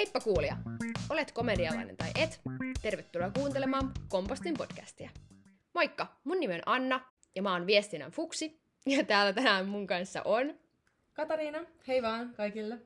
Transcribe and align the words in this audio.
Heippa 0.00 0.20
kuulija! 0.20 0.56
Olet 1.08 1.32
komedialainen 1.32 1.96
tai 1.96 2.10
et? 2.18 2.40
Tervetuloa 2.82 3.30
kuuntelemaan 3.30 3.92
Kompostin 4.08 4.54
podcastia. 4.58 5.10
Moikka! 5.74 6.06
Mun 6.24 6.40
nimi 6.40 6.54
on 6.54 6.60
Anna 6.66 7.00
ja 7.34 7.42
mä 7.42 7.52
oon 7.52 7.66
viestinnän 7.66 8.10
fuksi. 8.10 8.60
Ja 8.86 9.04
täällä 9.04 9.32
tänään 9.32 9.68
mun 9.68 9.86
kanssa 9.86 10.22
on... 10.24 10.54
Katariina, 11.12 11.58
hei 11.88 12.02
vaan 12.02 12.34
kaikille. 12.34 12.78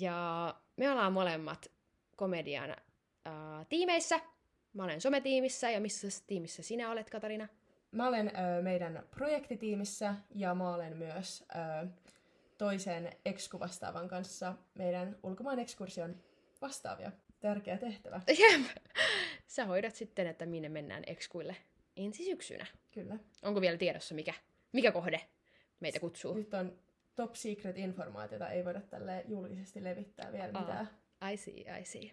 Ja 0.00 0.54
me 0.76 0.90
ollaan 0.90 1.12
molemmat 1.12 1.70
komedian 2.16 2.70
äh, 2.70 3.66
tiimeissä. 3.68 4.20
Mä 4.72 4.84
olen 4.84 5.00
sometiimissä 5.00 5.70
ja 5.70 5.80
missä 5.80 6.24
tiimissä 6.26 6.62
sinä 6.62 6.90
olet, 6.90 7.10
Katariina? 7.10 7.48
Mä 7.92 8.08
olen 8.08 8.28
ö, 8.28 8.62
meidän 8.62 9.02
projektitiimissä 9.10 10.14
ja 10.34 10.54
mä 10.54 10.74
olen 10.74 10.96
myös 10.96 11.44
ö, 11.84 11.86
toisen 12.58 13.12
ekskuvastaavan 13.24 14.08
kanssa 14.08 14.54
meidän 14.74 15.16
ulkomaan 15.22 15.58
ekskursion 15.58 16.16
vastaavia. 16.62 17.12
Tärkeä 17.40 17.78
tehtävä. 17.78 18.20
Jep. 18.28 18.66
Sä 19.46 19.64
hoidat 19.64 19.94
sitten, 19.94 20.26
että 20.26 20.46
minne 20.46 20.68
mennään 20.68 21.02
ekskuille 21.06 21.56
ensi 21.96 22.24
syksynä. 22.24 22.66
Kyllä. 22.90 23.16
Onko 23.42 23.60
vielä 23.60 23.76
tiedossa, 23.76 24.14
mikä, 24.14 24.34
mikä 24.72 24.92
kohde 24.92 25.20
meitä 25.80 26.00
kutsuu? 26.00 26.34
Nyt 26.34 26.54
on 26.54 26.78
top 27.14 27.34
secret 27.34 27.78
informaatiota, 27.78 28.50
ei 28.50 28.64
voida 28.64 28.80
tälle 28.80 29.24
julkisesti 29.28 29.84
levittää 29.84 30.32
vielä 30.32 30.50
Aa. 30.54 30.60
mitään. 30.60 30.90
I 31.32 31.36
see, 31.36 31.80
I 31.80 31.84
see. 31.84 32.10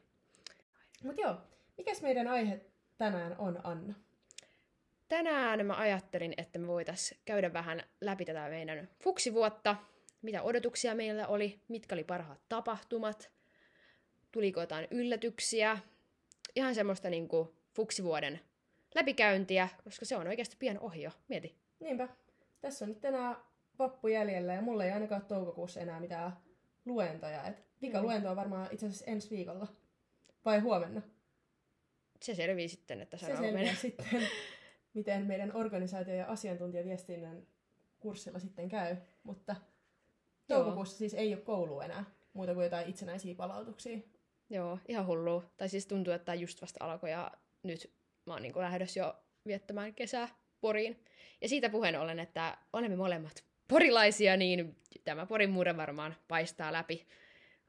Mut 1.04 1.18
joo, 1.18 1.38
mikäs 1.78 2.02
meidän 2.02 2.28
aihe 2.28 2.62
tänään 2.98 3.36
on, 3.38 3.60
Anna? 3.64 3.94
Tänään 5.08 5.66
mä 5.66 5.78
ajattelin, 5.78 6.34
että 6.38 6.60
me 6.60 6.68
voitais 6.68 7.16
käydä 7.26 7.54
vähän 7.54 7.84
läpi 8.02 8.26
tätä 8.26 8.50
meidän 8.50 8.90
fuksivuotta, 9.04 9.76
mitä 10.22 10.42
odotuksia 10.42 10.96
meillä 10.96 11.28
oli, 11.28 11.62
mitkä 11.68 11.96
oli 11.96 12.04
parhaat 12.04 12.42
tapahtumat, 12.50 13.32
tuliko 14.32 14.60
jotain 14.60 14.88
yllätyksiä, 14.92 15.78
ihan 16.56 16.76
semmoista 16.76 17.10
niinku 17.10 17.56
fuksivuoden 17.76 18.40
läpikäyntiä, 18.96 19.70
koska 19.84 20.06
se 20.06 20.16
on 20.16 20.28
oikeasti 20.28 20.56
pian 20.60 20.80
ohi 20.80 21.02
jo. 21.02 21.12
Mieti. 21.28 21.56
Niinpä. 21.80 22.08
Tässä 22.62 22.86
on 22.86 22.90
nyt 22.90 23.06
enää 23.06 23.36
vappu 23.80 24.08
jäljellä 24.08 24.54
ja 24.54 24.62
mulla 24.62 24.86
ei 24.86 24.92
ainakaan 24.92 25.26
toukokuussa 25.26 25.80
enää 25.80 26.00
mitään 26.00 26.38
luentoja. 26.86 27.44
Et 27.44 27.64
vika 27.82 28.02
luento 28.02 28.30
on 28.30 28.36
varmaan 28.36 28.68
itse 28.72 28.86
asiassa 28.86 29.06
ensi 29.06 29.30
viikolla. 29.30 29.68
Vai 30.46 30.60
huomenna? 30.60 31.02
Se 32.22 32.36
selvii 32.36 32.70
sitten, 32.70 33.02
että 33.02 33.18
Se 33.18 33.26
selviää 33.26 33.54
menee. 33.54 33.76
sitten, 33.76 34.28
miten 34.94 35.26
meidän 35.26 35.52
organisaatio- 35.56 36.14
ja 36.16 36.26
asiantuntijaviestinnän 36.26 37.48
kurssilla 38.00 38.40
sitten 38.40 38.70
käy. 38.70 38.96
Mutta 39.24 39.56
Joo. 40.50 40.60
toukokuussa 40.60 40.98
siis 40.98 41.14
ei 41.14 41.34
ole 41.34 41.42
koulu 41.42 41.82
enää, 41.82 42.06
muuta 42.34 42.54
kuin 42.54 42.64
jotain 42.64 42.90
itsenäisiä 42.90 43.36
palautuksia. 43.36 43.98
Joo, 44.50 44.80
ihan 44.88 45.06
hullu. 45.06 45.44
Tai 45.58 45.70
siis 45.70 45.88
tuntuu, 45.88 46.14
että 46.14 46.34
just 46.34 46.62
vasta 46.62 46.86
alkoi 46.86 47.12
ja 47.12 47.32
nyt 47.64 47.94
mä 48.26 48.34
oon 48.34 48.42
niin 48.42 48.54
lähdössä 48.60 49.00
jo 49.00 49.16
viettämään 49.46 49.94
kesää 49.94 50.28
Poriin. 50.62 51.04
Ja 51.42 51.50
siitä 51.50 51.70
puheen 51.70 52.00
ollen, 52.00 52.20
että 52.20 52.58
olemme 52.74 52.96
molemmat 52.96 53.44
porilaisia, 53.68 54.38
niin 54.38 54.76
tämä 55.04 55.26
Porin 55.26 55.50
murre 55.50 55.78
varmaan 55.78 56.16
paistaa 56.28 56.74
läpi 56.74 57.08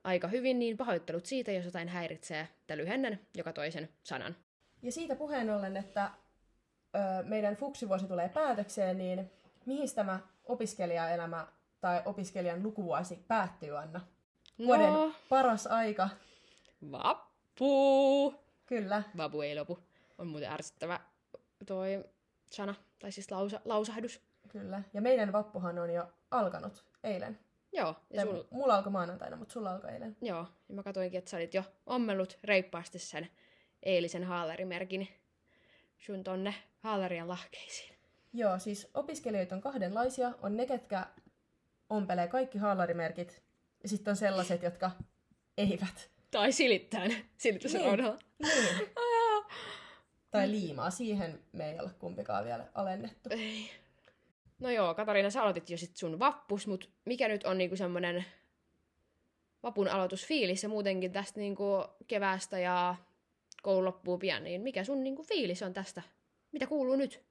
aika 0.04 0.28
hyvin, 0.28 0.58
niin 0.58 0.76
pahoittelut 0.76 1.26
siitä, 1.26 1.52
jos 1.52 1.64
jotain 1.64 1.88
häiritsee, 1.88 2.40
että 2.40 2.76
lyhennän 2.76 3.18
joka 3.36 3.52
toisen 3.52 3.88
sanan. 4.02 4.36
Ja 4.82 4.92
siitä 4.92 5.16
puheen 5.16 5.50
ollen, 5.50 5.76
että 5.76 6.10
ö, 6.94 7.22
meidän 7.22 7.56
fuksivuosi 7.56 8.06
tulee 8.06 8.28
päätökseen, 8.28 8.98
niin 8.98 9.30
mihin 9.66 9.94
tämä 9.94 10.20
opiskelijaelämä 10.44 11.46
tai 11.80 12.02
opiskelijan 12.04 12.62
lukuvuosi 12.62 13.24
päättyy, 13.28 13.78
Anna? 13.78 14.00
Vuoden 14.58 14.92
No, 14.92 15.12
paras 15.28 15.66
aika. 15.66 16.08
Vappu! 16.90 18.34
Kyllä. 18.66 19.02
Vapu 19.16 19.40
ei 19.40 19.54
lopu. 19.54 19.78
On 20.18 20.26
muuten 20.26 20.52
ärsyttävä 20.52 21.00
toi 21.66 22.04
sana, 22.50 22.74
tai 22.98 23.12
siis 23.12 23.30
lausa, 23.30 23.60
lausahdus. 23.64 24.20
Kyllä. 24.48 24.82
Ja 24.94 25.00
meidän 25.00 25.32
vappuhan 25.32 25.78
on 25.78 25.90
jo 25.94 26.12
alkanut 26.30 26.84
eilen. 27.04 27.38
Joo, 27.72 27.94
ja 28.10 28.24
Tai 28.24 28.34
sul, 28.34 28.44
Mulla 28.50 28.74
alkoi 28.76 28.92
maanantaina, 28.92 29.36
mutta 29.36 29.52
sulla 29.52 29.72
alkoi 29.72 29.90
eilen. 29.90 30.16
Joo, 30.22 30.46
ja 30.68 30.74
mä 30.74 30.82
katsoinkin, 30.82 31.18
että 31.18 31.30
sä 31.30 31.36
olit 31.36 31.54
jo 31.54 31.62
ommellut 31.86 32.38
reippaasti 32.44 32.98
sen 32.98 33.28
eilisen 33.82 34.24
haalarimerkin 34.24 35.08
sun 35.98 36.24
tonne 36.24 36.54
haalarian 36.78 37.28
lahkeisiin. 37.28 37.94
Joo, 38.32 38.58
siis 38.58 38.90
opiskelijoita 38.94 39.54
on 39.54 39.60
kahdenlaisia. 39.60 40.32
On 40.42 40.56
ne, 40.56 40.66
ketkä 40.66 41.06
ompelee 41.90 42.28
kaikki 42.28 42.58
haalarimerkit. 42.58 43.42
Ja 43.82 43.88
sitten 43.88 44.12
on 44.12 44.16
sellaiset, 44.16 44.62
jotka 44.62 44.90
eivät. 45.58 46.10
Tai 46.30 46.52
silittää 46.52 47.08
ne 47.08 47.24
silitysraudalla. 47.36 48.18
Niin. 48.42 48.90
Tai 50.30 50.50
liimaa. 50.50 50.90
Siihen 50.90 51.40
me 51.52 51.70
ei 51.70 51.80
ole 51.80 51.90
kumpikaan 51.98 52.44
vielä 52.44 52.66
alennettu. 52.74 53.28
Ei. 53.32 53.70
No 54.58 54.70
joo, 54.70 54.94
Katariina, 54.94 55.30
sä 55.30 55.42
aloitit 55.42 55.70
jo 55.70 55.78
sit 55.78 55.96
sun 55.96 56.18
vappus, 56.18 56.66
mut 56.66 56.90
mikä 57.04 57.28
nyt 57.28 57.44
on 57.44 57.58
niinku 57.58 57.76
semmonen 57.76 58.24
vapun 59.62 59.88
aloitusfiilis 59.88 60.62
ja 60.62 60.68
muutenkin 60.68 61.12
tästä 61.12 61.40
niinku 61.40 61.84
keväästä 62.06 62.58
ja 62.58 62.94
koulu 63.62 63.84
loppuu 63.84 64.18
pian, 64.18 64.44
niin 64.44 64.60
mikä 64.60 64.84
sun 64.84 65.04
niinku 65.04 65.22
fiilis 65.22 65.62
on 65.62 65.72
tästä? 65.72 66.02
Mitä 66.52 66.66
kuuluu 66.66 66.96
nyt? 66.96 67.24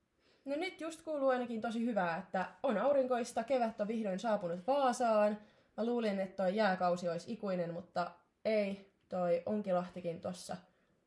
No 0.46 0.56
nyt 0.56 0.82
just 0.82 1.02
kuuluu 1.02 1.30
ainakin 1.30 1.62
tosi 1.62 1.86
hyvää, 1.86 2.18
että 2.18 2.46
on 2.64 2.78
aurinkoista, 2.78 3.44
kevät 3.44 3.82
on 3.82 3.88
vihdoin 3.88 4.20
saapunut 4.20 4.68
Vaasaan. 4.68 5.38
Mä 5.78 5.86
luulin, 5.86 6.20
että 6.20 6.44
toi 6.44 6.56
jääkausi 6.56 7.10
olisi 7.10 7.34
ikuinen, 7.34 7.74
mutta 7.74 8.12
ei. 8.46 8.89
Toi 9.10 9.44
Onkilahtikin 9.46 10.22
tossa 10.22 10.58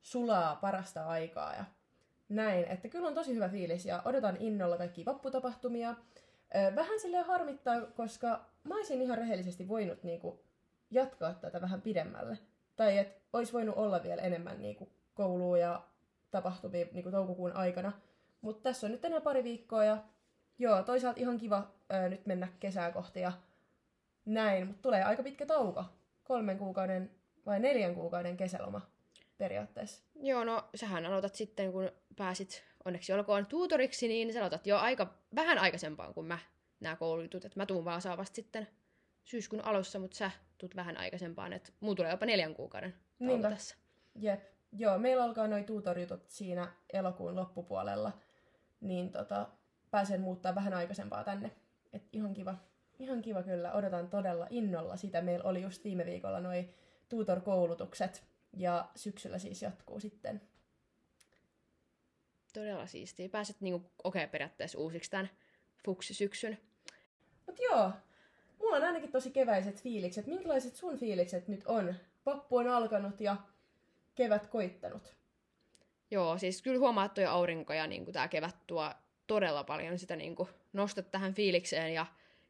sulaa 0.02 0.56
parasta 0.56 1.06
aikaa 1.06 1.54
ja 1.54 1.64
näin. 2.28 2.64
Että 2.64 2.88
kyllä 2.88 3.08
on 3.08 3.14
tosi 3.14 3.34
hyvä 3.34 3.48
fiilis 3.48 3.86
ja 3.86 4.02
odotan 4.04 4.36
innolla 4.40 4.76
kaikki 4.76 5.04
vapputapahtumia. 5.04 5.94
Vähän 6.74 7.00
silleen 7.00 7.24
harmittaa, 7.24 7.80
koska 7.80 8.44
mä 8.64 8.74
olisin 8.74 9.02
ihan 9.02 9.18
rehellisesti 9.18 9.68
voinut 9.68 10.02
niinku 10.02 10.44
jatkaa 10.90 11.34
tätä 11.34 11.60
vähän 11.60 11.82
pidemmälle. 11.82 12.38
Tai 12.76 12.98
että 12.98 13.20
olisi 13.32 13.52
voinut 13.52 13.76
olla 13.76 14.02
vielä 14.02 14.22
enemmän 14.22 14.62
niinku 14.62 14.88
koulua 15.14 15.58
ja 15.58 15.82
tapahtumia 16.30 16.86
niinku 16.92 17.10
toukokuun 17.10 17.52
aikana. 17.52 17.92
Mutta 18.40 18.62
tässä 18.62 18.86
on 18.86 18.90
nyt 18.90 19.04
enää 19.04 19.20
pari 19.20 19.44
viikkoa 19.44 19.84
ja 19.84 19.98
joo, 20.58 20.82
toisaalta 20.82 21.20
ihan 21.20 21.38
kiva 21.38 21.70
ö, 21.94 22.08
nyt 22.08 22.26
mennä 22.26 22.48
kesää 22.60 22.92
kohti 22.92 23.20
ja 23.20 23.32
näin, 24.24 24.66
mutta 24.66 24.82
tulee 24.82 25.04
aika 25.04 25.22
pitkä 25.22 25.46
tauko. 25.46 25.84
Kolmen 26.24 26.58
kuukauden 26.58 27.10
vai 27.46 27.60
neljän 27.60 27.94
kuukauden 27.94 28.36
kesäloma 28.36 28.80
periaatteessa. 29.38 30.02
Joo, 30.14 30.44
no 30.44 30.68
sähän 30.74 31.06
aloitat 31.06 31.34
sitten, 31.34 31.72
kun 31.72 31.90
pääsit 32.16 32.64
onneksi 32.84 33.12
olkoon 33.12 33.46
tuutoriksi, 33.46 34.08
niin 34.08 34.32
sä 34.32 34.38
aloitat 34.38 34.66
jo 34.66 34.78
aika 34.78 35.14
vähän 35.34 35.58
aikaisempaan 35.58 36.14
kuin 36.14 36.26
mä 36.26 36.38
nämä 36.80 36.96
koulujutut. 36.96 37.44
Et 37.44 37.56
mä 37.56 37.66
tuun 37.66 37.84
Vaasaan 37.84 38.18
vasta 38.18 38.36
sitten 38.36 38.68
syyskuun 39.24 39.64
alussa, 39.64 39.98
mutta 39.98 40.16
sä 40.16 40.30
tuut 40.58 40.76
vähän 40.76 40.96
aikaisempaan, 40.96 41.52
että 41.52 41.72
muu 41.80 41.94
tulee 41.94 42.10
jopa 42.10 42.26
neljän 42.26 42.54
kuukauden 42.54 42.94
Niinpä. 43.18 43.50
tässä. 43.50 43.76
Jep. 44.14 44.40
Joo, 44.72 44.98
meillä 44.98 45.24
alkaa 45.24 45.48
noin 45.48 45.64
tuutorjutut 45.64 46.30
siinä 46.30 46.72
elokuun 46.92 47.36
loppupuolella, 47.36 48.12
niin 48.80 49.12
tota, 49.12 49.48
pääsen 49.90 50.20
muuttaa 50.20 50.54
vähän 50.54 50.74
aikaisempaa 50.74 51.24
tänne. 51.24 51.50
Et 51.92 52.02
ihan 52.12 52.34
kiva, 52.34 52.54
ihan 52.98 53.22
kiva 53.22 53.42
kyllä. 53.42 53.72
Odotan 53.72 54.10
todella 54.10 54.46
innolla 54.50 54.96
sitä. 54.96 55.20
Meillä 55.20 55.48
oli 55.48 55.62
just 55.62 55.84
viime 55.84 56.06
viikolla 56.06 56.40
noi 56.40 56.68
tutor-koulutukset 57.12 58.24
ja 58.56 58.88
syksyllä 58.96 59.38
siis 59.38 59.62
jatkuu 59.62 60.00
sitten. 60.00 60.40
Todella 62.52 62.86
siistiä. 62.86 63.28
Pääset 63.28 63.60
niinku 63.60 63.90
okei 64.04 64.26
periaatteessa 64.26 64.78
uusiksi 64.78 65.10
tämän 65.10 65.30
fuksisyksyn. 65.84 66.58
Mut 67.46 67.58
joo, 67.58 67.90
mulla 68.58 68.76
on 68.76 68.84
ainakin 68.84 69.12
tosi 69.12 69.30
keväiset 69.30 69.82
fiilikset. 69.82 70.26
Minkälaiset 70.26 70.76
sun 70.76 70.98
fiilikset 70.98 71.48
nyt 71.48 71.64
on? 71.66 71.94
Vappu 72.26 72.56
on 72.56 72.68
alkanut 72.68 73.20
ja 73.20 73.36
kevät 74.14 74.46
koittanut. 74.46 75.14
Joo, 76.10 76.38
siis 76.38 76.62
kyllä 76.62 76.78
huomaa, 76.78 77.04
että 77.04 77.14
toi 77.14 77.24
aurinko 77.24 77.72
ja 77.72 77.86
niin 77.86 78.12
tämä 78.12 78.28
kevät 78.28 78.56
tuo 78.66 78.92
todella 79.26 79.64
paljon 79.64 79.98
sitä 79.98 80.16
niin 80.16 80.36
kuin, 80.36 80.48
nostat 80.72 81.10
tähän 81.10 81.34
fiilikseen 81.34 81.94
ja 81.94 82.06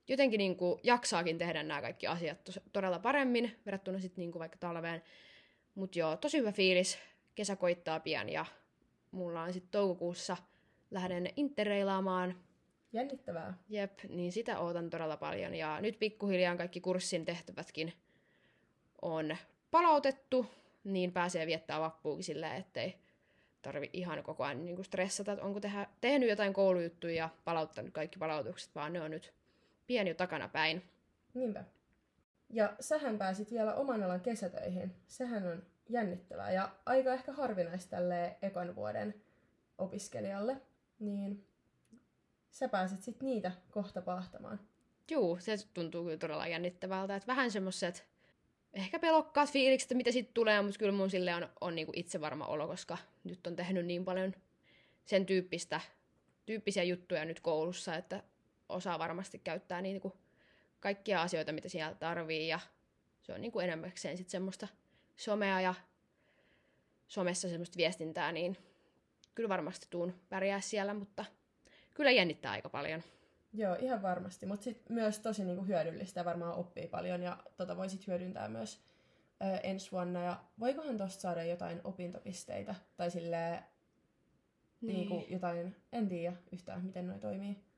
jotenkin 0.08 0.38
niin 0.38 0.56
kuin, 0.56 0.80
jaksaakin 0.82 1.38
tehdä 1.38 1.62
nämä 1.62 1.80
kaikki 1.80 2.06
asiat 2.06 2.50
todella 2.72 2.98
paremmin 2.98 3.56
verrattuna 3.66 3.98
sitten 3.98 4.22
niin 4.22 4.32
kuin, 4.32 4.40
vaikka 4.40 4.58
talveen. 4.58 5.02
Mutta 5.74 5.98
joo, 5.98 6.16
tosi 6.16 6.38
hyvä 6.38 6.52
fiilis. 6.52 6.98
Kesä 7.34 7.56
koittaa 7.56 8.00
pian 8.00 8.28
ja 8.28 8.46
mulla 9.10 9.42
on 9.42 9.52
sitten 9.52 9.70
toukokuussa 9.70 10.36
lähden 10.90 11.28
interreilaamaan. 11.36 12.36
Jännittävää. 12.92 13.54
Jep, 13.68 13.98
niin 14.08 14.32
sitä 14.32 14.58
ootan 14.58 14.90
todella 14.90 15.16
paljon. 15.16 15.54
Ja 15.54 15.80
nyt 15.80 15.98
pikkuhiljaa 15.98 16.56
kaikki 16.56 16.80
kurssin 16.80 17.24
tehtävätkin 17.24 17.92
on 19.02 19.36
palautettu, 19.70 20.46
niin 20.84 21.12
pääsee 21.12 21.46
viettää 21.46 21.80
vappuukin 21.80 22.24
silleen, 22.24 22.56
ettei 22.56 22.94
tarvi 23.62 23.90
ihan 23.92 24.22
koko 24.22 24.44
ajan 24.44 24.64
niin 24.64 24.84
stressata, 24.84 25.32
että 25.32 25.44
onko 25.44 25.60
tehdä, 25.60 25.86
tehnyt 26.00 26.28
jotain 26.28 26.52
koulujuttuja 26.52 27.14
ja 27.14 27.28
palauttanut 27.44 27.92
kaikki 27.92 28.18
palautukset, 28.18 28.74
vaan 28.74 28.92
ne 28.92 29.00
on 29.00 29.10
nyt 29.10 29.32
pieni 29.86 30.10
jo 30.10 30.14
takana 30.14 30.48
päin. 30.48 30.82
Niinpä. 31.34 31.64
Ja 32.50 32.76
sähän 32.80 33.18
pääsit 33.18 33.50
vielä 33.50 33.74
oman 33.74 34.02
alan 34.02 34.20
kesätöihin. 34.20 34.96
Sehän 35.06 35.46
on 35.46 35.62
jännittävää 35.88 36.52
ja 36.52 36.70
aika 36.86 37.12
ehkä 37.14 37.32
harvinaista 37.32 37.90
tälle 37.90 38.36
ekan 38.42 38.76
vuoden 38.76 39.14
opiskelijalle. 39.78 40.56
Niin 40.98 41.46
sä 42.50 42.68
pääset 42.68 43.02
sitten 43.02 43.26
niitä 43.26 43.52
kohta 43.70 44.02
pahtamaan. 44.02 44.60
Juu, 45.10 45.38
se 45.40 45.56
tuntuu 45.74 46.04
kyllä 46.04 46.16
todella 46.16 46.46
jännittävältä. 46.46 47.16
Että 47.16 47.26
vähän 47.26 47.50
semmoiset 47.50 48.06
ehkä 48.74 48.98
pelokkaat 48.98 49.50
fiilikset, 49.50 49.86
että 49.86 49.94
mitä 49.94 50.12
sitten 50.12 50.34
tulee, 50.34 50.62
mutta 50.62 50.78
kyllä 50.78 50.92
mun 50.92 51.10
sille 51.10 51.34
on, 51.34 51.48
on 51.60 51.74
niinku 51.74 51.92
itse 51.96 52.20
varma 52.20 52.46
olo, 52.46 52.66
koska 52.66 52.98
nyt 53.24 53.46
on 53.46 53.56
tehnyt 53.56 53.86
niin 53.86 54.04
paljon 54.04 54.34
sen 55.04 55.26
tyyppistä, 55.26 55.80
tyyppisiä 56.46 56.82
juttuja 56.82 57.24
nyt 57.24 57.40
koulussa, 57.40 57.96
että 57.96 58.22
osaa 58.72 58.98
varmasti 58.98 59.38
käyttää 59.38 59.82
niinku 59.82 60.12
kaikkia 60.80 61.22
asioita, 61.22 61.52
mitä 61.52 61.68
siellä 61.68 61.94
tarvii, 61.94 62.48
ja 62.48 62.60
se 63.22 63.32
on 63.32 63.40
niinku 63.40 63.60
enemmäkseen 63.60 64.16
sitten 64.16 64.30
semmoista 64.30 64.68
somea 65.16 65.60
ja 65.60 65.74
somessa 67.08 67.48
semmoista 67.48 67.76
viestintää, 67.76 68.32
niin 68.32 68.56
kyllä 69.34 69.48
varmasti 69.48 69.86
tuun 69.90 70.14
pärjää 70.28 70.60
siellä, 70.60 70.94
mutta 70.94 71.24
kyllä 71.94 72.10
jännittää 72.10 72.52
aika 72.52 72.68
paljon. 72.68 73.02
Joo, 73.52 73.76
ihan 73.80 74.02
varmasti, 74.02 74.46
mutta 74.46 74.64
sitten 74.64 74.94
myös 74.94 75.18
tosi 75.18 75.44
niinku 75.44 75.64
hyödyllistä 75.64 76.20
ja 76.20 76.24
varmaan 76.24 76.54
oppii 76.54 76.88
paljon 76.88 77.22
ja 77.22 77.38
tota 77.56 77.76
voisit 77.76 78.06
hyödyntää 78.06 78.48
myös 78.48 78.80
ö, 79.42 79.56
ensi 79.62 79.92
vuonna. 79.92 80.24
Ja 80.24 80.44
voikohan 80.60 80.96
tuosta 80.96 81.20
saada 81.20 81.44
jotain 81.44 81.80
opintopisteitä 81.84 82.74
tai 82.96 83.10
sille 83.10 83.62
niin. 84.80 84.96
niinku 84.96 85.26
jotain, 85.28 85.76
en 85.92 86.08
tiedä 86.08 86.36
yhtään 86.52 86.84
miten 86.84 87.06
noi 87.06 87.18
toimii. 87.18 87.71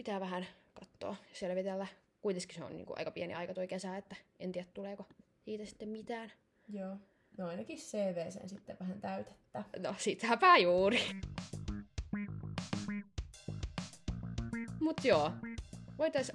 Pitää 0.00 0.20
vähän 0.20 0.46
katsoa 0.74 1.16
ja 1.30 1.34
selvitellä. 1.36 1.86
Kuitenkin 2.20 2.54
se 2.54 2.64
on 2.64 2.76
niinku 2.76 2.94
aika 2.96 3.10
pieni 3.10 3.34
aika 3.34 3.54
toi 3.54 3.68
kesä, 3.68 3.96
että 3.96 4.16
en 4.38 4.52
tiedä 4.52 4.68
tuleeko 4.74 5.06
siitä 5.44 5.64
sitten 5.64 5.88
mitään. 5.88 6.32
Joo, 6.68 6.96
no 7.38 7.48
ainakin 7.48 7.78
CV 7.78 8.30
sen 8.30 8.48
sitten 8.48 8.76
vähän 8.80 9.00
täytettä. 9.00 9.64
No 9.78 9.94
sitäpä 9.98 10.56
juuri. 10.56 11.00
Mut 14.80 15.04
joo, 15.04 15.32
voitais 15.98 16.32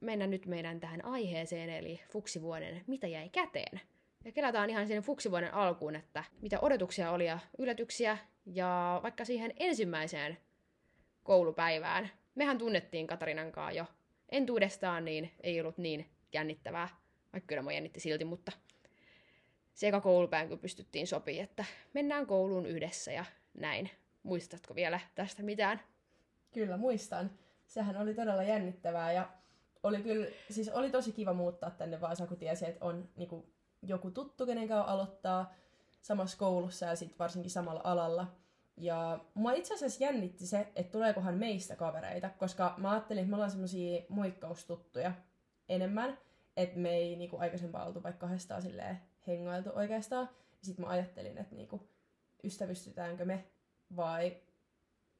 mennä 0.00 0.26
nyt 0.26 0.46
meidän 0.46 0.80
tähän 0.80 1.04
aiheeseen, 1.04 1.70
eli 1.70 2.00
fuksivuoden 2.08 2.84
Mitä 2.86 3.06
jäi 3.06 3.28
käteen? 3.28 3.80
Ja 4.24 4.32
kelataan 4.32 4.70
ihan 4.70 4.86
sinne 4.86 5.02
fuksivuoden 5.02 5.54
alkuun, 5.54 5.96
että 5.96 6.24
mitä 6.40 6.60
odotuksia 6.60 7.10
oli 7.10 7.26
ja 7.26 7.38
yllätyksiä, 7.58 8.18
ja 8.46 9.00
vaikka 9.02 9.24
siihen 9.24 9.52
ensimmäiseen 9.56 10.38
koulupäivään. 11.22 12.10
Mehän 12.34 12.58
tunnettiin 12.58 13.06
Katarinan 13.06 13.52
kanssa 13.52 13.72
jo 13.72 13.86
entuudestaan, 14.28 15.04
niin 15.04 15.30
ei 15.42 15.60
ollut 15.60 15.78
niin 15.78 16.10
jännittävää, 16.32 16.88
vaikka 17.32 17.46
kyllä 17.46 17.62
mä 17.62 17.72
jännitti 17.72 18.00
silti, 18.00 18.24
mutta 18.24 18.52
se 19.74 19.88
eka 19.88 20.00
koulupäivän 20.00 20.48
kun 20.48 20.58
pystyttiin 20.58 21.06
sopimaan, 21.06 21.44
että 21.44 21.64
mennään 21.92 22.26
kouluun 22.26 22.66
yhdessä 22.66 23.12
ja 23.12 23.24
näin. 23.54 23.90
Muistatko 24.22 24.74
vielä 24.74 25.00
tästä 25.14 25.42
mitään? 25.42 25.80
Kyllä 26.52 26.76
muistan 26.76 27.30
sehän 27.66 27.96
oli 27.96 28.14
todella 28.14 28.42
jännittävää 28.42 29.12
ja 29.12 29.28
oli 29.82 30.02
kyllä, 30.02 30.26
siis 30.50 30.68
oli 30.68 30.90
tosi 30.90 31.12
kiva 31.12 31.32
muuttaa 31.32 31.70
tänne 31.70 32.00
Vaasaan, 32.00 32.28
kun 32.28 32.36
tiesi, 32.36 32.66
että 32.66 32.84
on 32.84 33.08
niin 33.16 33.28
kuin, 33.28 33.52
joku 33.82 34.10
tuttu, 34.10 34.46
kenen 34.46 34.68
kanssa 34.68 34.92
aloittaa 34.92 35.54
samassa 36.02 36.38
koulussa 36.38 36.86
ja 36.86 36.96
sitten 36.96 37.18
varsinkin 37.18 37.50
samalla 37.50 37.80
alalla. 37.84 38.26
Ja 38.76 39.24
mua 39.34 39.52
itse 39.52 39.74
asiassa 39.74 40.04
jännitti 40.04 40.46
se, 40.46 40.68
että 40.76 40.92
tuleekohan 40.92 41.34
meistä 41.34 41.76
kavereita, 41.76 42.30
koska 42.38 42.74
mä 42.76 42.90
ajattelin, 42.90 43.20
että 43.20 43.30
me 43.30 43.36
ollaan 43.36 43.50
semmosia 43.50 44.02
moikkaustuttuja 44.08 45.12
enemmän, 45.68 46.18
että 46.56 46.78
me 46.78 46.90
ei 46.90 47.16
niinku 47.16 47.36
aikaisempaa 47.36 47.86
oltu 47.86 48.02
vaikka 48.02 48.26
kahdestaan 48.26 48.62
silleen 48.62 49.00
hengailtu 49.26 49.70
oikeastaan. 49.74 50.28
Sitten 50.62 50.84
mä 50.84 50.90
ajattelin, 50.90 51.38
että 51.38 51.54
niinku, 51.54 51.88
ystävystytäänkö 52.44 53.24
me 53.24 53.44
vai 53.96 54.36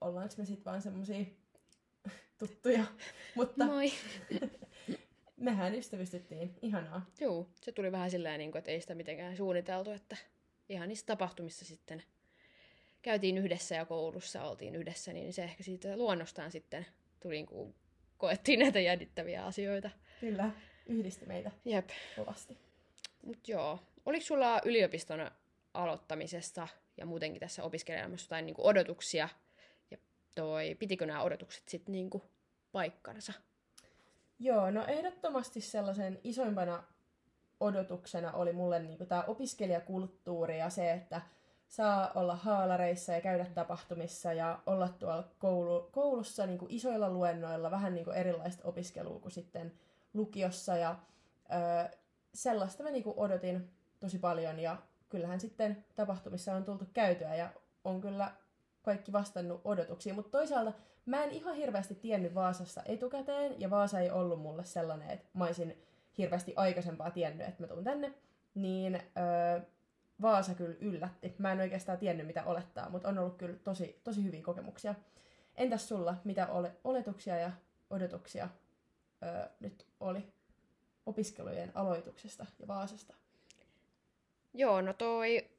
ollaanko 0.00 0.34
me 0.38 0.44
sitten 0.44 0.64
vaan 0.64 0.82
semmosia 0.82 1.24
tuttuja. 2.38 2.84
Mutta 3.36 3.64
Moi. 3.64 3.92
mehän 5.36 5.74
ystävystyttiin. 5.74 6.56
Ihanaa. 6.62 7.06
Joo, 7.20 7.48
se 7.60 7.72
tuli 7.72 7.92
vähän 7.92 8.10
silleen, 8.10 8.38
niin 8.38 8.52
kuin, 8.52 8.58
että 8.58 8.70
ei 8.70 8.80
sitä 8.80 8.94
mitenkään 8.94 9.36
suunniteltu, 9.36 9.90
että 9.90 10.16
ihan 10.68 10.88
niissä 10.88 11.06
tapahtumissa 11.06 11.64
sitten 11.64 12.02
käytiin 13.04 13.38
yhdessä 13.38 13.74
ja 13.74 13.84
koulussa 13.84 14.44
oltiin 14.44 14.76
yhdessä, 14.76 15.12
niin 15.12 15.32
se 15.32 15.44
ehkä 15.44 15.62
siitä 15.62 15.96
luonnostaan 15.96 16.50
sitten 16.50 16.86
tuli, 17.20 17.34
niin 17.34 17.46
kuin, 17.46 17.74
koettiin 18.18 18.58
näitä 18.60 18.80
jännittäviä 18.80 19.44
asioita. 19.44 19.90
Kyllä, 20.20 20.50
yhdisti 20.86 21.26
meitä 21.26 21.50
Jep. 21.64 21.88
kovasti. 22.16 22.58
Mut 23.22 23.48
joo, 23.48 23.78
oliko 24.06 24.24
sulla 24.24 24.60
yliopiston 24.64 25.30
aloittamisesta 25.74 26.68
ja 26.96 27.06
muutenkin 27.06 27.40
tässä 27.40 27.64
opiskelijamassa 27.64 28.24
jotain 28.24 28.46
niin 28.46 28.54
odotuksia? 28.58 29.28
Ja 29.90 29.98
toi, 30.34 30.74
pitikö 30.74 31.06
nämä 31.06 31.22
odotukset 31.22 31.68
sitten 31.68 31.92
niin 31.92 32.10
paikkansa? 32.72 33.32
Joo, 34.38 34.70
no 34.70 34.84
ehdottomasti 34.86 35.60
sellaisen 35.60 36.20
isoimpana 36.24 36.84
odotuksena 37.60 38.32
oli 38.32 38.52
mulle 38.52 38.78
niinku 38.78 39.06
tämä 39.06 39.22
opiskelijakulttuuri 39.22 40.58
ja 40.58 40.70
se, 40.70 40.92
että 40.92 41.20
saa 41.76 42.10
olla 42.14 42.36
haalareissa 42.36 43.12
ja 43.12 43.20
käydä 43.20 43.46
tapahtumissa 43.54 44.32
ja 44.32 44.58
olla 44.66 44.88
tuolla 44.88 45.28
koulu, 45.38 45.88
koulussa 45.92 46.46
niinku 46.46 46.66
isoilla 46.68 47.10
luennoilla, 47.10 47.70
vähän 47.70 47.94
niinku 47.94 48.10
erilaista 48.10 48.68
opiskelua 48.68 49.20
kuin 49.20 49.32
sitten 49.32 49.72
lukiossa. 50.14 50.76
Ja 50.76 50.98
ö, 51.50 51.96
sellaista 52.34 52.82
mä 52.82 52.90
niinku 52.90 53.14
odotin 53.16 53.70
tosi 54.00 54.18
paljon 54.18 54.60
ja 54.60 54.76
kyllähän 55.08 55.40
sitten 55.40 55.84
tapahtumissa 55.94 56.54
on 56.54 56.64
tultu 56.64 56.84
käytyä 56.92 57.34
ja 57.34 57.50
on 57.84 58.00
kyllä 58.00 58.32
kaikki 58.82 59.12
vastannut 59.12 59.60
odotuksiin, 59.64 60.14
mutta 60.14 60.30
toisaalta 60.30 60.72
mä 61.06 61.24
en 61.24 61.30
ihan 61.30 61.54
hirveästi 61.54 61.94
tiennyt 61.94 62.34
Vaasasta 62.34 62.82
etukäteen, 62.86 63.60
ja 63.60 63.70
Vaasa 63.70 64.00
ei 64.00 64.10
ollut 64.10 64.40
mulle 64.40 64.64
sellainen, 64.64 65.10
että 65.10 65.28
mä 65.34 65.44
olisin 65.44 65.82
hirveästi 66.18 66.52
aikaisempaa 66.56 67.10
tiennyt, 67.10 67.48
että 67.48 67.62
mä 67.62 67.66
tuun 67.66 67.84
tänne, 67.84 68.14
niin 68.54 68.94
öö, 68.94 69.60
Vaasa 70.22 70.54
kyllä 70.54 70.76
yllätti. 70.80 71.34
Mä 71.38 71.52
en 71.52 71.60
oikeastaan 71.60 71.98
tiennyt, 71.98 72.26
mitä 72.26 72.44
olettaa, 72.44 72.90
mutta 72.90 73.08
on 73.08 73.18
ollut 73.18 73.36
kyllä 73.36 73.56
tosi, 73.64 74.00
tosi 74.04 74.24
hyviä 74.24 74.42
kokemuksia. 74.42 74.94
Entäs 75.56 75.88
sulla, 75.88 76.16
mitä 76.24 76.46
ole, 76.46 76.76
oletuksia 76.84 77.36
ja 77.36 77.52
odotuksia 77.90 78.48
öö, 79.22 79.48
nyt 79.60 79.86
oli 80.00 80.32
opiskelujen 81.06 81.72
aloituksesta 81.74 82.46
ja 82.58 82.68
Vaasasta? 82.68 83.14
Joo, 84.54 84.80
no 84.80 84.92
toi 84.92 85.50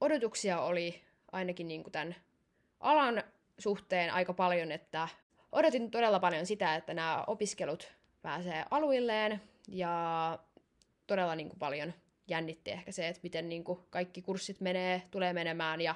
odotuksia 0.00 0.60
oli 0.60 1.02
ainakin 1.32 1.68
niin 1.68 1.82
kuin 1.82 1.92
tämän 1.92 2.14
alan 2.80 3.22
suhteen 3.58 4.10
aika 4.10 4.34
paljon, 4.34 4.72
että 4.72 5.08
odotin 5.52 5.90
todella 5.90 6.20
paljon 6.20 6.46
sitä, 6.46 6.74
että 6.74 6.94
nämä 6.94 7.24
opiskelut 7.26 7.92
pääsee 8.22 8.64
aluilleen 8.70 9.40
ja 9.68 10.38
todella 11.06 11.34
niin 11.34 11.48
kuin 11.48 11.58
paljon 11.58 11.92
jännitti 12.32 12.70
ehkä 12.70 12.92
se, 12.92 13.08
että 13.08 13.20
miten 13.22 13.48
niin 13.48 13.64
kuin 13.64 13.78
kaikki 13.90 14.22
kurssit 14.22 14.60
menee, 14.60 15.02
tulee 15.10 15.32
menemään 15.32 15.80
ja 15.80 15.94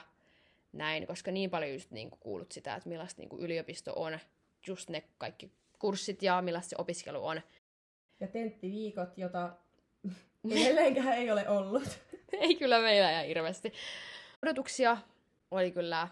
näin, 0.73 1.07
koska 1.07 1.31
niin 1.31 1.51
paljon 1.51 1.73
just 1.73 1.91
niin 1.91 2.11
kuin 2.11 2.21
kuulut 2.21 2.53
sitä, 2.53 2.75
että 2.75 2.89
millaista 2.89 3.23
niin 3.23 3.29
kuin 3.29 3.43
yliopisto 3.43 3.93
on, 3.97 4.19
just 4.67 4.89
ne 4.89 5.05
kaikki 5.19 5.51
kurssit 5.79 6.23
ja 6.23 6.43
millaista 6.43 6.71
se 6.71 6.77
opiskelu 6.79 7.27
on. 7.27 7.41
Ja 8.21 8.27
tenttiviikot, 8.27 9.19
jota 9.19 9.53
edelleenkään 10.51 11.13
ei 11.13 11.31
ole 11.31 11.49
ollut. 11.49 12.01
ei 12.33 12.55
kyllä 12.55 12.81
meillä 12.81 13.11
ihan 13.11 13.27
hirveästi. 13.27 13.73
Odotuksia 14.43 14.97
oli 15.51 15.71
kyllä 15.71 16.09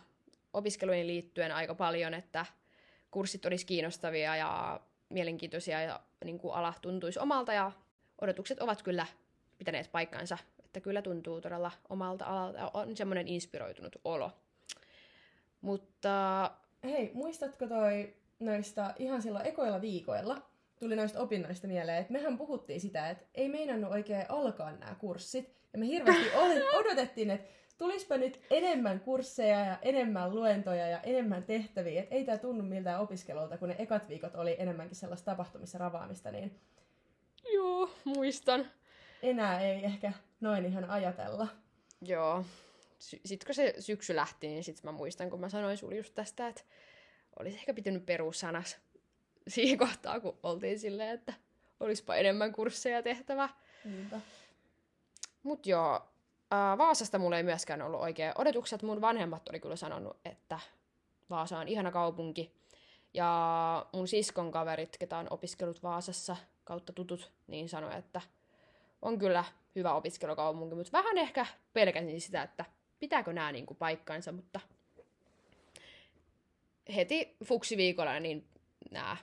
opiskeluihin 0.53 1.07
liittyen 1.07 1.53
aika 1.53 1.75
paljon, 1.75 2.15
että 2.15 2.47
kurssit 3.11 3.47
olisi 3.47 3.67
kiinnostavia 3.67 4.37
ja 4.37 4.81
mielenkiintoisia 5.09 5.81
ja 5.83 6.01
niin 6.25 6.39
kuin 6.39 6.55
ala 6.55 6.75
tuntuisi 6.83 7.19
omalta 7.19 7.53
ja 7.53 7.73
odotukset 8.21 8.61
ovat 8.61 8.83
kyllä 8.83 9.07
pitäneet 9.59 9.93
paikkansa, 9.93 10.39
että 10.65 10.81
kyllä 10.81 11.03
tuntuu 11.03 11.41
todella 11.41 11.73
omalta 11.89 12.25
alalta 12.25 12.71
on 12.75 12.97
semmoinen 12.97 13.29
inspiroitunut 13.29 13.97
olo. 14.05 14.33
Mutta... 15.61 16.51
Hei, 16.85 17.11
muistatko 17.15 17.67
toi 17.67 18.15
noista 18.39 18.95
ihan 18.99 19.23
silloin 19.23 19.47
ekoilla 19.47 19.81
viikoilla, 19.81 20.43
tuli 20.81 20.97
noista 20.97 21.21
opinnoista 21.21 21.67
mieleen, 21.67 21.99
että 21.99 22.13
mehän 22.13 22.39
puhuttiin 22.39 22.81
sitä, 22.81 23.11
että 23.11 23.25
ei 23.35 23.49
meinannut 23.49 23.91
oikein 23.93 24.25
alkaa 24.29 24.73
nämä 24.73 24.95
kurssit, 24.95 25.55
ja 25.73 25.79
me 25.79 25.87
hirveästi 25.87 26.31
odotettiin, 26.81 27.31
että 27.31 27.49
tulispa 27.79 28.17
nyt 28.17 28.41
enemmän 28.51 29.01
kursseja 29.01 29.65
ja 29.65 29.79
enemmän 29.83 30.35
luentoja 30.35 30.89
ja 30.89 31.01
enemmän 31.01 31.43
tehtäviä, 31.43 32.03
että 32.03 32.15
ei 32.15 32.25
tämä 32.25 32.39
tunnu 32.39 32.65
miltään 32.65 33.01
opiskelulta, 33.01 33.59
kun 33.59 33.69
ne 33.69 33.77
ekat 33.79 34.09
viikot 34.09 34.35
oli 34.35 34.57
enemmänkin 34.59 34.97
sellaista 34.97 35.31
tapahtumissa 35.31 35.79
ravaamista, 35.79 36.31
niin... 36.31 36.61
Joo, 37.53 37.91
muistan. 38.05 38.67
Enää 39.25 39.61
ei 39.61 39.85
ehkä 39.85 40.13
noin 40.41 40.65
ihan 40.65 40.91
ajatella. 40.91 41.49
Joo. 42.03 42.45
Sitten 42.99 43.47
kun 43.47 43.55
se 43.55 43.75
syksy 43.79 44.17
lähti, 44.17 44.47
niin 44.47 44.65
sitten 44.65 44.85
mä 44.85 44.93
muistan, 44.93 45.31
kun 45.31 45.41
mä 45.41 45.49
sanoin 45.49 45.77
sulle 45.77 45.95
just 45.95 46.15
tästä, 46.15 46.49
että 46.49 46.63
olisi 47.39 47.57
ehkä 47.57 47.75
pitänyt 47.75 48.07
perussanas 48.07 48.77
siihen 49.49 49.79
kohtaan, 49.79 50.21
kun 50.21 50.39
oltiin 50.43 50.79
silleen, 50.79 51.15
että 51.15 51.35
Olispa 51.81 52.15
enemmän 52.15 52.53
kursseja 52.53 53.03
tehtävä. 53.03 53.49
Niinpä. 53.85 54.21
Mut 55.43 55.67
joo, 55.67 56.01
Vaasasta 56.79 57.19
mulla 57.19 57.37
ei 57.37 57.43
myöskään 57.43 57.83
ollut 57.83 58.01
oikein 58.01 58.33
odotukset. 58.39 58.83
Mun 58.83 59.01
vanhemmat 59.01 59.49
oli 59.49 59.61
kyllä 59.61 59.77
sanonut, 59.77 60.17
että 60.25 60.59
Vaasa 61.31 61.59
on 61.59 61.69
ihana 61.69 61.91
kaupunki. 61.91 62.53
Ja 63.15 63.87
mun 63.93 64.09
siskon 64.09 64.51
kaverit, 64.51 64.97
ketä 64.99 65.19
on 65.19 65.27
opiskellut 65.31 65.83
Vaasassa 65.83 66.37
kautta 66.65 66.93
tutut, 66.93 67.33
niin 67.47 67.69
sanoi, 67.69 67.99
että 67.99 68.21
on 69.05 69.19
kyllä 69.19 69.45
hyvä 69.75 69.95
opiskelukaupunki, 69.95 70.75
mutta 70.75 70.93
vähän 70.93 71.19
ehkä 71.19 71.47
pelkäsin 71.73 72.21
sitä, 72.21 72.43
että 72.43 72.65
pitääkö 72.99 73.33
nämä 73.33 73.53
niinku 73.53 73.75
paikkansa, 73.75 74.33
mutta 74.33 74.61
heti 76.95 77.37
fuksiviikolla 77.45 78.21
niin 78.21 78.49
nämä 78.91 79.17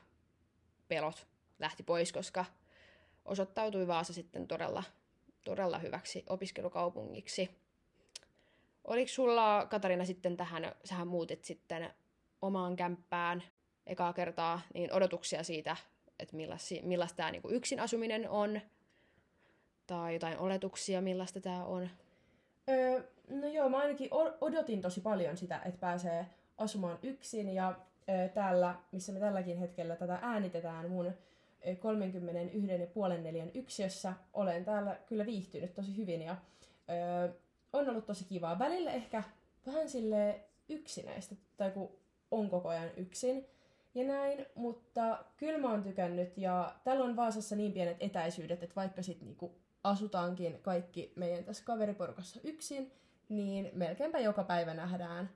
pelot 0.87 1.27
lähti 1.59 1.83
pois, 1.83 2.13
koska 2.13 2.45
osoittautui 3.25 3.87
Vaasa 3.87 4.13
sitten 4.13 4.47
todella, 4.47 4.83
todella 5.45 5.79
hyväksi 5.79 6.23
opiskelukaupungiksi. 6.29 7.49
Oliko 8.83 9.07
sulla, 9.07 9.67
Katarina, 9.69 10.05
sitten 10.05 10.37
tähän, 10.37 10.75
sähän 10.83 11.07
muutit 11.07 11.45
sitten 11.45 11.93
omaan 12.41 12.75
kämppään 12.75 13.43
ekaa 13.85 14.13
kertaa, 14.13 14.61
niin 14.73 14.93
odotuksia 14.93 15.43
siitä, 15.43 15.77
että 16.19 16.35
millaista, 16.35 16.75
millaista 16.83 17.17
tämä 17.17 17.31
niinku 17.31 17.49
yksin 17.49 17.79
asuminen 17.79 18.29
on, 18.29 18.61
tai 19.91 20.13
jotain 20.13 20.37
oletuksia, 20.37 21.01
millaista 21.01 21.41
tämä 21.41 21.65
on? 21.65 21.89
Öö, 22.69 23.03
no 23.29 23.47
joo, 23.47 23.69
mä 23.69 23.77
ainakin 23.77 24.09
odotin 24.41 24.81
tosi 24.81 25.01
paljon 25.01 25.37
sitä, 25.37 25.61
että 25.65 25.79
pääsee 25.79 26.25
asumaan 26.57 26.99
yksin 27.03 27.49
ja 27.49 27.75
ö, 28.09 28.29
täällä, 28.29 28.75
missä 28.91 29.11
me 29.11 29.19
tälläkin 29.19 29.57
hetkellä 29.57 29.95
tätä 29.95 30.19
äänitetään 30.21 30.89
mun 30.89 31.05
31,5 31.05 31.11
yksiössä, 33.53 34.13
olen 34.33 34.65
täällä 34.65 34.97
kyllä 35.05 35.25
viihtynyt 35.25 35.73
tosi 35.73 35.97
hyvin 35.97 36.21
ja 36.21 36.35
ö, 36.89 37.33
on 37.73 37.89
ollut 37.89 38.05
tosi 38.05 38.25
kivaa. 38.25 38.59
Välillä 38.59 38.91
ehkä 38.91 39.23
vähän 39.67 39.89
sille 39.89 40.39
yksinäistä, 40.69 41.35
tai 41.57 41.71
kun 41.71 41.89
on 42.31 42.49
koko 42.49 42.69
ajan 42.69 42.89
yksin 42.97 43.45
ja 43.95 44.03
näin, 44.03 44.45
mutta 44.55 45.25
kyllä 45.37 45.59
mä 45.59 45.71
oon 45.71 45.83
tykännyt 45.83 46.37
ja 46.37 46.75
täällä 46.83 47.05
on 47.05 47.15
Vaasassa 47.15 47.55
niin 47.55 47.73
pienet 47.73 47.97
etäisyydet, 47.99 48.63
että 48.63 48.75
vaikka 48.75 49.01
sit 49.01 49.21
niinku 49.21 49.55
asutaankin 49.83 50.59
kaikki 50.61 51.13
meidän 51.15 51.43
tässä 51.43 51.63
kaveriporukassa 51.63 52.39
yksin, 52.43 52.91
niin 53.29 53.69
melkeinpä 53.73 54.19
joka 54.19 54.43
päivä 54.43 54.73
nähdään 54.73 55.29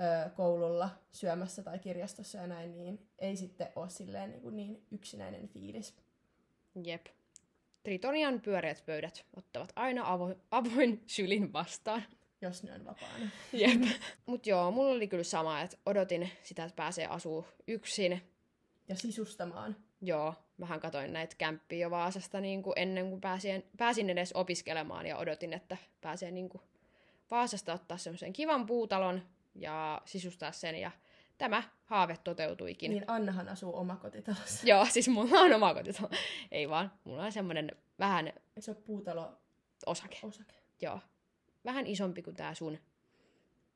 ö, 0.00 0.30
koululla 0.30 0.90
syömässä 1.12 1.62
tai 1.62 1.78
kirjastossa 1.78 2.38
ja 2.38 2.46
näin, 2.46 2.72
niin 2.72 3.08
ei 3.18 3.36
sitten 3.36 3.68
ole 3.76 3.90
silleen 3.90 4.30
niin, 4.30 4.42
kuin 4.42 4.56
niin 4.56 4.86
yksinäinen 4.90 5.48
fiilis. 5.48 5.94
Jep. 6.84 7.06
Tritonian 7.82 8.40
pyöreät 8.40 8.82
pöydät 8.86 9.26
ottavat 9.36 9.72
aina 9.76 10.02
avo- 10.02 10.38
avoin 10.50 11.02
sylin 11.06 11.52
vastaan. 11.52 12.02
Jos 12.40 12.62
ne 12.62 12.72
on 12.72 12.84
vapaana. 12.84 13.28
Jep. 13.52 13.82
Mut 14.26 14.46
joo, 14.46 14.70
mulla 14.70 14.94
oli 14.94 15.08
kyllä 15.08 15.24
sama, 15.24 15.60
että 15.60 15.76
odotin 15.86 16.30
sitä, 16.42 16.64
että 16.64 16.76
pääsee 16.76 17.06
asuu 17.06 17.46
yksin. 17.68 18.22
Ja 18.88 18.96
sisustamaan. 18.96 19.76
Joo, 20.00 20.34
vähän 20.62 20.80
katoin 20.80 21.12
näitä 21.12 21.34
kämppiä 21.38 21.78
jo 21.78 21.90
Vaasasta 21.90 22.40
niin 22.40 22.62
kuin 22.62 22.72
ennen 22.76 23.08
kuin 23.08 23.20
pääsin, 23.20 23.64
pääsin 23.76 24.10
edes 24.10 24.32
opiskelemaan 24.32 25.06
ja 25.06 25.16
odotin, 25.16 25.52
että 25.52 25.76
pääsee 26.00 26.30
niin 26.30 26.48
kuin 26.48 26.62
Vaasasta 27.30 27.72
ottaa 27.72 27.98
semmoisen 27.98 28.32
kivan 28.32 28.66
puutalon 28.66 29.22
ja 29.54 30.02
sisustaa 30.04 30.52
sen 30.52 30.76
ja 30.76 30.90
tämä 31.38 31.62
haave 31.84 32.16
toteutuikin. 32.24 32.90
Niin 32.90 33.04
Annahan 33.06 33.48
asuu 33.48 33.76
omakotitalossa. 33.76 34.66
Joo, 34.66 34.86
siis 34.86 35.08
mulla 35.08 35.40
on 35.40 35.52
omakotitalo. 35.52 36.10
Ei 36.50 36.68
vaan, 36.68 36.92
mulla 37.04 37.24
on 37.24 37.32
semmoinen 37.32 37.70
vähän... 37.98 38.32
Se 38.58 38.70
ole 38.70 38.80
puutalo? 38.86 39.32
Osake. 39.86 40.18
Osake. 40.22 40.54
Joo. 40.80 41.00
Vähän 41.64 41.86
isompi 41.86 42.22
kuin 42.22 42.36
tää 42.36 42.54
sun. 42.54 42.78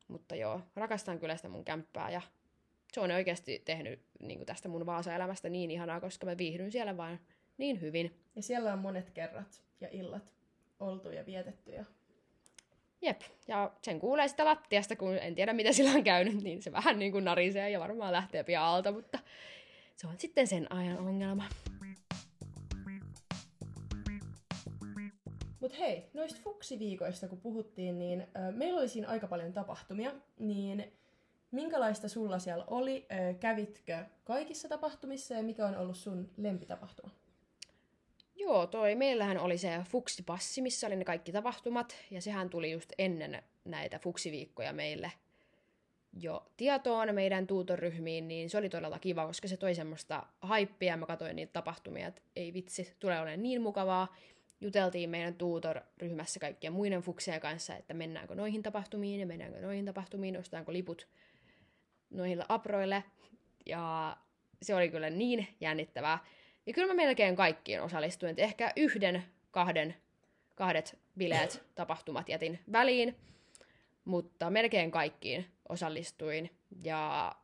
Mutta 0.08 0.34
joo, 0.34 0.60
rakastan 0.76 1.18
kyllä 1.18 1.36
sitä 1.36 1.48
mun 1.48 1.64
kämppää 1.64 2.10
ja 2.10 2.22
se 2.92 3.00
on 3.00 3.10
oikeasti 3.10 3.62
tehnyt 3.64 4.00
niin 4.20 4.38
kuin 4.38 4.46
tästä 4.46 4.68
mun 4.68 4.86
Vaasa-elämästä 4.86 5.48
niin 5.48 5.70
ihanaa, 5.70 6.00
koska 6.00 6.26
mä 6.26 6.38
viihdyn 6.38 6.72
siellä 6.72 6.96
vaan 6.96 7.20
niin 7.58 7.80
hyvin. 7.80 8.20
Ja 8.36 8.42
siellä 8.42 8.72
on 8.72 8.78
monet 8.78 9.10
kerrat 9.10 9.62
ja 9.80 9.88
illat 9.90 10.34
oltu 10.80 11.10
ja 11.10 11.26
vietetty. 11.26 11.70
Ja... 11.70 11.84
Jep, 13.02 13.20
ja 13.48 13.72
sen 13.82 14.00
kuulee 14.00 14.28
sitä 14.28 14.44
lattiasta, 14.44 14.96
kun 14.96 15.14
en 15.16 15.34
tiedä 15.34 15.52
mitä 15.52 15.72
sillä 15.72 15.90
on 15.90 16.04
käynyt, 16.04 16.42
niin 16.42 16.62
se 16.62 16.72
vähän 16.72 16.98
niin 16.98 17.12
kuin 17.12 17.24
narisee 17.24 17.70
ja 17.70 17.80
varmaan 17.80 18.12
lähtee 18.12 18.44
pian 18.44 18.64
alta, 18.64 18.92
mutta 18.92 19.18
se 19.96 20.06
on 20.06 20.14
sitten 20.18 20.46
sen 20.46 20.72
ajan 20.72 20.98
ongelma. 20.98 21.44
Mutta 25.60 25.78
hei, 25.78 26.10
noista 26.14 26.40
fuksiviikoista 26.42 27.28
kun 27.28 27.40
puhuttiin, 27.40 27.98
niin 27.98 28.20
äh, 28.20 28.54
meillä 28.54 28.80
oli 28.80 28.88
siinä 28.88 29.08
aika 29.08 29.26
paljon 29.26 29.52
tapahtumia, 29.52 30.12
niin 30.38 30.92
Minkälaista 31.50 32.08
sulla 32.08 32.38
siellä 32.38 32.64
oli? 32.66 33.06
Kävitkö 33.40 34.04
kaikissa 34.24 34.68
tapahtumissa 34.68 35.34
ja 35.34 35.42
mikä 35.42 35.66
on 35.66 35.76
ollut 35.76 35.96
sun 35.96 36.30
lempitapahtuma? 36.36 37.10
Joo, 38.34 38.66
toi 38.66 38.94
meillähän 38.94 39.38
oli 39.38 39.58
se 39.58 39.80
fuksipassi, 39.90 40.62
missä 40.62 40.86
oli 40.86 40.96
ne 40.96 41.04
kaikki 41.04 41.32
tapahtumat, 41.32 41.96
ja 42.10 42.22
sehän 42.22 42.50
tuli 42.50 42.72
just 42.72 42.92
ennen 42.98 43.42
näitä 43.64 43.98
fuksiviikkoja 43.98 44.72
meille 44.72 45.12
jo 46.20 46.46
tietoon 46.56 47.14
meidän 47.14 47.46
tuutoryhmiin, 47.46 48.28
niin 48.28 48.50
se 48.50 48.58
oli 48.58 48.68
todella 48.68 48.98
kiva, 48.98 49.26
koska 49.26 49.48
se 49.48 49.56
toi 49.56 49.74
semmoista 49.74 50.26
haippia, 50.40 50.96
mä 50.96 51.06
katsoin 51.06 51.36
niitä 51.36 51.52
tapahtumia, 51.52 52.06
että 52.06 52.22
ei 52.36 52.52
vitsi, 52.52 52.94
tulee 53.00 53.20
olemaan 53.20 53.42
niin 53.42 53.62
mukavaa. 53.62 54.16
Juteltiin 54.60 55.10
meidän 55.10 55.34
tuutorryhmässä 55.34 56.40
kaikkien 56.40 56.72
muiden 56.72 57.00
fuksien 57.00 57.40
kanssa, 57.40 57.76
että 57.76 57.94
mennäänkö 57.94 58.34
noihin 58.34 58.62
tapahtumiin 58.62 59.20
ja 59.20 59.26
mennäänkö 59.26 59.60
noihin 59.60 59.84
tapahtumiin, 59.84 60.36
ostetaanko 60.36 60.72
liput 60.72 61.08
noille 62.10 62.44
aproille. 62.48 63.04
Ja 63.66 64.16
se 64.62 64.74
oli 64.74 64.88
kyllä 64.88 65.10
niin 65.10 65.48
jännittävää. 65.60 66.18
Ja 66.66 66.72
kyllä 66.72 66.88
mä 66.88 66.94
melkein 66.94 67.36
kaikkiin 67.36 67.82
osallistuin. 67.82 68.30
Et 68.30 68.38
ehkä 68.38 68.72
yhden, 68.76 69.24
kahden, 69.50 69.94
kahdet 70.54 70.98
bileet, 71.18 71.64
tapahtumat 71.74 72.28
jätin 72.28 72.58
väliin, 72.72 73.16
mutta 74.04 74.50
melkein 74.50 74.90
kaikkiin 74.90 75.46
osallistuin. 75.68 76.50
Ja 76.84 77.34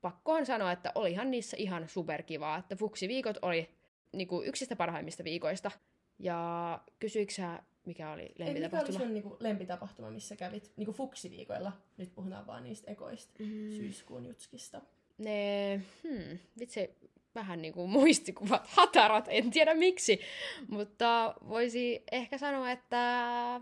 pakkohan 0.00 0.46
sanoa, 0.46 0.72
että 0.72 0.92
olihan 0.94 1.30
niissä 1.30 1.56
ihan 1.60 1.88
superkivaa, 1.88 2.58
että 2.58 2.76
fuksiviikot 2.76 3.38
oli 3.42 3.70
niinku 4.12 4.42
yksistä 4.42 4.76
parhaimmista 4.76 5.24
viikoista. 5.24 5.70
Ja 6.18 6.80
kysyikö 6.98 7.32
sä 7.32 7.62
mikä 7.86 8.12
oli 8.12 8.32
lempitapahtuma? 8.38 8.48
Ei, 8.48 8.60
mikä 8.60 8.80
oli 8.80 8.92
sun 8.92 9.14
niinku, 9.14 9.36
lempitapahtuma, 9.40 10.10
missä 10.10 10.36
kävit 10.36 10.72
niinku 10.76 10.92
fuksiviikoilla? 10.92 11.72
Nyt 11.96 12.14
puhutaan 12.14 12.46
vaan 12.46 12.64
niistä 12.64 12.90
ekoista 12.90 13.32
mm. 13.38 13.76
syyskuun 13.76 14.26
jutskista. 14.26 14.80
Ne, 15.18 15.80
hmm, 16.02 16.38
vitsi, 16.58 16.90
vähän 17.34 17.62
niin 17.62 17.74
kuin 17.74 17.90
muistikuvat 17.90 18.66
hatarat, 18.76 19.24
en 19.28 19.50
tiedä 19.50 19.74
miksi. 19.74 20.20
Mutta 20.68 21.34
voisi 21.48 22.02
ehkä 22.12 22.38
sanoa, 22.38 22.70
että 22.70 23.60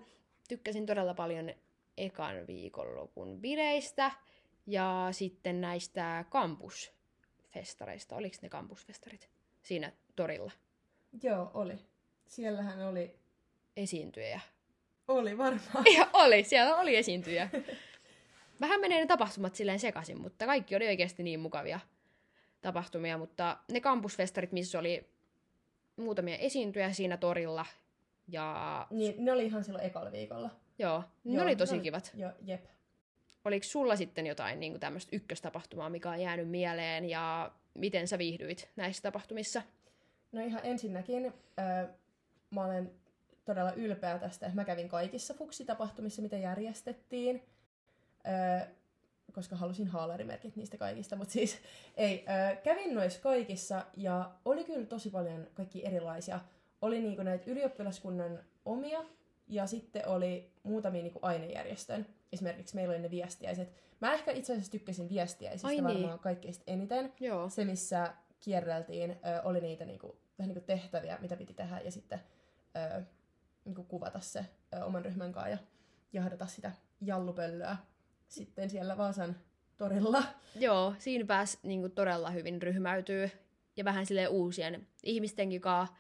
tykkäsin 0.48 0.86
todella 0.86 1.14
paljon 1.14 1.52
ekan 1.96 2.46
viikonlopun 2.46 3.40
bileistä 3.40 4.10
ja 4.66 5.08
sitten 5.12 5.60
näistä 5.60 6.24
kampusfestareista. 6.30 8.16
Oliko 8.16 8.36
ne 8.42 8.48
kampusfestarit 8.48 9.30
siinä 9.62 9.92
torilla? 10.16 10.52
Joo, 11.22 11.50
oli. 11.54 11.78
Siellähän 12.26 12.82
oli 12.82 13.19
esiintyjä. 13.82 14.40
Oli 15.08 15.38
varmaan. 15.38 15.84
Ja 15.96 16.08
oli, 16.12 16.44
siellä 16.44 16.76
oli 16.76 16.96
esiintyjä. 16.96 17.49
Vähän 18.60 18.80
menee 18.80 19.00
ne 19.00 19.06
tapahtumat 19.06 19.54
silleen 19.54 19.80
sekaisin, 19.80 20.20
mutta 20.20 20.46
kaikki 20.46 20.76
oli 20.76 20.87
oikeasti 20.87 21.22
niin 21.22 21.40
mukavia 21.40 21.80
tapahtumia, 22.60 23.18
mutta 23.18 23.56
ne 23.72 23.80
kampusfestarit, 23.80 24.52
missä 24.52 24.78
oli 24.78 25.06
muutamia 25.96 26.37
esiintyjä 26.37 26.92
siinä 26.92 27.16
torilla. 27.16 27.66
Ja... 28.28 28.87
Niin, 28.90 29.25
ne 29.25 29.32
oli 29.32 29.44
ihan 29.44 29.64
silloin 29.64 29.84
ekalla 29.84 30.12
viikolla. 30.12 30.50
Joo, 30.78 31.04
ne 31.25 31.34
Joo, 31.34 31.44
oli 31.44 31.56
tosi 31.56 31.76
ne 31.76 31.82
kivat. 31.82 32.12
Joo, 32.14 32.32
jep. 32.42 32.64
Oliko 33.44 33.64
sulla 33.64 33.96
sitten 33.96 34.26
jotain 34.26 34.60
niin 34.60 34.80
tämmöistä 34.80 35.16
ykköstapahtumaa, 35.16 35.90
mikä 35.90 36.10
on 36.10 36.20
jäänyt 36.20 36.49
mieleen, 36.49 37.04
ja 37.04 37.50
miten 37.75 38.08
sä 38.08 38.18
viihdyit 38.18 38.68
näissä 38.76 39.02
tapahtumissa? 39.02 39.62
No 40.32 40.44
ihan 40.44 40.60
ensinnäkin, 40.64 41.26
äh, 41.58 41.88
mä 42.50 42.64
olen 42.64 42.92
todella 43.44 43.73
ylpeä 43.73 44.18
tästä, 44.18 44.47
että 44.47 44.56
mä 44.56 44.64
kävin 44.64 44.88
kaikissa 44.88 45.35
fuksitapahtumissa, 45.35 46.23
mitä 46.23 46.37
järjestettiin, 46.37 47.42
öö, 48.26 48.66
koska 49.32 49.56
halusin 49.56 49.87
haalarimerkit 49.87 50.56
niistä 50.56 50.76
kaikista, 50.76 51.16
mutta 51.16 51.32
siis 51.32 51.59
ei. 51.97 52.25
Öö, 52.28 52.56
kävin 52.56 52.94
noissa 52.94 53.20
kaikissa 53.20 53.87
ja 53.97 54.30
oli 54.44 54.64
kyllä 54.64 54.87
tosi 54.87 55.11
paljon 55.11 55.47
kaikki 55.54 55.87
erilaisia. 55.87 56.40
Oli 56.82 57.00
niinku 57.00 57.23
näitä 57.23 57.50
ylioppilaskunnan 57.50 58.38
omia 58.64 59.04
ja 59.49 59.66
sitten 59.66 60.09
oli 60.09 60.52
muutamia 60.62 61.02
niinku 61.02 61.18
ainejärjestön. 61.23 62.06
Esimerkiksi 62.32 62.75
meillä 62.75 62.92
oli 62.92 63.02
ne 63.02 63.11
viestiäiset. 63.11 63.73
Mä 64.00 64.14
ehkä 64.14 64.30
itse 64.32 64.52
asiassa 64.52 64.73
tykkäsin 64.73 65.09
viestiäisistä 65.09 65.68
Ai 65.68 65.75
niin. 65.75 65.85
varmaan 65.85 66.18
kaikkein 66.18 66.54
eniten. 66.66 67.12
Joo. 67.20 67.49
Se, 67.49 67.64
missä 67.64 68.14
kierreltiin, 68.40 69.11
ö, 69.11 69.42
oli 69.44 69.61
niitä 69.61 69.85
niinku 69.85 70.16
vähän 70.38 70.49
niin 70.49 70.54
kuin 70.54 70.64
tehtäviä, 70.64 71.18
mitä 71.20 71.37
piti 71.37 71.54
tehdä, 71.54 71.80
ja 71.85 71.90
sitten 71.90 72.20
ö, 72.76 73.02
niin 73.70 73.76
kuin 73.76 73.86
kuvata 73.86 74.20
se 74.20 74.46
ö, 74.74 74.84
oman 74.84 75.04
ryhmän 75.04 75.32
kanssa 75.32 75.50
ja 75.50 75.58
jahdata 76.12 76.46
sitä 76.46 76.72
jallupöllöä 77.00 77.76
sitten 78.28 78.70
siellä 78.70 78.96
Vaasan 78.96 79.36
torilla. 79.76 80.22
Joo, 80.54 80.94
siinä 80.98 81.24
pääsi 81.24 81.58
niin 81.62 81.80
kuin 81.80 81.92
todella 81.92 82.30
hyvin 82.30 82.62
ryhmäytyy 82.62 83.30
ja 83.76 83.84
vähän 83.84 84.06
sille 84.06 84.28
uusien 84.28 84.86
ihmistenkin 85.02 85.60
kanssa. 85.60 85.96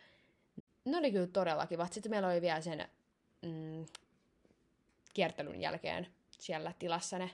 Ne 0.84 0.98
oli 0.98 1.12
kyllä 1.12 1.26
todella 1.26 1.66
kivat. 1.66 1.92
Sitten 1.92 2.10
meillä 2.10 2.28
oli 2.28 2.40
vielä 2.40 2.60
sen 2.60 2.88
mm, 3.42 3.86
kiertelyn 5.14 5.60
jälkeen 5.60 6.06
siellä 6.38 6.72
tilassa 6.78 7.18
ne 7.18 7.30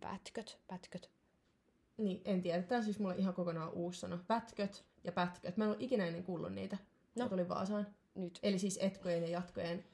pätköt, 0.00 0.58
pätköt. 0.66 1.10
Niin, 1.96 2.22
en 2.24 2.42
tiedä. 2.42 2.62
Tämä 2.62 2.78
on 2.78 2.84
siis 2.84 2.98
mulle 2.98 3.16
ihan 3.16 3.34
kokonaan 3.34 3.72
uusi 3.72 4.00
sana. 4.00 4.24
Pätköt 4.26 4.84
ja 5.04 5.12
pätköt. 5.12 5.56
Mä 5.56 5.64
en 5.64 5.70
ollut 5.70 5.82
ikinä 5.82 6.06
ennen 6.06 6.24
kuullut 6.24 6.52
niitä. 6.52 6.76
No. 7.16 7.28
tuli 7.28 7.48
Vaasaan. 7.48 7.86
Nyt 8.14 8.38
Eli 8.42 8.58
siis 8.58 8.78
etkojen 8.82 9.22
ja 9.22 9.28
jatkojen 9.28 9.84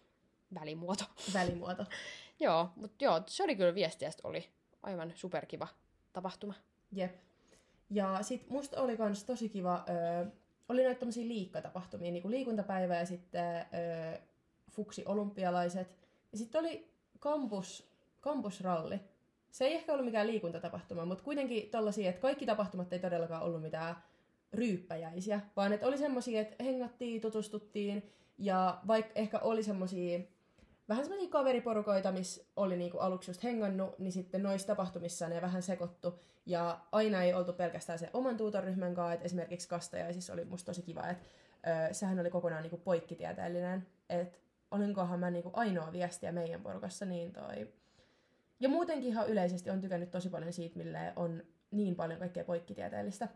välimuoto. 0.54 1.04
välimuoto. 1.34 1.84
joo, 2.40 2.68
mutta 2.76 3.04
joo, 3.04 3.22
se 3.26 3.42
oli 3.42 3.56
kyllä 3.56 3.74
viestiä, 3.74 4.10
oli 4.24 4.48
aivan 4.82 5.12
superkiva 5.14 5.68
tapahtuma. 6.12 6.54
Jep. 6.92 7.16
Ja 7.90 8.18
sit 8.22 8.48
musta 8.48 8.82
oli 8.82 8.96
kans 8.96 9.24
tosi 9.24 9.48
kiva, 9.48 9.84
öö, 9.88 10.26
oli 10.68 10.82
näitä 10.82 10.98
tommosia 11.00 11.28
liikkatapahtumia, 11.28 12.12
niinku 12.12 12.30
liikuntapäivä 12.30 12.96
ja 12.96 13.06
sitten 13.06 13.56
öö, 13.56 14.18
fuksi 14.70 15.04
olympialaiset. 15.06 15.96
Ja 16.32 16.38
sitten 16.38 16.60
oli 16.60 16.90
kampus, 17.18 17.88
kampusralli. 18.20 19.00
Se 19.50 19.64
ei 19.64 19.74
ehkä 19.74 19.92
ollut 19.92 20.04
mikään 20.04 20.26
liikuntatapahtuma, 20.26 21.04
mutta 21.04 21.24
kuitenkin 21.24 21.70
tollasia, 21.70 22.10
että 22.10 22.20
kaikki 22.20 22.46
tapahtumat 22.46 22.92
ei 22.92 22.98
todellakaan 22.98 23.42
ollut 23.42 23.62
mitään 23.62 23.96
ryyppäjäisiä, 24.52 25.40
vaan 25.56 25.72
että 25.72 25.86
oli 25.86 25.98
semmosia, 25.98 26.40
että 26.40 26.64
hengattiin, 26.64 27.20
tutustuttiin 27.20 28.12
ja 28.38 28.80
vaikka 28.86 29.12
ehkä 29.14 29.38
oli 29.38 29.62
semmosia 29.62 30.20
vähän 30.88 31.04
semmoisia 31.04 31.30
kaveriporukoita, 31.30 32.12
missä 32.12 32.44
oli 32.56 32.76
niinku 32.76 32.98
aluksi 32.98 33.30
just 33.30 33.44
hengannut, 33.44 33.98
niin 33.98 34.12
sitten 34.12 34.42
noissa 34.42 34.66
tapahtumissa 34.66 35.28
ne 35.28 35.42
vähän 35.42 35.62
sekoittu. 35.62 36.20
Ja 36.46 36.80
aina 36.92 37.22
ei 37.22 37.34
oltu 37.34 37.52
pelkästään 37.52 37.98
se 37.98 38.10
oman 38.12 38.36
tuutoryhmän 38.36 38.94
kanssa, 38.94 39.12
että 39.12 39.24
esimerkiksi 39.24 39.68
kastajaisissa 39.68 40.32
oli 40.32 40.44
musta 40.44 40.66
tosi 40.66 40.82
kiva, 40.82 41.08
että 41.08 41.26
ö, 41.90 41.94
sehän 41.94 42.18
oli 42.18 42.30
kokonaan 42.30 42.62
niinku 42.62 42.76
poikkitieteellinen, 42.76 43.86
että 44.08 44.38
olinkohan 44.70 45.20
mä 45.20 45.30
niinku 45.30 45.50
ainoa 45.52 45.92
viestiä 45.92 46.32
meidän 46.32 46.62
porukassa, 46.62 47.04
niin 47.04 47.32
toi... 47.32 47.72
Ja 48.60 48.68
muutenkin 48.68 49.08
ihan 49.08 49.28
yleisesti 49.28 49.70
on 49.70 49.80
tykännyt 49.80 50.10
tosi 50.10 50.30
paljon 50.30 50.52
siitä, 50.52 50.78
millä 50.78 51.12
on 51.16 51.42
niin 51.70 51.94
paljon 51.94 52.18
kaikkea 52.18 52.44
poikkitieteellistä 52.44 53.28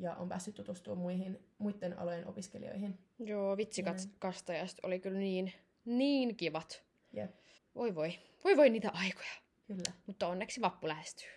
ja 0.00 0.14
on 0.14 0.28
päässyt 0.28 0.54
tutustumaan 0.54 0.98
muihin, 1.02 1.38
muiden 1.58 1.98
alojen 1.98 2.26
opiskelijoihin. 2.26 2.98
Joo, 3.18 3.56
vitsi 3.56 3.82
Näin. 3.82 3.96
kastajasta 4.18 4.86
oli 4.86 5.00
kyllä 5.00 5.18
niin, 5.18 5.52
niin 5.84 6.36
kivat. 6.36 6.82
Jep, 7.12 7.30
Voi 7.74 7.94
voi, 7.94 8.12
voi 8.44 8.56
voi 8.56 8.70
niitä 8.70 8.90
aikoja. 8.94 9.30
kyllä. 9.66 9.92
Mutta 10.06 10.28
onneksi 10.28 10.60
vappu 10.60 10.88
lähestyy. 10.88 11.28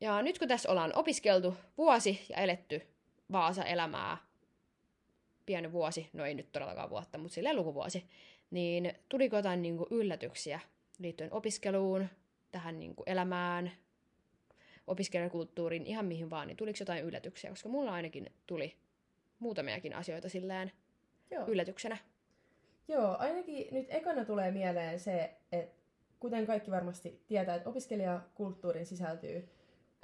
Ja 0.00 0.22
nyt 0.22 0.38
kun 0.38 0.48
tässä 0.48 0.70
ollaan 0.70 0.92
opiskeltu 0.94 1.54
vuosi 1.78 2.26
ja 2.28 2.36
eletty 2.36 2.82
Vaasa-elämää, 3.32 4.16
pieni 5.46 5.72
vuosi, 5.72 6.08
no 6.12 6.24
ei 6.24 6.34
nyt 6.34 6.52
todellakaan 6.52 6.90
vuotta, 6.90 7.18
mutta 7.18 7.34
silleen 7.34 7.56
lukuvuosi, 7.56 8.04
niin 8.50 8.94
tuliko 9.08 9.36
jotain 9.36 9.62
niin 9.62 9.76
kuin 9.76 9.88
yllätyksiä 9.90 10.60
liittyen 10.98 11.32
opiskeluun, 11.32 12.06
tähän 12.52 12.80
niin 12.80 12.94
kuin 12.96 13.08
elämään, 13.08 13.72
opiskelijakulttuuriin, 14.86 15.86
ihan 15.86 16.04
mihin 16.04 16.30
vaan, 16.30 16.46
niin 16.46 16.56
tuliko 16.56 16.76
jotain 16.80 17.04
yllätyksiä, 17.04 17.50
koska 17.50 17.68
mulla 17.68 17.92
ainakin 17.92 18.32
tuli 18.46 18.76
muutamiakin 19.38 19.94
asioita 19.94 20.28
silleen 20.28 20.72
Joo. 21.30 21.46
yllätyksenä. 21.46 21.96
Joo, 22.88 23.16
ainakin 23.18 23.66
nyt 23.70 23.86
ekana 23.88 24.24
tulee 24.24 24.50
mieleen 24.50 25.00
se, 25.00 25.36
että 25.52 25.74
kuten 26.20 26.46
kaikki 26.46 26.70
varmasti 26.70 27.22
tietää, 27.26 27.54
että 27.54 27.70
opiskelijakulttuuriin 27.70 28.86
sisältyy 28.86 29.48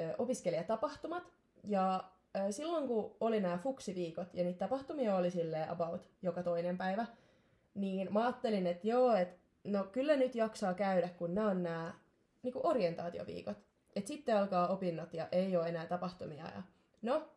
ö, 0.00 0.14
opiskelijatapahtumat. 0.18 1.32
Ja 1.64 2.04
ö, 2.36 2.52
silloin 2.52 2.88
kun 2.88 3.16
oli 3.20 3.40
nämä 3.40 3.58
fuksiviikot 3.58 4.34
ja 4.34 4.44
niitä 4.44 4.58
tapahtumia 4.58 5.16
oli 5.16 5.30
silleen 5.30 5.70
about 5.70 6.10
joka 6.22 6.42
toinen 6.42 6.78
päivä, 6.78 7.06
niin 7.74 8.12
mä 8.12 8.24
ajattelin, 8.24 8.66
että 8.66 8.88
joo, 8.88 9.14
että 9.14 9.36
no 9.64 9.84
kyllä 9.84 10.16
nyt 10.16 10.34
jaksaa 10.34 10.74
käydä, 10.74 11.08
kun 11.08 11.34
nämä 11.34 11.50
on 11.50 11.62
nämä 11.62 11.94
niin 12.42 12.54
orientaatioviikot. 12.62 13.69
Että 13.96 14.08
sitten 14.08 14.36
alkaa 14.36 14.68
opinnot 14.68 15.14
ja 15.14 15.28
ei 15.32 15.56
ole 15.56 15.68
enää 15.68 15.86
tapahtumia. 15.86 16.44
Ja 16.44 16.62
no, 17.02 17.28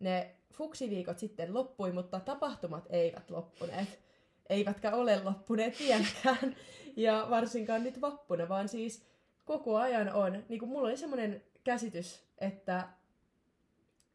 ne 0.00 0.36
fuksiviikot 0.52 1.18
sitten 1.18 1.54
loppui, 1.54 1.92
mutta 1.92 2.20
tapahtumat 2.20 2.86
eivät 2.90 3.30
loppuneet 3.30 4.02
eivätkä 4.52 4.94
ole 4.94 5.22
loppuneet 5.24 5.78
vieläkään. 5.78 6.56
Ja 6.96 7.26
varsinkaan 7.30 7.84
nyt 7.84 8.00
vappuna, 8.00 8.48
vaan 8.48 8.68
siis 8.68 9.06
koko 9.44 9.76
ajan 9.76 10.12
on, 10.12 10.44
niin 10.48 10.58
kuin 10.58 10.68
mulla 10.68 10.88
oli 10.88 10.96
semmoinen 10.96 11.42
käsitys, 11.64 12.24
että, 12.38 12.88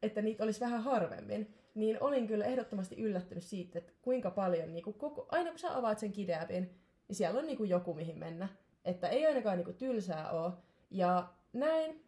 että 0.02 0.22
niitä 0.22 0.44
olisi 0.44 0.60
vähän 0.60 0.84
harvemmin. 0.84 1.54
Niin 1.76 1.98
olin 2.04 2.28
kyllä 2.28 2.46
ehdottomasti 2.46 2.96
yllättynyt 2.96 3.44
siitä, 3.44 3.80
että 3.80 3.94
kuinka 4.02 4.32
paljon, 4.32 4.74
niin 4.74 4.84
kuin 4.84 4.94
koko, 4.94 5.26
aina 5.30 5.50
kun 5.50 5.60
sä 5.60 5.78
avaat 5.78 6.00
sen 6.00 6.12
kideäpin, 6.12 6.64
niin 7.08 7.16
siellä 7.16 7.40
on 7.40 7.46
niin 7.46 7.58
kuin 7.58 7.70
joku 7.70 7.94
mihin 7.94 8.18
mennä. 8.18 8.50
Että 8.86 9.08
ei 9.08 9.26
ainakaan 9.26 9.58
niin 9.58 9.66
kuin 9.66 9.78
tylsää 9.78 10.32
ole. 10.32 10.54
Ja 10.92 11.28
näin. 11.54 12.04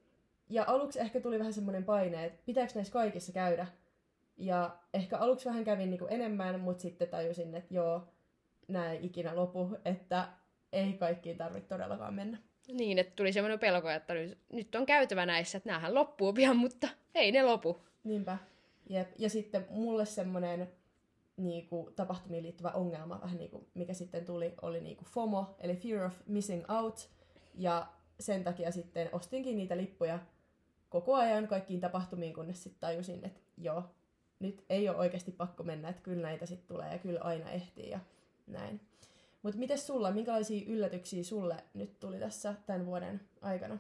Ja 0.50 0.64
aluksi 0.68 1.00
ehkä 1.00 1.22
tuli 1.22 1.40
vähän 1.40 1.54
semmoinen 1.54 1.84
paine, 1.84 2.26
että 2.26 2.42
pitääkö 2.46 2.72
näissä 2.76 2.94
kaikissa 2.94 3.34
käydä. 3.34 3.68
Ja 4.38 4.78
ehkä 4.94 5.18
aluksi 5.18 5.46
vähän 5.46 5.64
kävin 5.64 5.90
niin 5.90 6.00
kuin 6.00 6.14
enemmän, 6.14 6.60
mutta 6.60 6.82
sitten 6.82 7.08
tajusin, 7.08 7.56
että 7.56 7.74
joo, 7.74 8.08
näin 8.68 8.92
ei 8.92 9.06
ikinä 9.06 9.36
lopu, 9.36 9.78
että 9.86 10.28
ei 10.74 10.94
kaikkiin 10.94 11.38
tarvitse 11.38 11.70
todellakaan 11.70 12.14
mennä. 12.14 12.38
Niin, 12.68 13.00
että 13.00 13.14
tuli 13.16 13.34
semmoinen 13.34 13.60
pelko, 13.60 13.90
että 13.90 14.14
nyt, 14.54 14.76
on 14.76 14.86
käytävä 14.86 15.26
näissä, 15.26 15.58
että 15.58 15.70
näähän 15.70 15.96
loppuu 15.96 16.34
pian, 16.34 16.58
mutta 16.58 16.88
ei 17.16 17.32
ne 17.32 17.44
lopu. 17.44 17.78
Niinpä. 18.04 18.38
Jep. 18.90 19.08
Ja 19.18 19.30
sitten 19.30 19.66
mulle 19.70 20.06
semmoinen 20.06 20.72
niinku, 21.38 21.92
tapahtumiin 21.96 22.44
liittyvä 22.44 22.70
ongelma, 22.70 23.22
vähän 23.22 23.38
niinku, 23.38 23.68
mikä 23.74 23.94
sitten 23.94 24.26
tuli, 24.26 24.54
oli 24.62 24.82
niinku 24.82 25.06
FOMO, 25.06 25.56
eli 25.60 25.76
Fear 25.76 26.06
of 26.06 26.14
Missing 26.28 26.72
Out. 26.72 27.10
Ja 27.56 27.88
sen 28.20 28.44
takia 28.44 28.72
sitten 28.72 29.10
ostinkin 29.12 29.58
niitä 29.58 29.78
lippuja 29.78 30.20
koko 30.90 31.16
ajan 31.16 31.48
kaikkiin 31.48 31.82
tapahtumiin, 31.82 32.34
kunnes 32.34 32.64
sitten 32.64 32.80
tajusin, 32.80 33.26
että 33.26 33.40
joo, 33.58 33.84
nyt 34.40 34.66
ei 34.70 34.90
ole 34.90 34.98
oikeasti 34.98 35.32
pakko 35.32 35.64
mennä, 35.64 35.90
että 35.90 36.02
kyllä 36.02 36.22
näitä 36.22 36.46
sitten 36.46 36.68
tulee 36.68 36.92
ja 36.92 36.98
kyllä 36.98 37.20
aina 37.22 37.52
ehtii 37.52 37.90
ja 37.90 38.00
näin. 38.48 38.82
Mutta 39.42 39.60
miten 39.60 39.78
sulla, 39.78 40.12
minkälaisia 40.12 40.66
yllätyksiä 40.68 41.24
sulle 41.24 41.56
nyt 41.74 42.00
tuli 42.00 42.20
tässä 42.20 42.54
tämän 42.66 42.86
vuoden 42.86 43.22
aikana? 43.42 43.78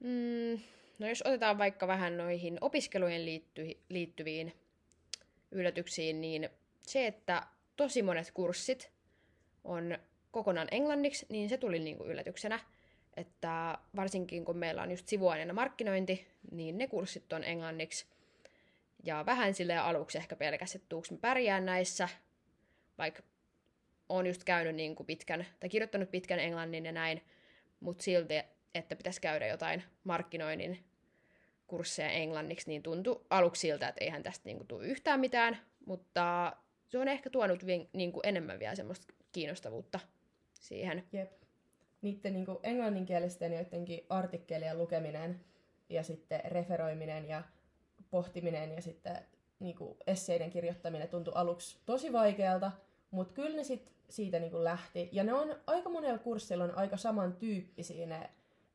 Mm, 0.00 0.60
no 0.98 1.08
jos 1.08 1.22
otetaan 1.22 1.58
vaikka 1.58 1.86
vähän 1.86 2.16
noihin 2.16 2.58
opiskelujen 2.60 3.24
liitty- 3.24 3.78
liittyviin 3.88 4.52
yllätyksiin, 5.50 6.20
niin 6.20 6.48
se, 6.82 7.06
että 7.06 7.46
tosi 7.76 8.02
monet 8.02 8.30
kurssit 8.34 8.90
on 9.64 9.98
kokonaan 10.30 10.68
englanniksi, 10.70 11.26
niin 11.28 11.48
se 11.48 11.56
tuli 11.56 11.78
niinku 11.78 12.04
yllätyksenä. 12.04 12.60
Että 13.16 13.78
varsinkin 13.96 14.44
kun 14.44 14.56
meillä 14.56 14.82
on 14.82 14.90
just 14.90 15.08
sivuaineena 15.08 15.52
markkinointi, 15.52 16.26
niin 16.50 16.78
ne 16.78 16.86
kurssit 16.88 17.32
on 17.32 17.44
englanniksi. 17.44 18.06
Ja 19.04 19.26
vähän 19.26 19.54
sille 19.54 19.78
aluksi 19.78 20.18
ehkä 20.18 20.36
pelkäs, 20.36 20.74
että 20.74 20.86
tuuks 20.88 21.14
pärjään 21.20 21.66
näissä, 21.66 22.08
vaikka 22.98 23.22
on 24.08 24.26
just 24.26 24.44
käynyt 24.44 24.74
niin 24.74 24.96
kuin 24.96 25.06
pitkän, 25.06 25.46
tai 25.60 25.68
kirjoittanut 25.68 26.10
pitkän 26.10 26.38
englannin 26.38 26.86
ja 26.86 26.92
näin, 26.92 27.22
mutta 27.80 28.04
silti, 28.04 28.34
että 28.74 28.96
pitäisi 28.96 29.20
käydä 29.20 29.46
jotain 29.46 29.82
markkinoinnin 30.04 30.84
kursseja 31.66 32.10
englanniksi, 32.10 32.70
niin 32.70 32.82
tuntui 32.82 33.24
aluksi 33.30 33.60
siltä, 33.60 33.88
että 33.88 34.04
eihän 34.04 34.22
tästä 34.22 34.42
niin 34.44 34.56
kuin, 34.56 34.66
tule 34.66 34.86
yhtään 34.86 35.20
mitään, 35.20 35.58
mutta 35.86 36.56
se 36.88 36.98
on 36.98 37.08
ehkä 37.08 37.30
tuonut 37.30 37.62
niin 37.92 38.12
kuin 38.12 38.26
enemmän 38.26 38.58
vielä 38.58 38.74
semmoista 38.74 39.14
kiinnostavuutta 39.32 40.00
siihen. 40.60 41.04
Jep. 41.12 41.41
Niiden 42.02 42.32
niin 42.32 42.46
englanninkielisten 42.62 43.52
joidenkin 43.52 44.06
artikkelien 44.08 44.78
lukeminen 44.78 45.40
ja 45.88 46.02
sitten 46.02 46.40
referoiminen 46.44 47.28
ja 47.28 47.42
pohtiminen 48.10 48.72
ja 48.72 48.82
sitten 48.82 49.18
niin 49.58 49.76
kuin 49.76 49.96
esseiden 50.06 50.50
kirjoittaminen 50.50 51.08
tuntui 51.08 51.32
aluksi 51.36 51.78
tosi 51.86 52.12
vaikealta, 52.12 52.72
mutta 53.10 53.34
kyllä 53.34 53.56
ne 53.56 53.64
sit 53.64 53.92
siitä 54.08 54.38
niin 54.38 54.50
kuin 54.50 54.64
lähti. 54.64 55.08
Ja 55.12 55.24
ne 55.24 55.32
on 55.32 55.56
aika 55.66 55.90
monella 55.90 56.18
kurssilla 56.18 56.64
on 56.64 56.78
aika 56.78 56.96
samantyyppisiä 56.96 58.06
ne 58.06 58.30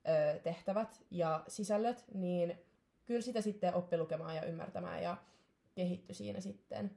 ö, 0.08 0.40
tehtävät 0.40 1.02
ja 1.12 1.44
sisällöt, 1.48 2.06
niin 2.14 2.58
kyllä 3.06 3.22
sitä 3.22 3.42
sitten 3.42 3.74
oppi 3.74 3.98
lukemaan 3.98 4.36
ja 4.36 4.46
ymmärtämään 4.46 5.04
ja 5.04 5.18
kehittyi 5.76 6.16
siinä 6.16 6.40
sitten. 6.40 6.92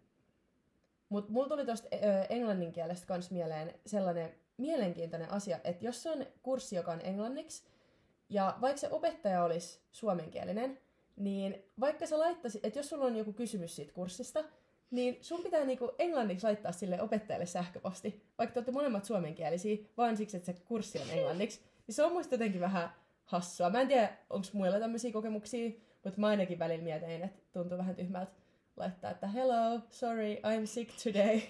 Mutta 1.08 1.32
mulla 1.32 1.48
tuli 1.48 1.66
tuosta 1.66 1.88
englannin 2.28 2.72
kielestä 2.72 3.06
kans 3.06 3.30
mieleen 3.30 3.74
sellainen 3.86 4.34
mielenkiintoinen 4.60 5.30
asia, 5.30 5.58
että 5.64 5.84
jos 5.84 6.06
on 6.06 6.26
kurssi, 6.42 6.76
joka 6.76 6.92
on 6.92 7.00
englanniksi, 7.04 7.62
ja 8.28 8.56
vaikka 8.60 8.80
se 8.80 8.88
opettaja 8.90 9.44
olisi 9.44 9.80
suomenkielinen, 9.92 10.78
niin 11.16 11.64
vaikka 11.80 12.06
sä 12.06 12.18
laittaisit, 12.18 12.64
että 12.64 12.78
jos 12.78 12.88
sulla 12.88 13.04
on 13.04 13.16
joku 13.16 13.32
kysymys 13.32 13.76
siitä 13.76 13.92
kurssista, 13.92 14.44
niin 14.90 15.18
sun 15.20 15.42
pitää 15.42 15.64
niinku 15.64 15.92
englanniksi 15.98 16.46
laittaa 16.46 16.72
sille 16.72 17.02
opettajalle 17.02 17.46
sähköposti, 17.46 18.22
vaikka 18.38 18.54
te 18.54 18.58
olette 18.58 18.72
molemmat 18.72 19.04
suomenkielisiä, 19.04 19.76
vaan 19.96 20.16
siksi, 20.16 20.36
että 20.36 20.52
se 20.52 20.58
kurssi 20.64 20.98
on 20.98 21.10
englanniksi. 21.10 21.60
Niin 21.86 21.94
se 21.94 22.04
on 22.04 22.12
musta 22.12 22.34
jotenkin 22.34 22.60
vähän 22.60 22.90
hassua. 23.24 23.70
Mä 23.70 23.80
en 23.80 23.88
tiedä, 23.88 24.16
onko 24.30 24.46
muilla 24.52 24.78
tämmöisiä 24.78 25.12
kokemuksia, 25.12 25.70
mutta 26.04 26.20
mä 26.20 26.26
ainakin 26.26 26.58
välillä 26.58 26.84
mietin, 26.84 27.10
että 27.10 27.28
tuntuu 27.52 27.78
vähän 27.78 27.96
tyhmältä 27.96 28.32
laittaa, 28.76 29.10
että 29.10 29.26
hello, 29.26 29.80
sorry, 29.90 30.34
I'm 30.34 30.66
sick 30.66 30.90
today. 31.02 31.40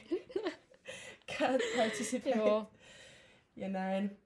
Can't 1.38 1.76
participate. 1.76 2.38
Joo. 2.38 2.70
Ja 3.60 3.68
näin. 3.68 4.18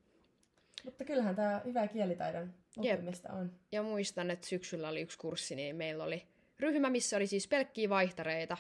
Mutta 0.84 1.04
kyllähän 1.04 1.36
tämä 1.36 1.60
hyvä 1.64 1.88
kielitaidon 1.88 2.54
oppimista 2.76 3.32
on. 3.32 3.52
Ja 3.72 3.82
muistan, 3.82 4.30
että 4.30 4.46
syksyllä 4.46 4.88
oli 4.88 5.00
yksi 5.00 5.18
kurssi, 5.18 5.54
niin 5.54 5.76
meillä 5.76 6.04
oli 6.04 6.22
ryhmä, 6.60 6.90
missä 6.90 7.16
oli 7.16 7.26
siis 7.26 7.48
pelkkiä 7.48 7.88
vaihtareita. 7.88 8.56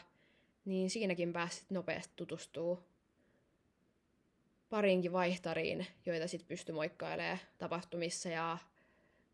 Niin 0.64 0.90
siinäkin 0.90 1.32
pääsit 1.32 1.70
nopeasti 1.70 2.12
tutustuu 2.16 2.82
parinkin 4.68 5.12
vaihtariin, 5.12 5.86
joita 6.06 6.28
sitten 6.28 6.48
pystyi 6.48 6.74
moikkailemaan 6.74 7.38
tapahtumissa 7.58 8.28
ja 8.28 8.58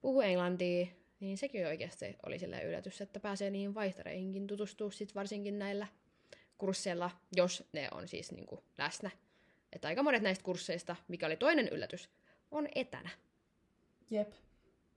puhu 0.01 0.21
englantia. 0.21 0.87
Niin 1.21 1.39
sekin 1.39 1.67
oikeasti 1.67 2.17
oli 2.27 2.39
sille 2.39 2.63
yllätys, 2.63 3.01
että 3.01 3.21
pääsee 3.21 3.51
niihin 3.51 3.75
vaihtareihinkin 3.75 4.47
tutustua 4.47 4.91
sit 4.91 5.15
varsinkin 5.15 5.59
näillä 5.59 5.87
kursseilla, 6.59 7.11
jos 7.37 7.69
ne 7.73 7.89
on 7.93 8.09
siis 8.09 8.33
niinku 8.33 8.65
läsnä. 8.79 9.11
Että 9.73 9.89
aika 9.89 10.03
monet 10.03 10.23
näistä 10.23 10.45
kursseista, 10.45 10.97
mikä 11.09 11.27
oli 11.27 11.37
toinen 11.37 11.69
yllätys, 11.69 12.11
on 12.51 12.69
etänä. 12.75 13.11
Jep. 14.11 14.33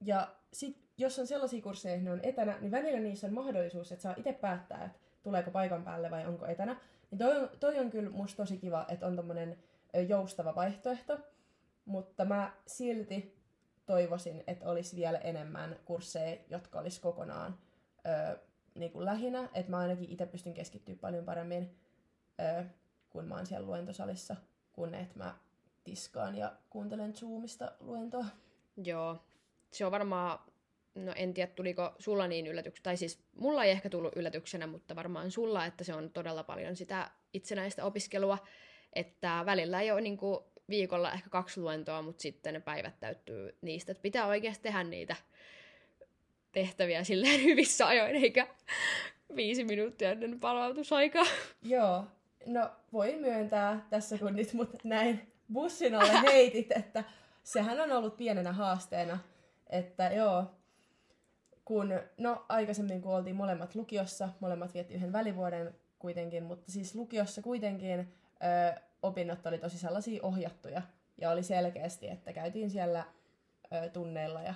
Ja 0.01 0.36
sit, 0.53 0.77
jos 0.97 1.19
on 1.19 1.27
sellaisia 1.27 1.62
kursseja, 1.62 2.01
ne 2.01 2.12
on 2.12 2.19
etänä, 2.23 2.57
niin 2.62 2.71
välillä 2.71 2.99
niissä 2.99 3.27
on 3.27 3.33
mahdollisuus, 3.33 3.91
että 3.91 4.03
saa 4.03 4.13
itse 4.17 4.33
päättää, 4.33 4.86
että 4.86 4.99
tuleeko 5.23 5.51
paikan 5.51 5.83
päälle 5.83 6.12
vai 6.12 6.25
onko 6.25 6.45
etänä. 6.45 6.77
Niin 7.12 7.19
toi 7.19 7.38
on, 7.38 7.49
toi 7.59 7.79
on 7.79 7.89
kyllä 7.89 8.09
musta 8.09 8.38
tosi 8.38 8.57
kiva, 8.57 8.86
että 8.89 9.07
on 9.07 9.15
tommonen 9.15 9.57
joustava 10.07 10.55
vaihtoehto. 10.55 11.19
Mutta 11.86 12.25
mä 12.25 12.53
silti 12.67 13.43
toivoisin, 13.86 14.43
että 14.47 14.69
olisi 14.69 14.95
vielä 14.95 15.17
enemmän 15.17 15.75
kursseja, 15.86 16.38
jotka 16.49 16.79
olisi 16.79 17.01
kokonaan 17.01 17.57
ö, 18.05 18.39
niin 18.75 18.91
kuin 18.91 19.05
lähinä. 19.05 19.49
Että 19.53 19.71
mä 19.71 19.77
ainakin 19.77 20.09
itse 20.09 20.25
pystyn 20.25 20.53
keskittyä 20.53 20.95
paljon 21.01 21.25
paremmin, 21.25 21.75
ö, 22.39 22.63
kun 23.09 23.25
mä 23.25 23.36
oon 23.36 23.45
siellä 23.45 23.67
luentosalissa, 23.67 24.36
kun 24.73 24.95
että 24.95 25.17
mä 25.17 25.36
tiskaan 25.83 26.36
ja 26.36 26.51
kuuntelen 26.69 27.15
Zoomista 27.15 27.71
luentoa. 27.79 28.25
Joo, 28.83 29.23
se 29.71 29.86
on 29.86 29.91
varmaan, 29.91 30.39
no 30.95 31.13
en 31.15 31.33
tiedä 31.33 31.51
tuliko 31.51 31.95
sulla 31.99 32.27
niin 32.27 32.47
yllätyksenä, 32.47 32.83
tai 32.83 32.97
siis 32.97 33.19
mulla 33.36 33.63
ei 33.63 33.71
ehkä 33.71 33.89
tullut 33.89 34.15
yllätyksenä, 34.15 34.67
mutta 34.67 34.95
varmaan 34.95 35.31
sulla, 35.31 35.65
että 35.65 35.83
se 35.83 35.93
on 35.93 36.09
todella 36.09 36.43
paljon 36.43 36.75
sitä 36.75 37.12
itsenäistä 37.33 37.86
opiskelua, 37.86 38.38
että 38.93 39.43
välillä 39.45 39.81
ei 39.81 39.91
ole 39.91 40.01
niin 40.01 40.17
kuin 40.17 40.39
viikolla 40.69 41.12
ehkä 41.12 41.29
kaksi 41.29 41.62
luentoa, 41.62 42.01
mutta 42.01 42.21
sitten 42.21 42.53
ne 42.53 42.59
päivät 42.59 42.99
täyttyy 42.99 43.57
niistä, 43.62 43.91
että 43.91 44.01
pitää 44.01 44.27
oikeasti 44.27 44.63
tehdä 44.63 44.83
niitä 44.83 45.15
tehtäviä 46.51 47.03
silleen 47.03 47.43
hyvissä 47.49 47.88
ajoin, 47.88 48.15
eikä 48.15 48.47
viisi 49.36 49.63
minuuttia 49.63 50.12
ennen 50.12 50.39
palautusaikaa. 50.39 51.25
Joo, 51.62 52.05
no 52.45 52.71
voi 52.93 53.15
myöntää 53.15 53.86
tässä 53.89 54.17
kun 54.17 54.36
nyt 54.36 54.53
mut 54.53 54.84
näin 54.84 55.34
bussin 55.53 55.95
alle 55.95 56.21
heitit, 56.21 56.71
että 56.71 57.03
sehän 57.43 57.82
on 57.82 57.91
ollut 57.91 58.17
pienenä 58.17 58.51
haasteena, 58.51 59.19
että 59.69 60.12
joo, 60.12 60.45
kun, 61.65 61.99
no 62.17 62.45
aikaisemmin 62.49 63.01
kun 63.01 63.15
oltiin 63.15 63.36
molemmat 63.36 63.75
lukiossa, 63.75 64.29
molemmat 64.39 64.73
vietti 64.73 64.93
yhden 64.93 65.13
välivuoden 65.13 65.75
kuitenkin, 65.99 66.43
mutta 66.43 66.71
siis 66.71 66.95
lukiossa 66.95 67.41
kuitenkin 67.41 67.99
ö, 67.99 68.79
opinnot 69.01 69.45
oli 69.45 69.58
tosi 69.58 69.77
sellaisia 69.77 70.23
ohjattuja, 70.23 70.82
ja 71.21 71.29
oli 71.29 71.43
selkeästi, 71.43 72.08
että 72.08 72.34
käytiin 72.34 72.69
siellä 72.69 73.06
ö, 73.73 73.89
tunneilla 73.89 74.41
ja 74.41 74.53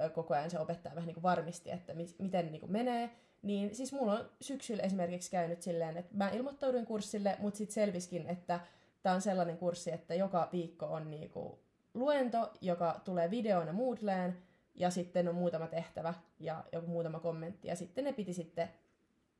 ö, 0.00 0.10
koko 0.10 0.34
ajan 0.34 0.50
se 0.50 0.58
opettaja 0.58 0.94
vähän 0.94 1.06
niin 1.06 1.14
kuin 1.14 1.22
varmisti, 1.22 1.70
että 1.70 1.94
mi- 1.94 2.14
miten 2.18 2.52
niin 2.52 2.60
kuin 2.60 2.72
menee, 2.72 3.10
niin 3.42 3.74
siis 3.74 3.92
mulla 3.92 4.12
on 4.12 4.30
syksyllä 4.40 4.82
esimerkiksi 4.82 5.30
käynyt 5.30 5.62
silleen, 5.62 5.96
että 5.96 6.16
mä 6.16 6.28
ilmoittauduin 6.28 6.86
kurssille, 6.86 7.36
mutta 7.38 7.58
sitten 7.58 7.74
selviskin, 7.74 8.26
että 8.26 8.60
tämä 9.02 9.14
on 9.14 9.22
sellainen 9.22 9.58
kurssi, 9.58 9.92
että 9.92 10.14
joka 10.14 10.48
viikko 10.52 10.86
on 10.86 11.10
niinku 11.10 11.58
luento, 11.94 12.52
joka 12.60 13.00
tulee 13.04 13.30
videona 13.30 13.72
Moodleen, 13.72 14.36
ja 14.74 14.90
sitten 14.90 15.28
on 15.28 15.34
muutama 15.34 15.66
tehtävä 15.66 16.14
ja 16.38 16.64
joku 16.72 16.86
muutama 16.86 17.20
kommentti, 17.20 17.68
ja 17.68 17.76
sitten 17.76 18.04
ne 18.04 18.12
piti 18.12 18.32
sitten 18.32 18.68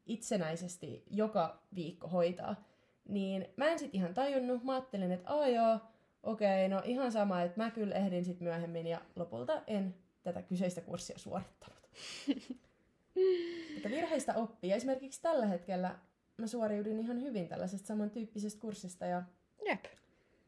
itsenäisesti 0.07 1.05
joka 1.11 1.63
viikko 1.75 2.09
hoitaa. 2.09 2.65
Niin 3.09 3.47
mä 3.57 3.69
en 3.69 3.79
sit 3.79 3.95
ihan 3.95 4.15
tajunnut, 4.15 4.65
mä 4.65 4.73
ajattelin, 4.73 5.13
että 5.13 5.31
joo, 5.55 5.79
okei, 6.23 6.69
no 6.69 6.83
ihan 6.85 7.13
sama, 7.13 7.43
että 7.43 7.61
mä 7.61 7.71
kyllä 7.71 7.95
ehdin 7.95 8.25
sit 8.25 8.41
myöhemmin, 8.41 8.87
ja 8.87 9.01
lopulta 9.17 9.63
en 9.67 9.95
tätä 10.23 10.43
kyseistä 10.43 10.81
kurssia 10.81 11.19
suorittanut. 11.19 11.91
Mutta 13.75 13.91
virheistä 13.91 14.35
oppii. 14.35 14.71
Ja 14.71 14.77
esimerkiksi 14.77 15.23
tällä 15.23 15.47
hetkellä 15.47 15.99
mä 16.37 16.47
suoriudin 16.47 17.01
ihan 17.01 17.21
hyvin 17.21 17.49
tällaisesta 17.49 17.87
samantyyppisestä 17.87 18.61
kurssista, 18.61 19.07
ja 19.07 19.23
Jep. 19.67 19.85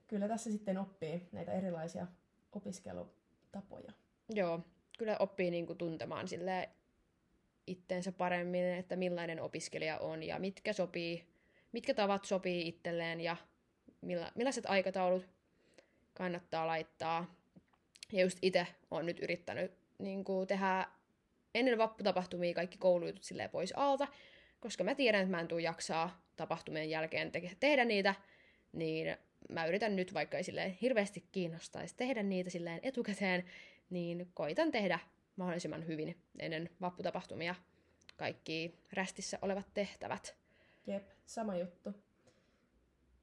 kyllä 0.08 0.28
tässä 0.28 0.50
sitten 0.50 0.78
oppii 0.78 1.28
näitä 1.32 1.52
erilaisia 1.52 2.06
opiskelutapoja. 2.52 3.92
Joo, 4.28 4.60
kyllä 4.98 5.16
oppii 5.18 5.50
niinku 5.50 5.74
tuntemaan 5.74 6.28
sille 6.28 6.68
itteensä 7.66 8.12
paremmin, 8.12 8.64
että 8.64 8.96
millainen 8.96 9.40
opiskelija 9.40 9.98
on 9.98 10.22
ja 10.22 10.38
mitkä 10.38 10.72
sopii, 10.72 11.26
mitkä 11.72 11.94
tavat 11.94 12.24
sopii 12.24 12.68
itselleen 12.68 13.20
ja 13.20 13.36
milla, 14.00 14.32
millaiset 14.34 14.66
aikataulut 14.66 15.26
kannattaa 16.14 16.66
laittaa. 16.66 17.34
Ja 18.12 18.22
just 18.22 18.38
itse 18.42 18.66
olen 18.90 19.06
nyt 19.06 19.20
yrittänyt 19.22 19.72
niin 19.98 20.24
kuin 20.24 20.46
tehdä 20.46 20.88
ennen 21.54 21.78
vapputapahtumia 21.78 22.54
kaikki 22.54 22.78
koulujutut 22.78 23.24
silleen 23.24 23.50
pois 23.50 23.72
alta, 23.76 24.08
koska 24.60 24.84
mä 24.84 24.94
tiedän, 24.94 25.20
että 25.20 25.30
mä 25.30 25.40
en 25.40 25.48
tuu 25.48 25.58
jaksaa 25.58 26.22
tapahtumien 26.36 26.90
jälkeen 26.90 27.32
te- 27.32 27.56
tehdä 27.60 27.84
niitä, 27.84 28.14
niin 28.72 29.16
mä 29.48 29.66
yritän 29.66 29.96
nyt, 29.96 30.14
vaikka 30.14 30.36
ei 30.36 30.44
silleen 30.44 30.70
hirveästi 30.70 31.24
kiinnostaisi 31.32 31.96
tehdä 31.96 32.22
niitä 32.22 32.50
silleen 32.50 32.80
etukäteen, 32.82 33.44
niin 33.90 34.30
koitan 34.34 34.70
tehdä 34.70 34.98
mahdollisimman 35.36 35.86
hyvin 35.86 36.16
ennen 36.38 36.70
vapputapahtumia 36.80 37.54
kaikki 38.16 38.78
rästissä 38.92 39.38
olevat 39.42 39.66
tehtävät. 39.74 40.36
Jep, 40.86 41.08
sama 41.26 41.56
juttu. 41.56 41.94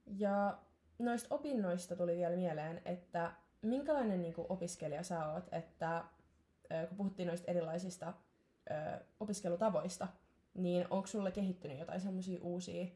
Ja 0.06 0.58
noista 0.98 1.34
opinnoista 1.34 1.96
tuli 1.96 2.16
vielä 2.16 2.36
mieleen, 2.36 2.82
että 2.84 3.32
minkälainen 3.62 4.22
niin 4.22 4.34
kuin, 4.34 4.46
opiskelija 4.48 5.02
sä 5.02 5.28
oot, 5.32 5.44
että 5.52 6.04
kun 6.88 6.96
puhuttiin 6.96 7.26
noista 7.26 7.50
erilaisista 7.50 8.12
opiskelutavoista, 9.20 10.08
niin 10.54 10.86
onko 10.90 11.06
sulle 11.06 11.30
kehittynyt 11.30 11.78
jotain 11.78 12.00
semmoisia 12.00 12.38
uusia, 12.42 12.86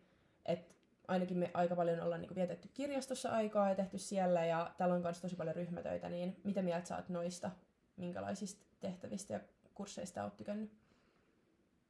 että 0.46 0.74
ainakin 1.08 1.38
me 1.38 1.50
aika 1.54 1.76
paljon 1.76 2.00
ollaan 2.00 2.20
niin 2.20 2.28
kuin, 2.28 2.37
vietetty 2.37 2.68
kirjastossa 2.74 3.30
aikaa 3.30 3.68
ja 3.68 3.74
tehty 3.74 3.98
siellä, 3.98 4.46
ja 4.46 4.74
täällä 4.78 4.94
on 4.94 5.02
myös 5.02 5.20
tosi 5.20 5.37
paljon 5.37 5.56
ryhmätöitä, 5.56 6.08
niin 6.08 6.37
mitä 6.44 6.62
mieltä 6.62 6.88
sä 6.88 6.96
oot 6.96 7.08
noista, 7.08 7.50
minkälaisista 7.96 8.64
tehtävistä 8.80 9.32
ja 9.32 9.40
kursseista 9.74 10.24
oot 10.24 10.37
tykännyt? 10.37 10.70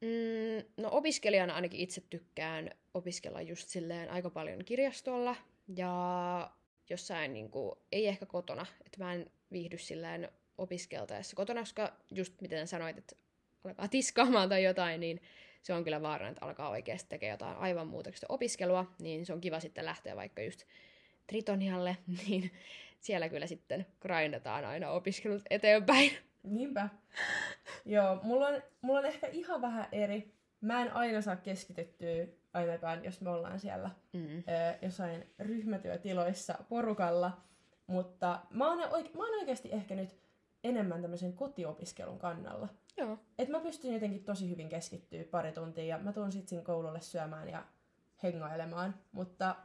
Mm, 0.00 0.82
no 0.82 0.88
opiskelijana 0.92 1.54
ainakin 1.54 1.80
itse 1.80 2.02
tykkään 2.10 2.70
opiskella 2.94 3.42
just 3.42 3.68
silleen 3.68 4.10
aika 4.10 4.30
paljon 4.30 4.64
kirjastolla 4.64 5.36
ja 5.76 6.50
jossain 6.90 7.32
niin 7.32 7.50
kuin, 7.50 7.78
ei 7.92 8.06
ehkä 8.06 8.26
kotona, 8.26 8.66
että 8.86 9.04
mä 9.04 9.14
en 9.14 9.30
viihdy 9.52 9.78
silleen 9.78 10.28
opiskeltaessa 10.58 11.36
kotona, 11.36 11.60
koska 11.60 11.92
just 12.10 12.40
miten 12.40 12.66
sanoit, 12.68 12.98
että 12.98 13.16
alkaa 13.64 13.88
tiskaamaan 13.88 14.48
tai 14.48 14.64
jotain, 14.64 15.00
niin 15.00 15.22
se 15.62 15.74
on 15.74 15.84
kyllä 15.84 16.02
vaarana, 16.02 16.30
että 16.30 16.44
alkaa 16.44 16.68
oikeasti 16.68 17.08
tekemään 17.08 17.34
jotain 17.34 17.56
aivan 17.56 17.86
muuta 17.86 18.10
kuin 18.10 18.14
sitä 18.16 18.26
opiskelua, 18.28 18.86
niin 19.00 19.26
se 19.26 19.32
on 19.32 19.40
kiva 19.40 19.60
sitten 19.60 19.84
lähteä 19.84 20.16
vaikka 20.16 20.42
just 20.42 20.62
Tritonialle, 21.26 21.96
niin 22.26 22.50
siellä 23.00 23.28
kyllä 23.28 23.46
sitten 23.46 23.86
grindataan 24.00 24.64
aina 24.64 24.90
opiskelut 24.90 25.42
eteenpäin. 25.50 26.10
Niinpä. 26.42 26.88
Joo, 27.84 28.20
mulla 28.22 28.46
on, 28.48 28.62
mulla 28.82 28.98
on 28.98 29.06
ehkä 29.06 29.26
ihan 29.26 29.62
vähän 29.62 29.86
eri. 29.92 30.34
Mä 30.60 30.82
en 30.82 30.92
aina 30.92 31.20
saa 31.22 31.36
keskityttyä 31.36 32.26
ainakaan, 32.52 33.04
jos 33.04 33.20
me 33.20 33.30
ollaan 33.30 33.60
siellä 33.60 33.90
Mm. 34.12 34.38
ö, 34.38 34.42
jossain 34.82 35.26
ryhmätyötiloissa 35.38 36.58
porukalla. 36.68 37.40
Mutta 37.86 38.40
mä 38.50 38.68
oon, 38.68 38.78
oike- 38.92 39.16
mä 39.16 39.22
oon 39.24 39.38
oikeasti 39.38 39.68
ehkä 39.72 39.94
nyt 39.94 40.16
enemmän 40.64 41.02
tämmöisen 41.02 41.32
kotiopiskelun 41.32 42.18
kannalla. 42.18 42.68
Joo. 42.96 43.18
Et 43.38 43.48
mä 43.48 43.60
pystyn 43.60 43.94
jotenkin 43.94 44.24
tosi 44.24 44.50
hyvin 44.50 44.68
keskittyä 44.68 45.24
pari 45.30 45.52
tuntia 45.52 45.84
ja 45.84 45.98
mä 45.98 46.12
tuun 46.12 46.32
sit 46.32 46.48
sinne 46.48 46.64
koululle 46.64 47.00
syömään 47.00 47.48
ja 47.48 47.64
hengailemaan. 48.22 48.94
Mutta 49.12 49.56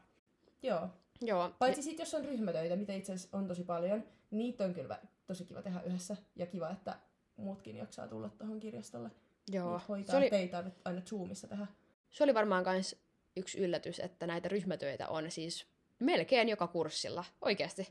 joo, 0.64 0.90
Joo. 1.22 1.52
Paitsi 1.60 1.82
sitten, 1.82 2.04
jos 2.04 2.14
on 2.14 2.26
ryhmätöitä, 2.26 2.76
mitä 2.76 2.94
itse 2.94 3.14
asiassa 3.14 3.38
on 3.38 3.48
tosi 3.48 3.64
paljon, 3.64 4.00
niin 4.00 4.38
niitä 4.38 4.64
on 4.64 4.74
kyllä 4.74 5.00
tosi 5.28 5.46
kiva 5.46 5.62
tehdä 5.62 5.82
yhdessä. 5.82 6.16
Ja 6.36 6.46
kiva, 6.46 6.70
että 6.70 6.96
muutkin 7.36 7.78
jaksaa 7.78 8.08
tulla 8.08 8.30
tuohon 8.30 8.60
kirjastolle. 8.60 9.12
Joo. 9.52 9.72
Niitä 9.72 9.86
hoitaa, 9.90 10.12
Se 10.12 10.18
oli, 10.18 10.30
ei 10.32 10.48
tarvitse 10.48 10.80
aina 10.86 11.02
Zoomissa 11.02 11.48
tehdä. 11.48 11.68
se 12.10 12.24
oli 12.24 12.34
varmaan 12.34 12.64
kans 12.64 12.96
yksi 13.38 13.60
yllätys, 13.60 14.00
että 14.00 14.28
näitä 14.28 14.50
ryhmätöitä 14.50 15.08
on 15.08 15.32
siis 15.32 15.68
melkein 16.00 16.50
joka 16.50 16.68
kurssilla, 16.68 17.26
oikeasti. 17.42 17.88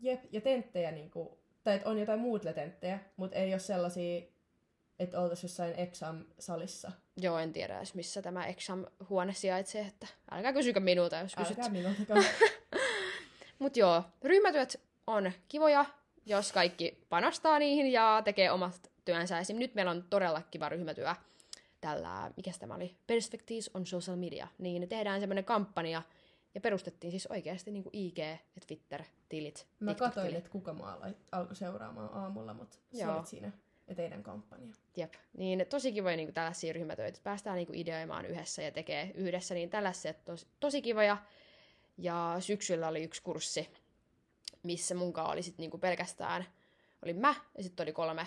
Jep, 0.00 0.20
ja 0.32 0.40
tenttejä 0.40 0.90
niinku, 0.90 1.38
tai 1.64 1.74
että 1.74 1.88
on 1.88 1.98
jotain 1.98 2.20
Moodle-tenttejä, 2.20 2.98
mutta 3.16 3.36
ei 3.36 3.52
ole 3.52 3.58
sellaisia, 3.58 4.22
että 4.98 5.20
oltaisiin 5.20 5.48
jossain 5.48 5.74
exam-salissa. 5.76 6.92
Joo, 7.16 7.38
en 7.38 7.52
tiedä 7.52 7.76
edes 7.76 7.94
missä 7.94 8.22
tämä 8.22 8.46
exam-huone 8.46 9.32
sijaitsee, 9.32 9.82
että 9.82 10.06
älkää 10.30 10.52
kysykö 10.52 10.80
minulta, 10.80 11.16
jos 11.16 11.34
kysyt. 11.36 11.58
Älkää 11.58 11.72
minultakaan. 11.72 12.24
Mut 13.58 13.76
joo, 13.76 14.02
ryhmätyöt 14.22 14.80
on 15.06 15.32
kivoja, 15.48 15.84
jos 16.26 16.52
kaikki 16.52 16.98
panostaa 17.08 17.58
niihin 17.58 17.92
ja 17.92 18.22
tekee 18.24 18.50
omat 18.50 18.90
työnsä. 19.04 19.38
Esim. 19.38 19.56
nyt 19.58 19.74
meillä 19.74 19.90
on 19.90 20.04
todella 20.10 20.42
kiva 20.50 20.68
ryhmätyö 20.68 21.14
tällä, 21.80 22.30
mikä 22.36 22.50
tämä 22.58 22.74
oli, 22.74 22.96
Perspectives 23.06 23.70
on 23.74 23.86
Social 23.86 24.16
Media. 24.16 24.48
Niin 24.58 24.88
tehdään 24.88 25.20
semmoinen 25.20 25.44
kampanja, 25.44 26.02
ja 26.54 26.60
perustettiin 26.60 27.10
siis 27.10 27.26
oikeasti 27.26 27.70
niin 27.70 27.82
kuin 27.82 27.96
IG 27.96 28.18
ja 28.18 28.60
Twitter-tilit. 28.66 29.66
Mä 29.80 29.94
katsoin, 29.94 30.36
että 30.36 30.50
kuka 30.50 30.70
aloi- 30.70 31.16
alkoi 31.32 31.56
seuraamaan 31.56 32.14
aamulla, 32.14 32.54
mutta 32.54 32.76
sä 32.92 33.04
Joo. 33.04 33.16
olit 33.16 33.26
siinä 33.26 33.52
ja 33.88 33.94
teidän 33.94 34.22
kampanja. 34.22 34.74
Jep. 34.96 35.14
Niin 35.36 35.66
tosi 35.70 35.92
kivoja 35.92 36.16
niin 36.16 36.34
tällaisia 36.34 36.72
ryhmätöitä. 36.72 37.20
Päästään 37.24 37.56
niin 37.56 37.74
ideoimaan 37.74 38.26
yhdessä 38.26 38.62
ja 38.62 38.70
tekee 38.70 39.10
yhdessä. 39.14 39.54
Niin 39.54 39.70
tällaisia 39.70 40.14
tosi, 40.14 40.46
tosi 40.60 40.82
kivoja. 40.82 41.16
Ja 41.98 42.36
syksyllä 42.40 42.88
oli 42.88 43.02
yksi 43.02 43.22
kurssi, 43.22 43.70
missä 44.62 44.94
munkaan 44.94 45.30
oli 45.30 45.42
sit 45.42 45.58
niinku 45.58 45.78
pelkästään, 45.78 46.46
oli 47.04 47.12
mä 47.12 47.34
ja 47.56 47.62
sitten 47.62 47.84
oli 47.84 47.92
kolme 47.92 48.26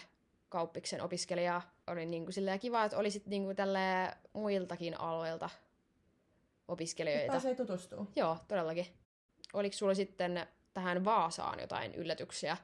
kauppiksen 0.49 1.01
opiskelijaa. 1.01 1.61
Oli 1.87 2.05
niinku 2.05 2.31
silleen 2.31 2.59
kiva, 2.59 2.83
että 2.83 2.97
oli 2.97 3.11
sitten 3.11 3.29
niinku 3.29 3.53
tälle 3.53 3.79
muiltakin 4.33 4.99
aloilta 4.99 5.49
opiskelijoita. 6.67 7.31
Pääsee 7.31 7.55
tutustuu. 7.55 8.07
Joo, 8.15 8.37
todellakin. 8.47 8.85
Oliko 9.53 9.75
sulla 9.75 9.93
sitten 9.93 10.47
tähän 10.73 11.05
Vaasaan 11.05 11.59
jotain 11.59 11.95
yllätyksiä 11.95 12.57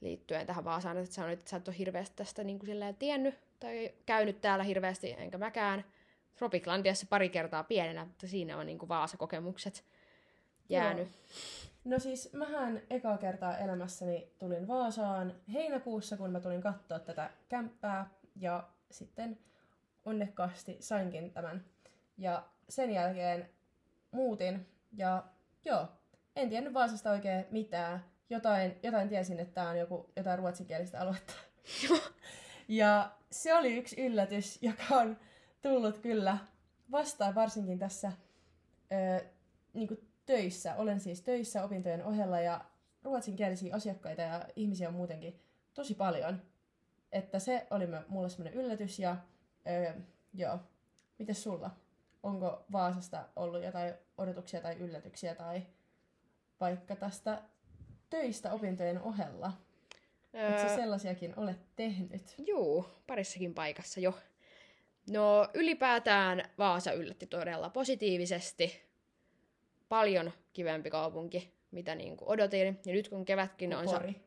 liittyen 0.00 0.46
tähän 0.46 0.64
Vaasaan, 0.64 0.98
että 0.98 1.14
sanoit, 1.14 1.38
että 1.38 1.50
sä 1.50 1.56
et 1.56 1.68
ole 1.68 1.78
hirveästi 1.78 2.16
tästä 2.16 2.44
niin 2.44 2.58
kuin 2.58 2.96
tiennyt 2.98 3.34
tai 3.60 3.94
käynyt 4.06 4.40
täällä 4.40 4.64
hirveästi, 4.64 5.14
enkä 5.18 5.38
mäkään. 5.38 5.84
Tropiclandiassa 6.36 7.06
pari 7.10 7.28
kertaa 7.28 7.64
pienenä, 7.64 8.04
mutta 8.04 8.26
siinä 8.26 8.58
on 8.58 8.66
niin 8.66 8.78
kuin 8.78 8.88
Vaasa-kokemukset 8.88 9.84
jäänyt. 10.68 11.08
Joo. 11.08 11.16
No 11.84 11.98
siis 11.98 12.32
mähän 12.32 12.82
ekaa 12.90 13.18
kertaa 13.18 13.58
elämässäni 13.58 14.28
tulin 14.38 14.68
Vaasaan 14.68 15.34
heinäkuussa, 15.52 16.16
kun 16.16 16.30
mä 16.30 16.40
tulin 16.40 16.62
katsoa 16.62 16.98
tätä 16.98 17.30
kämppää 17.48 18.10
ja 18.36 18.68
sitten 18.90 19.38
onnekkaasti 20.04 20.76
sainkin 20.80 21.32
tämän. 21.32 21.64
Ja 22.18 22.42
sen 22.70 22.90
jälkeen 22.90 23.50
muutin 24.10 24.66
ja 24.92 25.24
joo, 25.64 25.88
en 26.36 26.48
tiennyt 26.48 26.74
Vaasasta 26.74 27.10
oikein 27.10 27.46
mitään. 27.50 28.04
Jotain, 28.30 28.78
jotain 28.82 29.08
tiesin, 29.08 29.40
että 29.40 29.54
tää 29.54 29.68
on 29.68 29.78
joku, 29.78 30.12
jotain 30.16 30.38
ruotsinkielistä 30.38 31.00
aluetta. 31.00 31.32
ja 32.68 33.10
se 33.30 33.54
oli 33.54 33.76
yksi 33.76 34.00
yllätys, 34.00 34.58
joka 34.62 34.84
on 34.90 35.16
tullut 35.62 35.98
kyllä 35.98 36.38
vastaan 36.90 37.34
varsinkin 37.34 37.78
tässä 37.78 38.12
ö, 38.92 39.24
niin 39.72 39.88
kuin 39.88 40.08
töissä. 40.26 40.74
Olen 40.74 41.00
siis 41.00 41.22
töissä 41.22 41.64
opintojen 41.64 42.04
ohella 42.04 42.40
ja 42.40 42.64
ruotsinkielisiä 43.02 43.74
asiakkaita 43.74 44.22
ja 44.22 44.44
ihmisiä 44.56 44.88
on 44.88 44.94
muutenkin 44.94 45.40
tosi 45.74 45.94
paljon. 45.94 46.42
Että 47.12 47.38
se 47.38 47.66
oli 47.70 47.86
mulle 48.08 48.28
semmoinen 48.28 48.60
yllätys 48.60 48.98
ja 48.98 49.16
öö, 49.66 49.92
joo. 50.34 50.58
Mites 51.18 51.42
sulla? 51.42 51.70
Onko 52.22 52.64
Vaasasta 52.72 53.28
ollut 53.36 53.62
jotain 53.62 53.94
odotuksia 54.18 54.60
tai 54.60 54.74
yllätyksiä 54.74 55.34
tai 55.34 55.62
vaikka 56.60 56.96
tästä 56.96 57.42
töistä 58.10 58.52
opintojen 58.52 59.02
ohella? 59.02 59.52
Öö... 60.34 60.68
sä 60.68 60.76
sellaisiakin 60.76 61.34
olet 61.36 61.76
tehnyt? 61.76 62.34
Juu, 62.46 62.86
parissakin 63.06 63.54
paikassa 63.54 64.00
jo. 64.00 64.18
No 65.10 65.48
ylipäätään 65.54 66.42
Vaasa 66.58 66.92
yllätti 66.92 67.26
todella 67.26 67.70
positiivisesti. 67.70 68.82
Paljon 69.88 70.32
kivempi 70.52 70.90
kaupunki, 70.90 71.54
mitä 71.70 71.94
niin 71.94 72.16
kuin 72.16 72.28
odotin. 72.28 72.80
Ja 72.86 72.92
nyt 72.92 73.08
kun 73.08 73.24
kevätkin 73.24 73.74
on... 73.74 73.84
Pori. 73.84 74.12
Sa- 74.12 74.18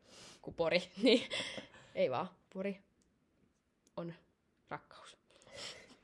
kuin 0.42 0.56
Pori. 0.56 0.84
Niin. 1.04 1.30
Ei 1.96 2.12
vaan, 2.12 2.30
Pori 2.54 2.82
on 3.98 4.14
rakkaus. 4.70 5.18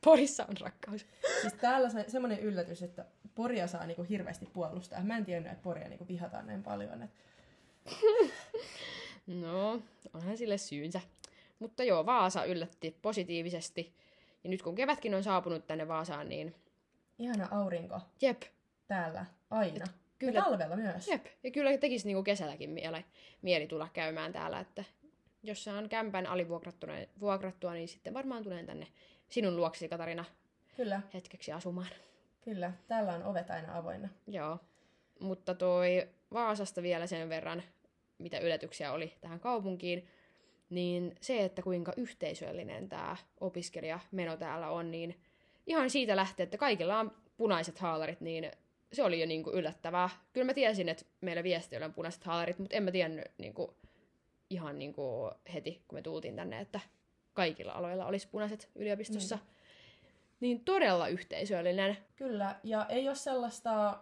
Porissa 0.03 0.45
on 0.49 0.55
rakkaus. 0.59 1.05
Siis 1.41 1.53
täällä 1.53 1.89
se, 1.89 2.05
semmoinen 2.07 2.39
yllätys, 2.39 2.83
että 2.83 3.05
Poria 3.35 3.67
saa 3.67 3.85
niinku 3.85 4.03
hirveästi 4.03 4.45
puolustaa. 4.45 5.03
Mä 5.03 5.17
en 5.17 5.25
tiennyt, 5.25 5.51
että 5.51 5.63
Poria 5.63 5.89
niinku 5.89 6.07
vihataan 6.07 6.47
näin 6.47 6.63
paljon. 6.63 7.03
Et... 7.03 7.11
No, 9.27 9.81
onhan 10.13 10.37
sille 10.37 10.57
syynsä. 10.57 11.01
Mutta 11.59 11.83
joo, 11.83 12.05
Vaasa 12.05 12.45
yllätti 12.45 12.97
positiivisesti. 13.01 13.93
Ja 14.43 14.49
nyt 14.49 14.61
kun 14.61 14.75
kevätkin 14.75 15.15
on 15.15 15.23
saapunut 15.23 15.67
tänne 15.67 15.87
Vaasaan, 15.87 16.29
niin 16.29 16.55
Ihana 17.19 17.47
aurinko 17.51 18.01
jep, 18.21 18.41
täällä 18.87 19.25
aina. 19.49 19.71
Kyllä. 19.71 19.85
Kyllä. 20.19 20.39
Ja 20.39 20.43
talvella 20.43 20.75
myös. 20.75 21.07
jep. 21.07 21.25
Ja 21.43 21.51
kyllä 21.51 21.77
tekisi 21.77 22.07
niinku 22.07 22.23
kesälläkin 22.23 22.69
miele, 22.69 23.05
mieli 23.41 23.67
tulla 23.67 23.87
käymään 23.93 24.33
täällä, 24.33 24.59
että 24.59 24.83
jos 25.43 25.63
saan 25.63 25.89
kämpän 25.89 26.27
alivuokrattua, 26.27 26.89
vuokrattua, 27.19 27.73
niin 27.73 27.87
sitten 27.87 28.13
varmaan 28.13 28.43
tulen 28.43 28.65
tänne 28.65 28.87
sinun 29.29 29.55
luoksesi, 29.55 29.89
Katarina, 29.89 30.25
Kyllä, 30.75 31.01
hetkeksi 31.13 31.51
asumaan. 31.51 31.89
kyllä. 32.41 32.71
Täällä 32.87 33.13
on 33.13 33.23
ovet 33.23 33.49
aina 33.49 33.77
avoinna. 33.77 34.09
Joo. 34.27 34.59
Mutta 35.19 35.53
toi 35.55 36.09
Vaasasta 36.33 36.81
vielä 36.81 37.07
sen 37.07 37.29
verran, 37.29 37.63
mitä 38.17 38.39
yllätyksiä 38.39 38.91
oli 38.91 39.13
tähän 39.21 39.39
kaupunkiin, 39.39 40.07
niin 40.69 41.15
se, 41.21 41.45
että 41.45 41.61
kuinka 41.61 41.93
yhteisöllinen 41.97 42.89
tämä 42.89 43.15
opiskelijameno 43.39 44.37
täällä 44.37 44.69
on, 44.69 44.91
niin 44.91 45.21
ihan 45.67 45.89
siitä 45.89 46.15
lähtee, 46.15 46.43
että 46.43 46.57
kaikilla 46.57 46.99
on 46.99 47.11
punaiset 47.37 47.79
haalarit, 47.79 48.21
niin 48.21 48.51
se 48.93 49.03
oli 49.03 49.19
jo 49.19 49.25
niinku 49.25 49.51
yllättävää. 49.51 50.09
Kyllä 50.33 50.45
mä 50.45 50.53
tiesin, 50.53 50.89
että 50.89 51.05
meillä 51.21 51.43
viestiöllä 51.43 51.85
on 51.85 51.93
punaiset 51.93 52.23
haalarit, 52.23 52.59
mutta 52.59 52.75
en 52.75 52.83
mä 52.83 52.91
tiennyt 52.91 53.25
niinku, 53.37 53.77
ihan 54.49 54.79
niinku 54.79 55.31
heti, 55.53 55.83
kun 55.87 55.97
me 55.97 56.01
tultiin 56.01 56.35
tänne, 56.35 56.59
että 56.59 56.79
kaikilla 57.33 57.71
aloilla 57.71 58.05
olisi 58.05 58.27
punaiset 58.27 58.69
yliopistossa. 58.75 59.35
Mm. 59.35 59.41
Niin 60.39 60.65
todella 60.65 61.07
yhteisöllinen. 61.07 61.97
Kyllä, 62.15 62.55
ja 62.63 62.85
ei 62.89 63.07
ole 63.07 63.15
sellaista 63.15 63.99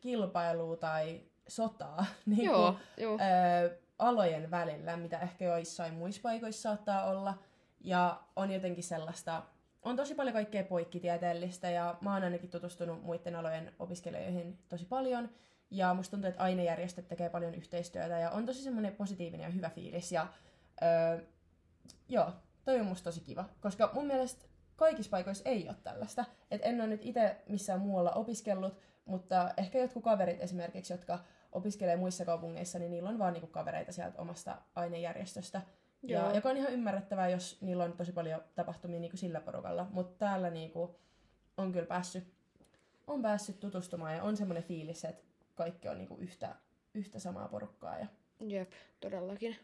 kilpailua 0.00 0.76
tai 0.76 1.20
sotaa 1.48 2.06
niin 2.26 2.44
Joo, 2.44 2.76
joo. 2.96 3.14
ö, 3.14 3.78
alojen 3.98 4.50
välillä, 4.50 4.96
mitä 4.96 5.18
ehkä 5.18 5.44
joissain 5.44 5.94
muissa 5.94 6.22
paikoissa 6.22 6.62
saattaa 6.62 7.10
olla. 7.10 7.34
Ja 7.80 8.20
on 8.36 8.50
jotenkin 8.50 8.84
sellaista, 8.84 9.42
on 9.82 9.96
tosi 9.96 10.14
paljon 10.14 10.34
kaikkea 10.34 10.64
poikkitieteellistä 10.64 11.70
ja 11.70 11.96
mä 12.00 12.14
oon 12.14 12.22
ainakin 12.22 12.50
tutustunut 12.50 13.02
muiden 13.02 13.36
alojen 13.36 13.72
opiskelijoihin 13.78 14.58
tosi 14.68 14.84
paljon. 14.84 15.30
Ja 15.70 15.94
musta 15.94 16.10
tuntuu, 16.10 16.28
että 16.28 16.42
ainejärjestöt 16.42 17.08
tekee 17.08 17.28
paljon 17.28 17.54
yhteistyötä 17.54 18.18
ja 18.18 18.30
on 18.30 18.46
tosi 18.46 18.62
semmoinen 18.62 18.96
positiivinen 18.96 19.44
ja 19.44 19.50
hyvä 19.50 19.70
fiilis. 19.70 20.12
Ja 20.12 20.26
öö, 20.82 21.24
joo, 22.08 22.32
toi 22.64 22.80
on 22.80 22.86
musta 22.86 23.04
tosi 23.04 23.20
kiva, 23.20 23.44
koska 23.60 23.90
mun 23.94 24.06
mielestä 24.06 24.44
kaikissa 24.76 25.10
paikoissa 25.10 25.48
ei 25.48 25.68
ole 25.68 25.76
tällaista. 25.82 26.24
Et 26.50 26.60
en 26.64 26.80
ole 26.80 26.88
nyt 26.88 27.04
itse 27.04 27.36
missään 27.48 27.80
muualla 27.80 28.10
opiskellut, 28.10 28.78
mutta 29.04 29.50
ehkä 29.56 29.78
jotkut 29.78 30.04
kaverit 30.04 30.40
esimerkiksi, 30.40 30.92
jotka 30.92 31.18
opiskelee 31.52 31.96
muissa 31.96 32.24
kaupungeissa, 32.24 32.78
niin 32.78 32.90
niillä 32.90 33.08
on 33.08 33.18
vaan 33.18 33.32
niinku 33.32 33.46
kavereita 33.46 33.92
sieltä 33.92 34.22
omasta 34.22 34.62
ainejärjestöstä. 34.74 35.62
Ja, 36.02 36.20
Joo. 36.20 36.34
joka 36.34 36.48
on 36.48 36.56
ihan 36.56 36.72
ymmärrettävää, 36.72 37.28
jos 37.28 37.58
niillä 37.60 37.84
on 37.84 37.92
tosi 37.92 38.12
paljon 38.12 38.42
tapahtumia 38.54 39.00
niinku 39.00 39.16
sillä 39.16 39.40
porukalla. 39.40 39.86
Mutta 39.90 40.18
täällä 40.18 40.50
niinku 40.50 40.96
on 41.56 41.72
kyllä 41.72 41.86
päässyt, 41.86 42.24
on 43.06 43.22
päässyt 43.22 43.60
tutustumaan 43.60 44.14
ja 44.14 44.22
on 44.22 44.36
semmoinen 44.36 44.62
fiilis, 44.64 45.04
että 45.04 45.24
kaikki 45.54 45.88
on 45.88 45.98
niinku 45.98 46.16
yhtä, 46.16 46.54
yhtä 46.94 47.18
samaa 47.18 47.48
porukkaa. 47.48 47.98
Ja... 47.98 48.06
Jep, 48.40 48.70
todellakin. 49.00 49.56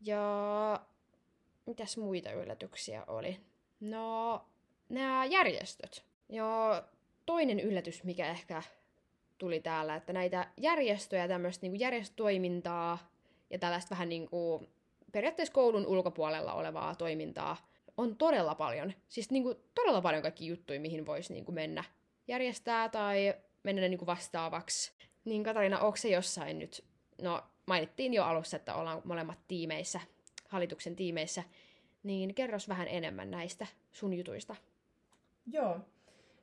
Ja 0.00 0.80
mitäs 1.66 1.96
muita 1.96 2.32
yllätyksiä 2.32 3.04
oli? 3.06 3.40
No, 3.80 4.44
nämä 4.88 5.24
järjestöt. 5.24 6.04
Ja 6.28 6.82
toinen 7.26 7.60
yllätys, 7.60 8.04
mikä 8.04 8.30
ehkä 8.30 8.62
tuli 9.38 9.60
täällä, 9.60 9.96
että 9.96 10.12
näitä 10.12 10.50
järjestöjä, 10.56 11.28
tämmöistä 11.28 11.62
niinku 11.62 11.78
järjestötoimintaa 11.80 13.10
ja 13.50 13.58
tällaista 13.58 13.90
vähän 13.90 14.08
niinku 14.08 14.68
periaatteessa 15.12 15.54
koulun 15.54 15.86
ulkopuolella 15.86 16.52
olevaa 16.52 16.94
toimintaa 16.94 17.56
on 17.96 18.16
todella 18.16 18.54
paljon. 18.54 18.92
Siis 19.08 19.30
niinku 19.30 19.54
todella 19.74 20.02
paljon 20.02 20.22
kaikki 20.22 20.46
juttuja, 20.46 20.80
mihin 20.80 21.06
voisi 21.06 21.32
niinku 21.32 21.52
mennä 21.52 21.84
järjestää 22.28 22.88
tai 22.88 23.34
mennä 23.62 23.88
niinku 23.88 24.06
vastaavaksi. 24.06 24.92
Niin 25.24 25.44
Katarina, 25.44 25.80
onko 25.80 25.96
se 25.96 26.08
jossain 26.08 26.58
nyt? 26.58 26.84
No, 27.22 27.42
mainittiin 27.66 28.14
jo 28.14 28.24
alussa, 28.24 28.56
että 28.56 28.74
ollaan 28.74 29.02
molemmat 29.04 29.38
tiimeissä, 29.48 30.00
hallituksen 30.52 30.96
tiimeissä. 30.96 31.42
Niin 32.02 32.34
kerros 32.34 32.68
vähän 32.68 32.88
enemmän 32.88 33.30
näistä 33.30 33.66
sun 33.92 34.14
jutuista. 34.14 34.56
Joo. 35.46 35.80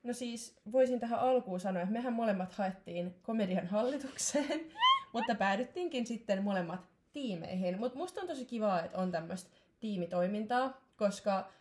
No 0.04 0.14
siis 0.14 0.60
voisin 0.72 1.00
tähän 1.00 1.20
alkuun 1.20 1.60
sanoa, 1.60 1.82
että 1.82 1.94
mehän 1.94 2.14
molemmat 2.14 2.54
haettiin 2.54 3.16
komedian 3.22 3.68
hallitukseen, 3.68 4.72
mutta 5.14 5.36
päädyttiinkin 5.36 6.08
sitten 6.08 6.44
molemmat 6.44 6.82
tiimeihin. 7.14 7.80
Mutta 7.80 7.98
musta 7.98 8.22
on 8.22 8.28
tosi 8.28 8.46
kiva, 8.46 8.80
että 8.80 8.98
on 8.98 9.12
tämmöistä 9.12 9.50
tiimitoimintaa, 9.80 10.82
koska 10.98 11.52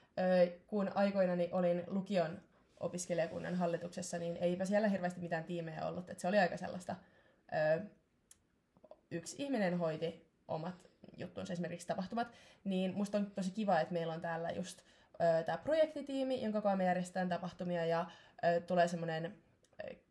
kun 0.66 0.90
aikoinani 0.94 1.48
olin 1.52 1.82
lukion 1.86 2.40
opiskelijakunnan 2.80 3.54
hallituksessa, 3.54 4.18
niin 4.18 4.36
eipä 4.36 4.64
siellä 4.64 4.88
hirveästi 4.88 5.20
mitään 5.20 5.44
tiimejä 5.44 5.86
ollut. 5.86 6.10
Et 6.10 6.18
se 6.18 6.28
oli 6.28 6.38
aika 6.38 6.56
sellaista, 6.56 6.96
ö, 7.76 7.80
yksi 9.10 9.42
ihminen 9.42 9.78
hoiti 9.78 10.26
omat 10.48 10.87
juttunsa, 11.16 11.52
esimerkiksi 11.52 11.86
tapahtumat, 11.86 12.28
niin 12.64 12.94
musta 12.94 13.18
on 13.18 13.30
tosi 13.30 13.50
kiva, 13.50 13.80
että 13.80 13.92
meillä 13.92 14.12
on 14.12 14.20
täällä 14.20 14.50
just 14.50 14.82
tämä 15.46 15.58
projektitiimi, 15.58 16.42
jonka 16.42 16.60
kanssa 16.60 16.76
me 16.76 16.84
järjestetään 16.84 17.28
tapahtumia 17.28 17.86
ja 17.86 18.06
ö, 18.44 18.60
tulee 18.60 18.88
semmoinen 18.88 19.34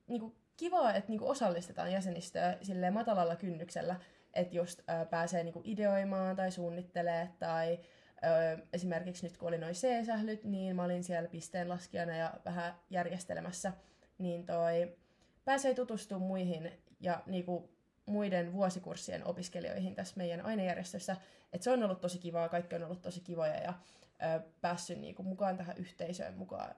niinku, 0.08 0.36
kiva, 0.58 0.94
että 0.94 1.10
niinku, 1.10 1.30
osallistetaan 1.30 1.92
jäsenistöä 1.92 2.58
silleen 2.62 2.94
matalalla 2.94 3.36
kynnyksellä, 3.36 3.96
että 4.34 4.56
just 4.56 4.80
ö, 4.80 5.06
pääsee 5.06 5.44
niinku, 5.44 5.62
ideoimaan 5.64 6.36
tai 6.36 6.52
suunnittelee 6.52 7.30
tai 7.40 7.80
ö, 8.24 8.66
esimerkiksi 8.74 9.28
nyt 9.28 9.38
kun 9.38 9.48
oli 9.48 9.58
noin 9.58 9.76
C-sählyt, 9.76 10.44
niin 10.44 10.76
mä 10.76 10.84
olin 10.84 11.04
siellä 11.04 11.30
pisteenlaskijana 11.30 12.16
ja 12.16 12.34
vähän 12.46 12.76
järjestelemässä, 12.90 13.74
niin 14.18 14.46
toi 14.46 14.98
pääsee 15.46 15.74
tutustumaan 15.74 16.28
muihin 16.28 16.72
ja 17.00 17.24
niinku, 17.26 17.77
muiden 18.08 18.54
vuosikurssien 18.54 19.28
opiskelijoihin 19.28 19.96
tässä 19.96 20.14
meidän 20.18 20.46
ainejärjestössä. 20.46 21.16
Et 21.54 21.62
se 21.62 21.72
on 21.72 21.84
ollut 21.84 22.02
tosi 22.02 22.20
kivaa, 22.20 22.50
kaikki 22.50 22.76
on 22.76 22.84
ollut 22.84 23.02
tosi 23.02 23.22
kivoja 23.22 23.56
ja 23.56 23.74
ö, 24.10 24.42
päässyt 24.62 25.00
niinku 25.00 25.24
mukaan 25.24 25.58
tähän 25.58 25.78
yhteisöön 25.78 26.38
mukaan. 26.38 26.76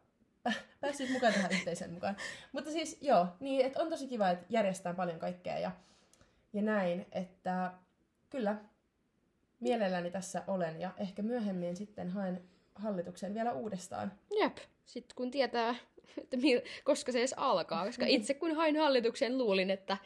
päässyt 0.81 1.09
mukaan 1.09 1.33
tähän 1.33 1.51
yhteisöön 1.51 1.93
mukaan. 1.93 2.17
Mutta 2.51 2.71
siis 2.71 2.97
joo, 3.01 3.27
niin 3.39 3.65
että 3.65 3.81
on 3.81 3.89
tosi 3.89 4.07
kiva, 4.07 4.29
että 4.29 4.45
järjestetään 4.49 4.95
paljon 4.95 5.19
kaikkea 5.19 5.59
ja, 5.59 5.71
ja 6.53 6.61
näin, 6.61 7.05
että 7.11 7.73
kyllä 8.29 8.57
mielelläni 9.59 10.11
tässä 10.11 10.43
olen 10.47 10.81
ja 10.81 10.91
ehkä 10.97 11.21
myöhemmin 11.21 11.75
sitten 11.75 12.09
haen 12.09 12.41
hallituksen 12.75 13.33
vielä 13.33 13.51
uudestaan. 13.53 14.11
Jep, 14.39 14.57
sitten 14.85 15.15
kun 15.15 15.31
tietää, 15.31 15.75
että 16.17 16.37
mil, 16.37 16.61
koska 16.83 17.11
se 17.11 17.19
edes 17.19 17.33
alkaa, 17.37 17.85
koska 17.85 18.05
itse 18.15 18.33
kun 18.33 18.55
hain 18.55 18.77
hallituksen 18.77 19.37
luulin, 19.37 19.69
että 19.69 19.97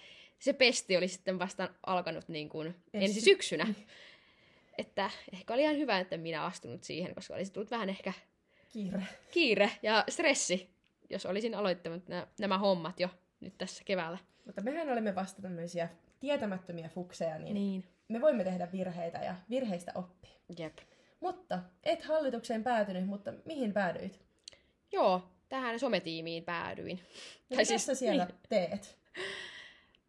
se 0.43 0.53
pesti 0.53 0.97
oli 0.97 1.07
sitten 1.07 1.39
vasta 1.39 1.69
alkanut 1.85 2.27
niin 2.27 2.49
kuin 2.49 2.75
ensi 2.93 3.21
syksynä. 3.21 3.67
Että 4.77 5.09
ehkä 5.33 5.53
oli 5.53 5.61
ihan 5.61 5.77
hyvä, 5.77 5.99
että 5.99 6.17
minä 6.17 6.45
astunut 6.45 6.83
siihen, 6.83 7.15
koska 7.15 7.33
olisi 7.33 7.53
tullut 7.53 7.71
vähän 7.71 7.89
ehkä 7.89 8.13
kiire, 8.69 9.03
kiire 9.31 9.71
ja 9.83 10.03
stressi, 10.09 10.69
jos 11.09 11.25
olisin 11.25 11.55
aloittanut 11.55 12.07
nämä, 12.07 12.27
nämä 12.39 12.57
hommat 12.57 12.99
jo 12.99 13.09
nyt 13.39 13.57
tässä 13.57 13.83
keväällä. 13.83 14.17
Mutta 14.45 14.61
mehän 14.61 14.89
olemme 14.89 15.15
vasta 15.15 15.41
tämmöisiä 15.41 15.89
tietämättömiä 16.19 16.89
fukseja, 16.89 17.39
niin, 17.39 17.53
Niin. 17.53 17.83
me 18.07 18.21
voimme 18.21 18.43
tehdä 18.43 18.71
virheitä 18.71 19.17
ja 19.17 19.35
virheistä 19.49 19.91
oppia. 19.95 20.31
Jep. 20.59 20.77
Mutta 21.19 21.59
et 21.83 22.01
hallitukseen 22.01 22.63
päätynyt, 22.63 23.07
mutta 23.07 23.33
mihin 23.45 23.73
päädyit? 23.73 24.19
Joo, 24.91 25.29
tähän 25.49 25.79
sometiimiin 25.79 26.43
päädyin. 26.43 26.97
No, 26.97 27.03
mitä 27.49 27.63
siis, 27.63 27.85
sä 27.85 27.95
siellä 27.95 28.25
niin. 28.25 28.35
teet? 28.49 28.97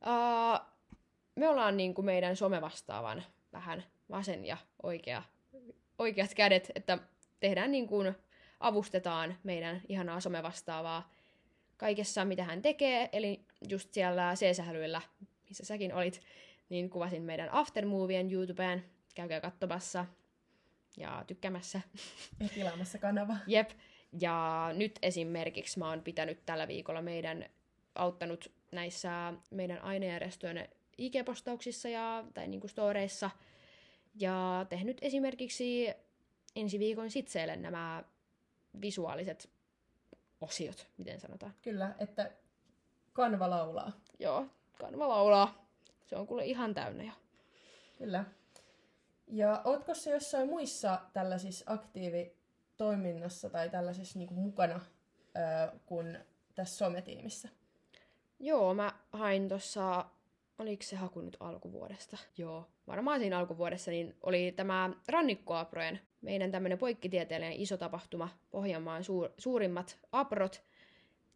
Uh, 0.06 0.66
me 1.34 1.48
ollaan 1.48 1.76
niin 1.76 1.94
kuin 1.94 2.04
meidän 2.04 2.36
somevastaavan 2.36 3.24
vähän 3.52 3.84
vasen 4.10 4.44
ja 4.44 4.56
oikea, 4.82 5.22
oikeat 5.98 6.34
kädet, 6.34 6.70
että 6.74 6.98
tehdään 7.40 7.72
niin 7.72 7.86
kuin, 7.86 8.14
avustetaan 8.60 9.38
meidän 9.42 9.82
ihanaa 9.88 10.20
somevastaavaa 10.20 11.10
kaikessa, 11.76 12.24
mitä 12.24 12.44
hän 12.44 12.62
tekee. 12.62 13.08
Eli 13.12 13.40
just 13.68 13.92
siellä 13.92 14.34
C-sählyillä, 14.34 15.00
missä 15.48 15.64
säkin 15.64 15.94
olit, 15.94 16.20
niin 16.68 16.90
kuvasin 16.90 17.22
meidän 17.22 17.48
Aftermovien 17.52 18.32
YouTubeen. 18.32 18.84
Käykää 19.14 19.40
katsomassa 19.40 20.06
ja 20.96 21.24
tykkäämässä. 21.26 21.80
Ja 22.40 22.48
tilaamassa 22.48 22.98
kanava. 22.98 23.36
Jep. 23.46 23.70
Ja 24.20 24.70
nyt 24.74 24.98
esimerkiksi 25.02 25.78
mä 25.78 25.88
oon 25.88 26.02
pitänyt 26.02 26.38
tällä 26.46 26.68
viikolla 26.68 27.02
meidän 27.02 27.46
auttanut 27.94 28.52
näissä 28.74 29.34
meidän 29.50 29.82
ainejärjestöjen 29.82 30.68
IG-postauksissa 30.98 31.88
ja, 31.88 32.24
tai 32.34 32.48
niin 32.48 32.60
kuin 32.60 32.70
storeissa. 32.70 33.30
Ja 34.20 34.66
tehnyt 34.68 34.98
esimerkiksi 35.02 35.88
ensi 36.56 36.78
viikon 36.78 37.10
sitseille 37.10 37.56
nämä 37.56 38.04
visuaaliset 38.80 39.50
osiot, 40.40 40.88
miten 40.96 41.20
sanotaan. 41.20 41.54
Kyllä, 41.62 41.94
että 41.98 42.30
kanva 43.12 43.50
laulaa. 43.50 43.92
Joo, 44.18 44.46
kanva 44.78 45.08
laulaa. 45.08 45.68
Se 46.06 46.16
on 46.16 46.26
kuule 46.26 46.44
ihan 46.44 46.74
täynnä 46.74 47.04
jo. 47.04 47.12
Kyllä. 47.98 48.24
Ja 49.26 49.62
ootko 49.64 49.94
se 49.94 50.10
jossain 50.10 50.48
muissa 50.48 51.00
tällaisissa 51.12 51.64
aktiivitoiminnassa 51.68 53.50
tai 53.50 53.70
tällaisissa 53.70 54.18
niin 54.18 54.28
kuin 54.28 54.40
mukana 54.40 54.80
kuin 55.86 56.18
tässä 56.54 56.76
sometiimissä? 56.76 57.48
Joo, 58.40 58.74
mä 58.74 58.92
hain 59.12 59.48
tuossa, 59.48 60.04
oliko 60.58 60.82
se 60.82 60.96
haku 60.96 61.20
nyt 61.20 61.36
alkuvuodesta? 61.40 62.18
Joo, 62.38 62.66
varmaan 62.86 63.20
siinä 63.20 63.38
alkuvuodessa, 63.38 63.90
niin 63.90 64.16
oli 64.22 64.52
tämä 64.56 64.90
Rannikkoaprojen, 65.08 66.00
meidän 66.20 66.50
tämmöinen 66.50 66.78
poikkitieteellinen 66.78 67.60
iso 67.60 67.76
tapahtuma, 67.76 68.28
Pohjanmaan 68.50 69.04
suur, 69.04 69.30
suurimmat 69.38 69.98
aprot, 70.12 70.62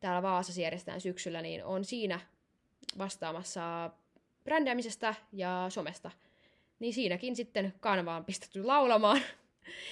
täällä 0.01 0.23
Vaasassa 0.23 0.61
järjestetään 0.61 1.01
syksyllä, 1.01 1.43
niin 1.43 1.65
on 1.65 1.85
siinä 1.85 2.21
vastaamassa 2.99 3.91
brändäämisestä 4.45 5.15
ja 5.33 5.67
somesta. 5.69 6.11
Niin 6.79 6.95
siinäkin 6.95 7.37
sitten 7.37 7.75
kanvaan 7.81 8.25
pistetty 8.25 8.65
laulamaan. 8.65 9.21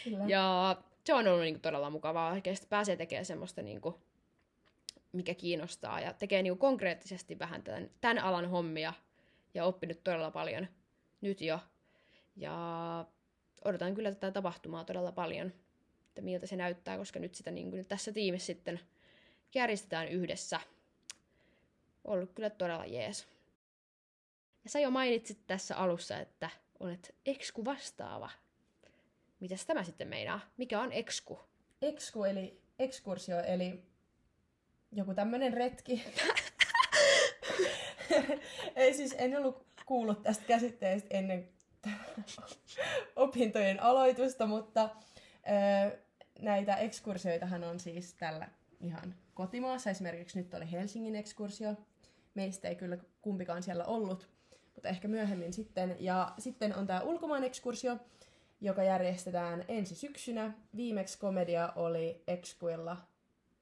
Kyllä. 0.05 0.25
Ja 0.27 0.77
se 1.05 1.15
on 1.15 1.27
ollut 1.29 1.43
niin 1.43 1.61
todella 1.61 1.91
mukavaa. 1.91 2.33
Oikeasti 2.33 2.67
pääsee 2.67 2.97
tekemään 2.97 3.25
semmoista 3.25 3.63
niin 3.63 3.81
kuin, 3.81 3.95
mikä 5.17 5.35
kiinnostaa 5.35 6.01
ja 6.01 6.13
tekee 6.13 6.43
niin 6.43 6.59
konkreettisesti 6.59 7.39
vähän 7.39 7.63
tämän, 7.63 7.91
tämän 8.01 8.19
alan 8.19 8.51
hommia 8.51 8.93
ja 9.55 9.65
oppinut 9.65 10.05
todella 10.05 10.31
paljon 10.31 10.67
nyt 11.21 11.41
jo. 11.41 11.61
Ja 12.37 13.07
odotan 13.65 13.95
kyllä 13.95 14.11
tätä 14.11 14.31
tapahtumaa 14.31 14.85
todella 14.85 15.13
paljon, 15.13 15.53
että 16.09 16.23
miltä 16.23 16.47
se 16.47 16.57
näyttää, 16.57 16.99
koska 16.99 17.19
nyt 17.19 17.35
sitä 17.35 17.51
niin 17.51 17.71
kuin, 17.71 17.87
tässä 17.87 18.13
tiimissä 18.13 18.47
sitten 18.47 18.81
järjestetään 19.55 20.09
yhdessä. 20.09 20.61
Ollut 22.05 22.33
kyllä 22.35 22.51
todella 22.51 22.87
jees. 22.87 23.27
Ja 24.65 24.71
sä 24.71 24.81
jo 24.81 24.91
mainitsit 24.91 25.39
tässä 25.47 25.77
alussa, 25.77 26.19
että 26.19 26.51
olet 26.81 27.15
eksku 27.27 27.65
vastaava. 27.65 28.31
Mitäs 29.41 29.67
tämä 29.67 29.85
sitten 29.85 30.09
meinaa? 30.09 30.41
Mikä 30.57 30.81
on 30.81 30.93
eksku? 30.93 31.41
Eksku 31.83 32.25
eli 32.25 32.61
ekskursio, 32.79 33.41
eli 33.41 33.83
joku 34.97 35.15
tämmönen 35.15 35.53
retki. 35.53 36.05
Ei 38.77 38.95
siis, 38.95 39.15
en 39.19 39.37
ollut 39.37 39.67
kuullut 39.87 40.23
tästä 40.23 40.45
käsitteestä 40.45 41.09
ennen 41.11 41.49
opintojen 43.17 43.83
aloitusta, 43.83 44.47
mutta 44.47 44.91
ö, 45.93 45.99
näitä 46.39 46.77
ekskursioitahan 46.77 47.65
on 47.65 47.81
siis 47.81 48.15
tällä 48.15 48.49
ihan 48.81 49.15
kotimaassa. 49.35 49.91
Esimerkiksi 49.91 50.39
nyt 50.39 50.55
oli 50.55 50.73
Helsingin 50.73 51.17
ekskursio. 51.17 51.75
Meistä 52.35 52.69
ei 52.69 52.75
kyllä 52.75 52.99
kumpikaan 53.23 53.63
siellä 53.63 53.85
ollut, 53.85 54.29
mutta 54.75 54.89
ehkä 54.89 55.09
myöhemmin 55.09 55.53
sitten. 55.53 55.97
Ja 56.01 56.33
sitten 56.39 56.77
on 56.77 56.87
tämä 56.87 57.01
ulkomaan 57.01 57.45
ekskursio, 57.45 57.97
joka 58.61 58.83
järjestetään 58.83 59.65
ensi 59.69 59.95
syksynä. 59.95 60.53
Viimeksi 60.77 61.19
komedia 61.19 61.73
oli 61.77 62.23
Exquilla 62.27 62.97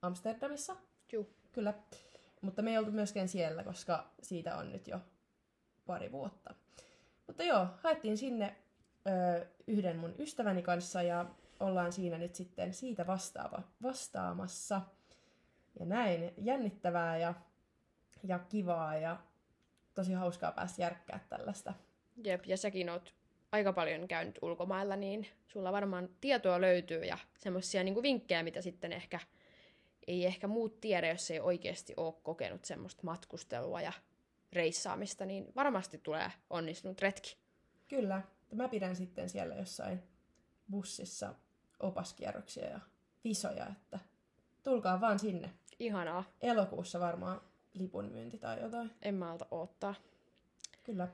Amsterdamissa. 0.03 0.77
Juu. 1.15 1.35
Kyllä. 1.53 1.75
Mutta 2.41 2.63
me 2.63 2.71
ei 2.71 2.79
oltu 2.79 2.91
myöskään 2.91 3.29
siellä, 3.29 3.65
koska 3.65 4.11
siitä 4.23 4.57
on 4.57 4.73
nyt 4.73 4.89
jo 4.89 5.01
pari 5.87 6.13
vuotta. 6.13 6.55
Mutta 7.27 7.43
joo, 7.43 7.67
haettiin 7.83 8.19
sinne 8.19 8.57
ö, 9.07 9.47
yhden 9.67 9.97
mun 9.97 10.15
ystäväni 10.19 10.63
kanssa 10.63 11.03
ja 11.03 11.27
ollaan 11.61 11.93
siinä 11.93 12.19
nyt 12.19 12.35
sitten 12.35 12.75
siitä 12.75 13.07
vastaava, 13.07 13.63
vastaamassa. 13.83 14.81
Ja 15.81 15.87
näin, 15.87 16.35
jännittävää 16.37 17.17
ja, 17.19 17.35
ja 18.25 18.39
kivaa 18.39 18.97
ja 18.97 19.17
tosi 19.95 20.13
hauskaa 20.13 20.53
päästä 20.53 20.83
järkkää 20.83 21.27
tällaista. 21.29 21.75
Jep, 22.25 22.47
ja 22.47 22.57
säkin 22.57 22.91
oot 22.91 23.15
aika 23.53 23.73
paljon 23.73 24.09
käynyt 24.09 24.39
ulkomailla, 24.43 24.97
niin 24.97 25.27
sulla 25.47 25.73
varmaan 25.73 26.09
tietoa 26.21 26.61
löytyy 26.61 27.05
ja 27.05 27.19
semmoisia 27.39 27.85
niin 27.85 28.03
vinkkejä, 28.03 28.43
mitä 28.43 28.63
sitten 28.63 28.93
ehkä 28.93 29.21
ei 30.07 30.27
ehkä 30.27 30.47
muut 30.47 30.81
tiedä, 30.81 31.09
jos 31.09 31.31
ei 31.31 31.41
oikeasti 31.41 31.95
ole 31.97 32.15
kokenut 32.23 32.65
semmoista 32.65 33.03
matkustelua 33.05 33.81
ja 33.81 33.93
reissaamista, 34.53 35.27
niin 35.27 35.53
varmasti 35.57 35.99
tulee 35.99 36.33
onnistunut 36.51 37.01
retki. 37.01 37.37
Kyllä, 37.89 38.23
mä 38.55 38.69
pidän 38.69 38.97
sitten 38.97 39.29
siellä 39.29 39.55
jossain 39.55 40.03
bussissa 40.71 41.35
opaskierroksia 41.81 42.71
ja 42.71 42.81
visoja, 43.25 43.67
että 43.67 43.99
tulkaa 44.63 45.01
vaan 45.01 45.19
sinne. 45.19 45.51
Ihanaa. 45.79 46.25
Elokuussa 46.41 47.01
varmaan 47.01 47.41
lipun 47.75 48.05
myynti 48.05 48.39
tai 48.39 48.61
jotain. 48.61 48.91
En 49.03 49.15
mä 49.15 49.33
alta 49.33 49.47
oottaa. 49.51 49.95
Kyllä. 50.85 51.09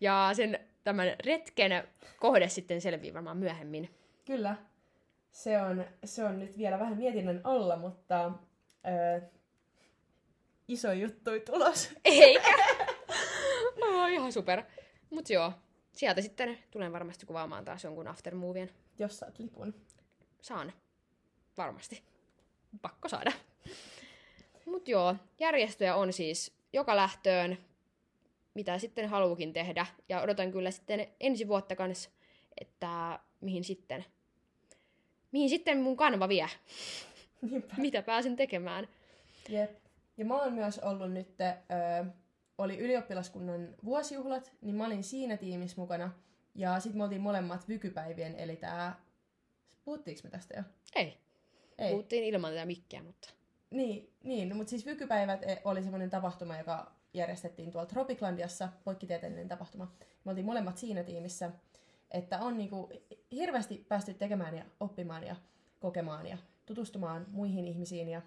Ja 0.00 0.30
sen 0.32 0.58
tämän 0.84 1.08
retken 1.24 1.88
kohde 2.20 2.48
sitten 2.48 2.80
selvii 2.80 3.14
varmaan 3.14 3.36
myöhemmin. 3.36 3.90
Kyllä. 4.24 4.56
Se 5.36 5.60
on, 5.60 5.84
se 6.04 6.24
on 6.24 6.38
nyt 6.38 6.58
vielä 6.58 6.78
vähän 6.78 6.96
mietinnän 6.96 7.40
alla, 7.44 7.76
mutta 7.76 8.32
öö, 8.86 9.20
iso 10.68 10.92
juttu 10.92 11.30
tulos. 11.46 11.90
Eikä? 12.04 12.54
oh, 13.82 14.08
ihan 14.12 14.32
super. 14.32 14.62
Mut 15.10 15.30
joo, 15.30 15.52
sieltä 15.92 16.22
sitten 16.22 16.58
tulen 16.70 16.92
varmasti 16.92 17.26
kuvaamaan 17.26 17.64
taas 17.64 17.84
jonkun 17.84 18.08
aftermovien. 18.08 18.70
Jos 18.98 19.18
saat 19.18 19.38
lipun. 19.38 19.74
Saan. 20.42 20.72
Varmasti. 21.56 22.02
Pakko 22.82 23.08
saada. 23.08 23.32
Mut 24.66 24.88
joo, 24.88 25.16
järjestöjä 25.40 25.94
on 25.94 26.12
siis 26.12 26.56
joka 26.72 26.96
lähtöön, 26.96 27.58
mitä 28.54 28.78
sitten 28.78 29.08
haluukin 29.08 29.52
tehdä. 29.52 29.86
Ja 30.08 30.20
odotan 30.20 30.52
kyllä 30.52 30.70
sitten 30.70 31.06
ensi 31.20 31.48
vuotta 31.48 31.76
kanssa, 31.76 32.10
että 32.60 33.20
mihin 33.40 33.64
sitten, 33.64 34.04
mihin 35.32 35.48
sitten 35.48 35.80
mun 35.80 35.96
kanva 35.96 36.28
vie. 36.28 36.46
Niinpä. 37.42 37.74
Mitä 37.76 38.02
pääsen 38.02 38.36
tekemään. 38.36 38.88
Jep. 39.48 39.70
Ja 40.16 40.24
mä 40.24 40.42
oon 40.42 40.52
myös 40.52 40.78
ollut 40.78 41.12
nyt, 41.12 41.40
öö, 41.40 42.04
oli 42.58 42.78
ylioppilaskunnan 42.78 43.74
vuosijuhlat, 43.84 44.52
niin 44.60 44.76
mä 44.76 44.86
olin 44.86 45.04
siinä 45.04 45.36
tiimissä 45.36 45.80
mukana. 45.80 46.10
Ja 46.54 46.80
sitten 46.80 46.98
me 46.98 47.04
oltiin 47.04 47.20
molemmat 47.20 47.68
vykypäivien, 47.68 48.34
eli 48.34 48.56
tää... 48.56 49.00
Puhuttiinko 49.84 50.20
me 50.24 50.30
tästä 50.30 50.54
jo? 50.56 50.62
Ei. 50.94 51.18
Ei. 51.78 51.90
Puhuttiin 51.90 52.24
ilman 52.24 52.52
tätä 52.52 52.66
mikkiä, 52.66 53.02
mutta... 53.02 53.30
Niin, 53.70 54.10
niin 54.22 54.48
no, 54.48 54.54
mutta 54.54 54.70
siis 54.70 54.86
Vykypäivät 54.86 55.42
e- 55.42 55.60
oli 55.64 55.82
semmoinen 55.82 56.10
tapahtuma, 56.10 56.58
joka 56.58 56.92
järjestettiin 57.14 57.70
tuolla 57.70 57.86
Tropiclandiassa, 57.86 58.68
poikkitieteellinen 58.84 59.48
tapahtuma. 59.48 59.92
Me 60.24 60.30
oltiin 60.30 60.46
molemmat 60.46 60.78
siinä 60.78 61.02
tiimissä, 61.04 61.50
että 62.10 62.38
on 62.38 62.56
niinku 62.56 62.90
hirveästi 63.32 63.86
päästy 63.88 64.14
tekemään 64.14 64.56
ja 64.56 64.64
oppimaan 64.80 65.24
ja 65.24 65.36
kokemaan 65.80 66.26
ja 66.26 66.38
tutustumaan 66.66 67.26
muihin 67.28 67.68
ihmisiin 67.68 68.08
ja 68.08 68.22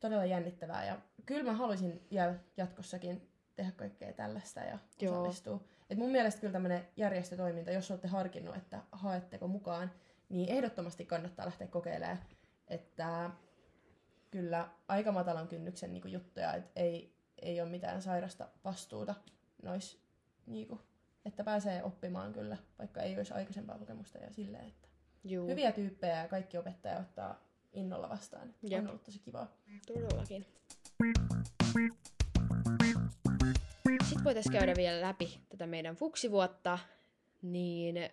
todella 0.00 0.24
jännittävää. 0.24 0.84
Ja 0.84 0.98
kyllä 1.26 1.44
mä 1.44 1.52
haluaisin 1.52 2.06
vielä 2.10 2.34
jatkossakin 2.56 3.28
tehdä 3.56 3.72
kaikkea 3.72 4.12
tällaista 4.12 4.60
ja 4.60 4.78
Joo. 5.00 5.14
osallistua. 5.14 5.60
Et 5.90 5.98
mun 5.98 6.10
mielestä 6.10 6.40
kyllä 6.40 6.52
tämmöinen 6.52 6.88
järjestötoiminta, 6.96 7.70
jos 7.70 7.90
olette 7.90 8.08
harkinnut, 8.08 8.56
että 8.56 8.82
haetteko 8.92 9.48
mukaan, 9.48 9.90
niin 10.28 10.48
ehdottomasti 10.48 11.04
kannattaa 11.04 11.46
lähteä 11.46 11.66
kokeilemaan. 11.66 12.18
Että 12.68 13.30
kyllä 14.30 14.68
aika 14.88 15.12
matalan 15.12 15.48
kynnyksen 15.48 15.92
niin 15.92 16.12
juttuja, 16.12 16.54
että 16.54 16.70
ei, 16.80 17.14
ei 17.42 17.60
ole 17.60 17.70
mitään 17.70 18.02
sairasta 18.02 18.48
vastuuta 18.64 19.14
nois, 19.62 20.00
niin 20.46 20.68
kuin, 20.68 20.80
että 21.24 21.44
pääsee 21.44 21.82
oppimaan 21.84 22.32
kyllä, 22.32 22.56
vaikka 22.78 23.00
ei 23.00 23.16
olisi 23.16 23.32
aikaisempaa 23.34 23.78
kokemusta 23.78 24.18
ja 24.18 24.32
silleen, 24.32 24.68
että 24.68 24.88
Juu, 25.24 25.48
hyviä 25.48 25.72
tyyppejä 25.72 26.22
ja 26.22 26.28
kaikki 26.28 26.58
opettaja 26.58 26.98
ottaa 26.98 27.40
innolla 27.72 28.08
vastaan. 28.08 28.54
Jep. 28.62 28.82
On 28.82 28.88
ollut 28.88 29.04
tosi 29.04 29.18
kivaa. 29.18 29.56
todellakin. 29.86 30.46
Sitten 34.04 34.24
voitaisiin 34.24 34.52
käydä 34.52 34.74
vielä 34.76 35.00
läpi 35.00 35.40
tätä 35.48 35.66
meidän 35.66 35.96
fuksivuotta, 35.96 36.78
niin 37.42 38.10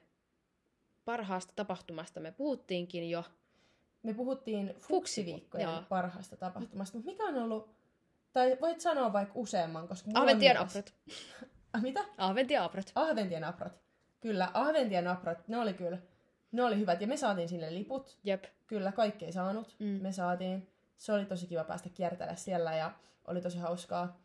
parhaasta 1.05 1.53
tapahtumasta 1.55 2.19
me 2.19 2.31
puhuttiinkin 2.31 3.09
jo. 3.09 3.23
Me 4.03 4.13
puhuttiin 4.13 4.75
fuksiviikkojen 4.79 5.69
joo. 5.69 5.83
parhaasta 5.89 6.37
tapahtumasta, 6.37 6.97
mutta 6.97 7.11
mikä 7.11 7.23
on 7.23 7.37
ollut, 7.37 7.69
tai 8.33 8.57
voit 8.61 8.81
sanoa 8.81 9.13
vaikka 9.13 9.33
useamman, 9.35 9.87
koska 9.87 10.11
Ahventien 10.13 10.57
myös- 10.57 10.75
aprot. 10.77 10.93
Ah, 11.74 11.82
mitä? 11.82 12.05
Ahventien 12.18 12.61
aprot. 12.61 12.91
Ahventien 12.95 13.43
aprot. 13.43 13.74
Kyllä, 14.22 14.51
Ahventien 14.53 15.07
aprot, 15.07 15.47
ne 15.47 15.57
oli 15.57 15.74
kyllä, 15.74 15.97
ne 16.51 16.63
oli 16.63 16.78
hyvät. 16.78 17.01
Ja 17.01 17.07
me 17.07 17.18
saatiin 17.18 17.49
sinne 17.49 17.74
liput. 17.74 18.18
Jep. 18.24 18.43
Kyllä, 18.68 18.91
kaikki 18.91 19.26
ei 19.26 19.32
saanut. 19.32 19.76
Mm. 19.80 19.86
Me 19.86 20.11
saatiin. 20.11 20.70
Se 20.97 21.13
oli 21.13 21.26
tosi 21.26 21.47
kiva 21.47 21.63
päästä 21.63 21.89
kiertelemään 21.89 22.38
siellä 22.38 22.76
ja 22.76 22.91
oli 23.26 23.41
tosi 23.41 23.57
hauskaa. 23.57 24.20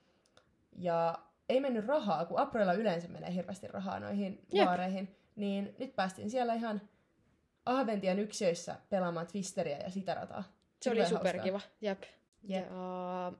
Ja 0.76 1.18
ei 1.48 1.60
mennyt 1.60 1.86
rahaa, 1.86 2.24
kun 2.24 2.38
aproilla 2.38 2.72
yleensä 2.72 3.08
menee 3.08 3.34
hirveästi 3.34 3.68
rahaa 3.68 4.00
noihin 4.00 4.46
Jep. 4.52 4.66
baareihin. 4.66 5.16
Niin 5.36 5.74
nyt 5.78 5.96
päästiin 5.96 6.30
siellä 6.30 6.54
ihan 6.54 6.80
Ahventien 7.66 8.18
yksiöissä 8.18 8.76
pelaamaan 8.90 9.26
Twisteriä 9.26 9.78
ja 9.78 9.90
sitä 9.90 10.14
rataa. 10.14 10.44
Se 10.82 10.90
oli 10.90 11.06
superkiva. 11.06 11.60
Jep. 11.80 12.02
Jep. 12.42 12.64
Ja 12.70 13.32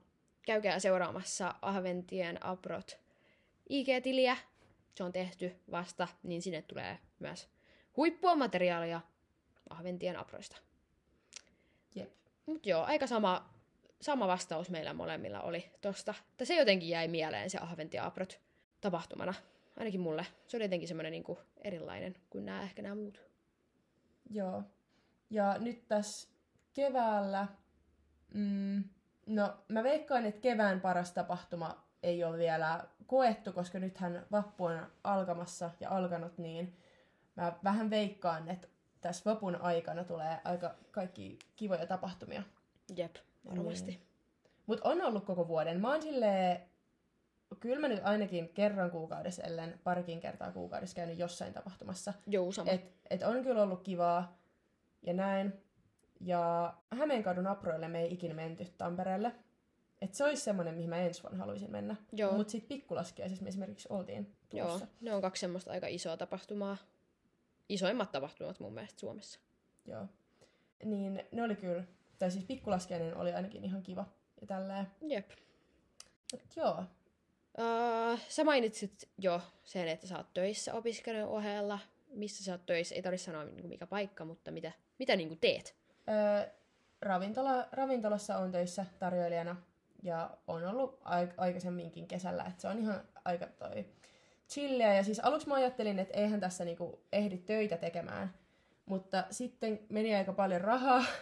käykää 0.46 0.78
seuraamassa 0.78 1.54
Ahventien 1.62 2.44
aprot 2.46 3.01
IG-tiliä. 3.70 4.36
Se 4.94 5.04
on 5.04 5.12
tehty 5.12 5.56
vasta, 5.70 6.08
niin 6.22 6.42
sinne 6.42 6.62
tulee 6.62 6.98
myös 7.18 7.48
huippua 7.96 8.34
materiaalia 8.34 9.00
Ahventien 9.70 10.16
aproista. 10.16 10.56
Jep. 11.94 12.12
Mut 12.46 12.66
joo, 12.66 12.82
aika 12.84 13.06
sama, 13.06 13.50
sama 14.00 14.26
vastaus 14.26 14.70
meillä 14.70 14.94
molemmilla 14.94 15.40
oli 15.40 15.70
tosta. 15.80 16.14
Että 16.30 16.44
se 16.44 16.54
jotenkin 16.54 16.88
jäi 16.88 17.08
mieleen 17.08 17.50
se 17.50 17.58
Ahventien 17.58 18.02
aprot 18.02 18.40
tapahtumana. 18.80 19.34
Ainakin 19.78 20.00
mulle. 20.00 20.26
Se 20.48 20.56
oli 20.56 20.64
jotenkin 20.64 20.88
semmoinen 20.88 21.12
niinku 21.12 21.38
erilainen 21.56 22.16
kuin 22.30 22.46
nämä 22.46 22.62
ehkä 22.62 22.82
nämä 22.82 22.94
muut. 22.94 23.20
Joo. 24.30 24.62
Ja 25.30 25.58
nyt 25.58 25.88
tässä 25.88 26.28
keväällä, 26.72 27.46
mm, 28.34 28.84
no 29.26 29.56
mä 29.68 29.82
veikkaan, 29.82 30.26
että 30.26 30.40
kevään 30.40 30.80
paras 30.80 31.12
tapahtuma 31.12 31.84
ei 32.02 32.24
ole 32.24 32.38
vielä 32.38 32.84
koettu, 33.06 33.52
koska 33.52 33.78
nythän 33.78 34.26
vappu 34.32 34.64
on 34.64 34.86
alkamassa 35.04 35.70
ja 35.80 35.90
alkanut, 35.90 36.38
niin 36.38 36.76
mä 37.36 37.52
vähän 37.64 37.90
veikkaan, 37.90 38.48
että 38.48 38.68
tässä 39.00 39.30
vapun 39.30 39.56
aikana 39.56 40.04
tulee 40.04 40.40
aika 40.44 40.74
kaikki 40.90 41.38
kivoja 41.56 41.86
tapahtumia. 41.86 42.42
Jep, 42.96 43.16
varmasti. 43.50 43.90
Niin. 43.90 44.06
Mutta 44.66 44.88
on 44.88 45.02
ollut 45.02 45.24
koko 45.24 45.48
vuoden. 45.48 45.80
Mä 45.80 45.92
oon 45.92 46.02
silleen, 46.02 46.60
kyllä 47.60 47.80
mä 47.80 47.88
nyt 47.88 48.00
ainakin 48.04 48.48
kerran 48.48 48.90
kuukaudessa, 48.90 49.42
ellen 49.42 49.80
parikin 49.84 50.20
kertaa 50.20 50.52
kuukaudessa 50.52 50.96
käynyt 50.96 51.18
jossain 51.18 51.52
tapahtumassa. 51.52 52.12
Joo, 52.26 52.52
sama. 52.52 52.70
Et, 52.70 52.92
et 53.10 53.22
on 53.22 53.42
kyllä 53.42 53.62
ollut 53.62 53.82
kivaa 53.82 54.38
ja 55.02 55.12
näin. 55.12 55.52
Ja 56.20 56.74
Hämeenkadun 56.90 57.46
aproille 57.46 57.88
me 57.88 58.00
ei 58.00 58.12
ikinä 58.12 58.34
menty 58.34 58.64
Tampereelle. 58.78 59.32
Et 60.02 60.14
se 60.14 60.24
olisi 60.24 60.42
semmoinen, 60.42 60.74
mihin 60.74 60.90
mä 60.90 60.96
ensi 60.96 61.22
vuonna 61.22 61.38
haluaisin 61.38 61.70
mennä. 61.70 61.96
Mutta 62.36 62.50
sitten 62.50 62.68
pikkulaskiaisessa 62.68 63.42
me 63.42 63.48
esimerkiksi 63.48 63.88
oltiin 63.90 64.36
Joo, 64.52 64.80
ne 65.00 65.14
on 65.14 65.22
kaksi 65.22 65.40
semmoista 65.40 65.70
aika 65.70 65.86
isoa 65.86 66.16
tapahtumaa. 66.16 66.76
Isoimmat 67.68 68.12
tapahtumat 68.12 68.60
mun 68.60 68.74
mielestä 68.74 69.00
Suomessa. 69.00 69.40
Joo. 69.86 70.06
Niin 70.84 71.22
ne 71.32 71.42
oli 71.42 71.56
kyllä, 71.56 71.84
tai 72.18 72.30
siis 72.30 72.44
pikkulaskiainen 72.44 73.16
oli 73.16 73.32
ainakin 73.32 73.64
ihan 73.64 73.82
kiva 73.82 74.04
ja 74.40 74.46
tälleen. 74.46 74.86
Jep. 75.00 75.30
Mut 76.32 76.56
joo, 76.56 76.84
Uh, 77.58 78.20
sä 78.28 78.44
mainitsit 78.44 79.08
jo 79.18 79.40
sen, 79.64 79.88
että 79.88 80.06
sä 80.06 80.16
oot 80.16 80.34
töissä 80.34 80.74
opiskelun 80.74 81.28
ohella. 81.28 81.78
Missä 82.08 82.44
sä 82.44 82.52
oot 82.52 82.66
töissä? 82.66 82.94
Ei 82.94 83.02
tarvitse 83.02 83.24
sanoa 83.24 83.44
niinku 83.44 83.68
mikä 83.68 83.86
paikka, 83.86 84.24
mutta 84.24 84.50
mitä, 84.50 84.72
mitä 84.98 85.16
niinku 85.16 85.36
teet? 85.36 85.76
Öö, 86.08 86.50
ravintola, 87.00 87.68
ravintolassa 87.72 88.38
on 88.38 88.52
töissä 88.52 88.86
tarjoilijana 88.98 89.56
ja 90.02 90.30
on 90.46 90.66
ollut 90.66 91.00
aik- 91.04 91.34
aikaisemminkin 91.36 92.08
kesällä, 92.08 92.44
että 92.44 92.60
se 92.62 92.68
on 92.68 92.78
ihan 92.78 93.00
aika 93.24 93.46
toi 93.46 93.86
chilliä. 94.48 94.94
Ja 94.94 95.04
siis 95.04 95.20
aluksi 95.20 95.48
mä 95.48 95.54
ajattelin, 95.54 95.98
että 95.98 96.18
eihän 96.18 96.40
tässä 96.40 96.64
niinku 96.64 97.00
ehdi 97.12 97.38
töitä 97.38 97.76
tekemään, 97.76 98.34
mutta 98.86 99.24
sitten 99.30 99.80
meni 99.88 100.14
aika 100.14 100.32
paljon 100.32 100.60
rahaa. 100.60 101.04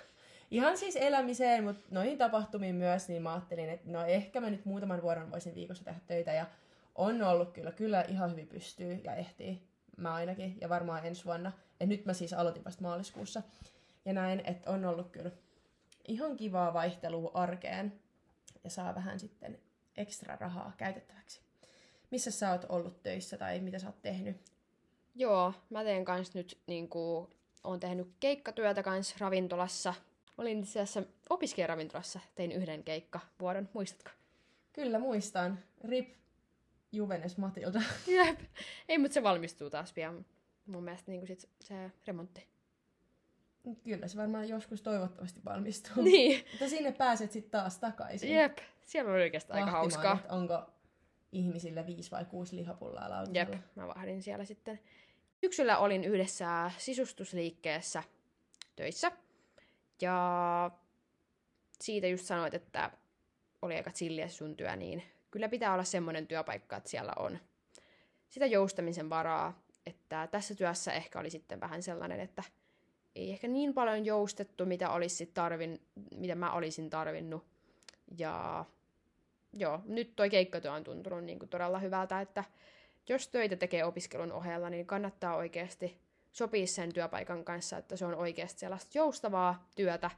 Ihan 0.50 0.76
siis 0.76 0.96
elämiseen, 0.96 1.64
mutta 1.64 1.88
noihin 1.90 2.18
tapahtumiin 2.18 2.74
myös, 2.74 3.08
niin 3.08 3.22
mä 3.22 3.32
ajattelin, 3.32 3.70
että 3.70 3.90
no 3.90 4.04
ehkä 4.04 4.40
mä 4.40 4.50
nyt 4.50 4.64
muutaman 4.64 5.02
vuoden 5.02 5.30
voisin 5.30 5.54
viikossa 5.54 5.84
tehdä 5.84 6.00
töitä 6.06 6.32
ja 6.32 6.46
on 6.94 7.22
ollut 7.22 7.52
kyllä, 7.52 7.72
kyllä 7.72 8.02
ihan 8.08 8.30
hyvin 8.30 8.46
pystyy 8.46 9.00
ja 9.04 9.14
ehtii. 9.14 9.62
Mä 9.96 10.14
ainakin 10.14 10.58
ja 10.60 10.68
varmaan 10.68 11.06
ensi 11.06 11.24
vuonna. 11.24 11.52
Et 11.80 11.88
nyt 11.88 12.04
mä 12.04 12.12
siis 12.12 12.32
aloitin 12.32 12.64
vasta 12.64 12.82
maaliskuussa 12.82 13.42
ja 14.04 14.12
näin, 14.12 14.42
että 14.44 14.70
on 14.70 14.84
ollut 14.84 15.10
kyllä 15.10 15.30
ihan 16.08 16.36
kivaa 16.36 16.74
vaihtelua 16.74 17.30
arkeen 17.34 18.00
ja 18.64 18.70
saa 18.70 18.94
vähän 18.94 19.20
sitten 19.20 19.58
ekstra 19.96 20.36
rahaa 20.36 20.72
käytettäväksi. 20.76 21.40
Missä 22.10 22.30
sä 22.30 22.50
oot 22.50 22.66
ollut 22.68 23.02
töissä 23.02 23.38
tai 23.38 23.60
mitä 23.60 23.78
sä 23.78 23.86
oot 23.86 24.02
tehnyt? 24.02 24.36
Joo, 25.14 25.54
mä 25.70 25.84
teen 25.84 26.04
kans 26.04 26.34
nyt 26.34 26.58
niinku, 26.66 27.30
oon 27.64 27.80
tehnyt 27.80 28.08
keikkatyötä 28.20 28.82
kans 28.82 29.16
ravintolassa. 29.20 29.94
Olin 30.38 30.60
itse 30.60 30.80
asiassa 30.80 31.02
opiskelijaravintolassa, 31.30 32.20
tein 32.34 32.52
yhden 32.52 32.84
keikkavuoron, 32.84 33.68
muistatko? 33.72 34.10
Kyllä 34.72 34.98
muistan. 34.98 35.58
Rip 35.84 36.14
Juvenes 36.92 37.36
Matilda. 37.36 37.82
Jep. 38.06 38.40
Ei, 38.88 38.98
mutta 38.98 39.14
se 39.14 39.22
valmistuu 39.22 39.70
taas 39.70 39.92
pian. 39.92 40.26
Mun 40.66 40.84
mielestä 40.84 41.10
niinku 41.10 41.26
sit 41.26 41.48
se 41.60 41.90
remontti. 42.06 42.49
Kyllä 43.84 44.08
se 44.08 44.18
varmaan 44.18 44.48
joskus 44.48 44.82
toivottavasti 44.82 45.40
valmistuu. 45.44 46.02
Niin, 46.02 46.44
Mutta 46.50 46.68
sinne 46.68 46.92
pääset 46.92 47.32
sitten 47.32 47.50
taas 47.50 47.78
takaisin. 47.78 48.32
jep. 48.34 48.58
Siellä 48.86 49.12
oli 49.12 49.22
oikeastaan 49.22 49.58
aika 49.60 49.70
hauskaa. 49.70 50.18
onko 50.28 50.62
ihmisillä 51.32 51.86
viisi 51.86 52.10
vai 52.10 52.24
kuusi 52.24 52.56
lihapullaa 52.56 53.24
Jep, 53.32 53.48
lautasella. 53.48 53.58
mä 53.74 53.86
vahdin 53.86 54.22
siellä 54.22 54.44
sitten. 54.44 54.80
Syksyllä 55.36 55.78
olin 55.78 56.04
yhdessä 56.04 56.70
sisustusliikkeessä 56.78 58.02
töissä. 58.76 59.12
Ja 60.00 60.70
siitä 61.80 62.06
just 62.06 62.24
sanoit, 62.24 62.54
että 62.54 62.90
oli 63.62 63.76
aika 63.76 63.90
chilliä 63.90 64.28
se 64.28 64.34
sun 64.34 64.56
työ, 64.56 64.76
niin 64.76 65.02
kyllä 65.30 65.48
pitää 65.48 65.72
olla 65.72 65.84
semmoinen 65.84 66.26
työpaikka, 66.26 66.76
että 66.76 66.90
siellä 66.90 67.12
on 67.18 67.38
sitä 68.28 68.46
joustamisen 68.46 69.10
varaa. 69.10 69.62
Että 69.86 70.28
tässä 70.30 70.54
työssä 70.54 70.92
ehkä 70.92 71.20
oli 71.20 71.30
sitten 71.30 71.60
vähän 71.60 71.82
sellainen, 71.82 72.20
että 72.20 72.42
ei 73.14 73.30
ehkä 73.30 73.48
niin 73.48 73.74
paljon 73.74 74.04
joustettu, 74.04 74.66
mitä, 74.66 74.90
olisi 74.90 75.26
tarvin, 75.26 75.80
mitä 76.16 76.34
mä 76.34 76.52
olisin 76.52 76.90
tarvinnut. 76.90 77.44
Ja 78.18 78.64
joo, 79.52 79.80
nyt 79.86 80.16
toi 80.16 80.30
keikkatyö 80.30 80.72
on 80.72 80.84
tuntunut 80.84 81.24
niin 81.24 81.38
kuin 81.38 81.48
todella 81.48 81.78
hyvältä, 81.78 82.20
että 82.20 82.44
jos 83.08 83.28
töitä 83.28 83.56
tekee 83.56 83.84
opiskelun 83.84 84.32
ohella, 84.32 84.70
niin 84.70 84.86
kannattaa 84.86 85.36
oikeasti 85.36 85.98
sopia 86.32 86.66
sen 86.66 86.92
työpaikan 86.92 87.44
kanssa, 87.44 87.78
että 87.78 87.96
se 87.96 88.04
on 88.04 88.14
oikeasti 88.14 88.60
sellaista 88.60 88.98
joustavaa 88.98 89.68
työtä, 89.76 90.10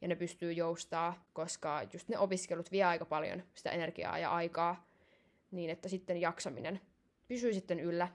ja 0.00 0.08
ne 0.08 0.16
pystyy 0.16 0.52
joustaa, 0.52 1.24
koska 1.32 1.82
just 1.92 2.08
ne 2.08 2.18
opiskelut 2.18 2.72
vie 2.72 2.84
aika 2.84 3.04
paljon 3.04 3.42
sitä 3.54 3.70
energiaa 3.70 4.18
ja 4.18 4.30
aikaa, 4.30 4.88
niin 5.50 5.70
että 5.70 5.88
sitten 5.88 6.20
jaksaminen 6.20 6.80
pysyy 7.28 7.54
sitten 7.54 7.80
yllä. 7.80 8.08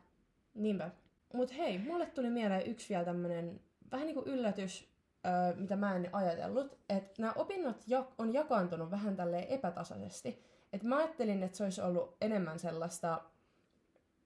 Niinpä. 0.54 0.90
Mut 1.34 1.58
hei, 1.58 1.78
mulle 1.78 2.06
tuli 2.06 2.30
mieleen 2.30 2.68
yksi 2.68 2.90
vielä 2.90 3.06
tämmönen 3.06 3.60
vähän 3.92 4.08
niinku 4.08 4.24
yllätys, 4.26 4.90
öö, 5.26 5.56
mitä 5.56 5.76
mä 5.76 5.96
en 5.96 6.10
ajatellut, 6.16 6.80
että 6.90 7.22
nämä 7.22 7.34
opinnot 7.34 7.84
on 8.18 8.34
jakaantunut 8.34 8.92
vähän 8.92 9.16
tälleen 9.16 9.48
epätasaisesti. 9.48 10.44
Et 10.74 10.84
mä 10.84 10.98
ajattelin, 10.98 11.44
että 11.44 11.58
se 11.58 11.64
olisi 11.64 11.82
ollut 11.82 12.18
enemmän 12.22 12.60
sellaista 12.60 13.22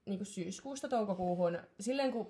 niinku 0.05 0.25
syyskuusta 0.25 0.89
toukokuuhun, 0.89 1.59
silleen 1.79 2.11
kuin 2.11 2.27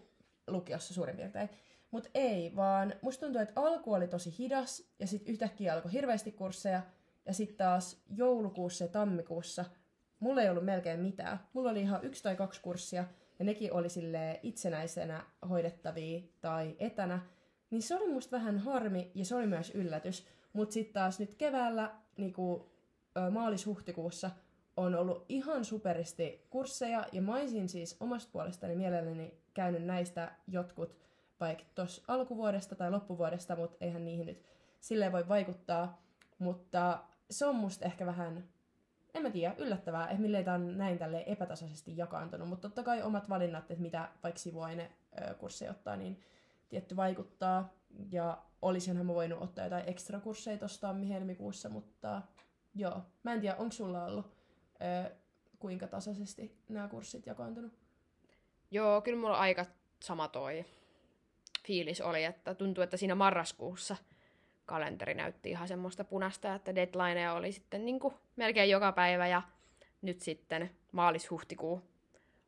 lukiossa 0.47 0.93
suurin 0.93 1.15
piirtein. 1.15 1.49
Mutta 1.91 2.09
ei, 2.13 2.55
vaan 2.55 2.93
musta 3.01 3.25
tuntuu, 3.25 3.41
että 3.41 3.61
alku 3.61 3.93
oli 3.93 4.07
tosi 4.07 4.35
hidas 4.39 4.83
ja 4.99 5.07
sitten 5.07 5.31
yhtäkkiä 5.31 5.73
alkoi 5.73 5.91
hirveästi 5.91 6.31
kursseja 6.31 6.81
ja 7.25 7.33
sitten 7.33 7.57
taas 7.57 8.03
joulukuussa 8.15 8.83
ja 8.83 8.87
tammikuussa 8.87 9.65
mulla 10.19 10.41
ei 10.41 10.49
ollut 10.49 10.65
melkein 10.65 10.99
mitään. 10.99 11.39
Mulla 11.53 11.69
oli 11.69 11.81
ihan 11.81 12.03
yksi 12.03 12.23
tai 12.23 12.35
kaksi 12.35 12.61
kurssia 12.61 13.05
ja 13.39 13.45
nekin 13.45 13.73
oli 13.73 13.89
sille 13.89 14.39
itsenäisenä 14.43 15.25
hoidettavia 15.49 16.21
tai 16.41 16.75
etänä. 16.79 17.19
Niin 17.71 17.81
se 17.81 17.95
oli 17.95 18.13
musta 18.13 18.37
vähän 18.37 18.57
harmi 18.57 19.11
ja 19.15 19.25
se 19.25 19.35
oli 19.35 19.47
myös 19.47 19.71
yllätys. 19.75 20.27
Mutta 20.53 20.73
sitten 20.73 20.93
taas 20.93 21.19
nyt 21.19 21.35
keväällä, 21.35 21.95
niinku, 22.17 22.71
maalis-huhtikuussa, 23.31 24.31
on 24.77 24.95
ollut 24.95 25.25
ihan 25.29 25.65
superisti 25.65 26.47
kursseja 26.49 27.05
ja 27.11 27.21
mä 27.21 27.35
olisin 27.35 27.69
siis 27.69 27.97
omasta 27.99 28.29
puolestani 28.31 28.75
mielelläni 28.75 29.33
käynyt 29.53 29.83
näistä 29.83 30.31
jotkut 30.47 30.95
vaikka 31.39 31.63
tuossa 31.75 32.01
alkuvuodesta 32.07 32.75
tai 32.75 32.91
loppuvuodesta, 32.91 33.55
mutta 33.55 33.85
eihän 33.85 34.05
niihin 34.05 34.25
nyt 34.25 34.43
silleen 34.79 35.11
voi 35.11 35.27
vaikuttaa. 35.27 36.01
Mutta 36.39 37.03
se 37.29 37.45
on 37.45 37.55
musta 37.55 37.85
ehkä 37.85 38.05
vähän, 38.05 38.49
en 39.13 39.21
mä 39.21 39.29
tiedä, 39.29 39.55
yllättävää, 39.57 40.07
että 40.07 40.21
milleen 40.21 40.45
tää 40.45 40.53
on 40.53 40.77
näin 40.77 40.97
tälle 40.97 41.23
epätasaisesti 41.27 41.97
jakaantunut. 41.97 42.49
Mutta 42.49 42.67
totta 42.67 42.83
kai 42.83 43.03
omat 43.03 43.29
valinnat, 43.29 43.71
että 43.71 43.81
mitä 43.81 44.09
vaikka 44.23 44.39
sivuaine 44.39 44.91
ö, 45.21 45.33
kursseja 45.33 45.71
ottaa, 45.71 45.95
niin 45.95 46.19
tietty 46.69 46.95
vaikuttaa. 46.95 47.73
Ja 48.11 48.37
olisinhan 48.61 49.05
mä 49.05 49.13
voinut 49.13 49.41
ottaa 49.41 49.63
jotain 49.63 49.89
ekstra 49.89 50.19
kursseja 50.19 50.57
tuossa 50.57 50.81
tammi-helmikuussa, 50.81 51.69
mutta 51.69 52.21
joo. 52.75 53.01
Mä 53.23 53.33
en 53.33 53.41
tiedä, 53.41 53.55
onko 53.55 53.71
sulla 53.71 54.05
ollut 54.05 54.25
ö, 55.05 55.11
kuinka 55.59 55.87
tasaisesti 55.87 56.57
nämä 56.69 56.87
kurssit 56.87 57.25
jakaantunut? 57.25 57.73
Joo, 58.71 59.01
kyllä 59.01 59.19
mulla 59.19 59.37
aika 59.37 59.65
sama 59.99 60.27
toi 60.27 60.65
fiilis 61.67 62.01
oli, 62.01 62.23
että 62.23 62.55
tuntuu, 62.55 62.83
että 62.83 62.97
siinä 62.97 63.15
marraskuussa 63.15 63.95
kalenteri 64.69 65.13
näytti 65.13 65.49
ihan 65.49 65.67
semmoista 65.67 66.03
punasta, 66.03 66.55
että 66.55 66.75
deadlineja 66.75 67.33
oli 67.33 67.51
sitten 67.51 67.85
niin 67.85 67.99
kuin 67.99 68.13
melkein 68.35 68.69
joka 68.69 68.91
päivä 68.91 69.27
ja 69.27 69.41
nyt 70.01 70.19
sitten 70.21 70.69
maalis-huhtikuu 70.91 71.81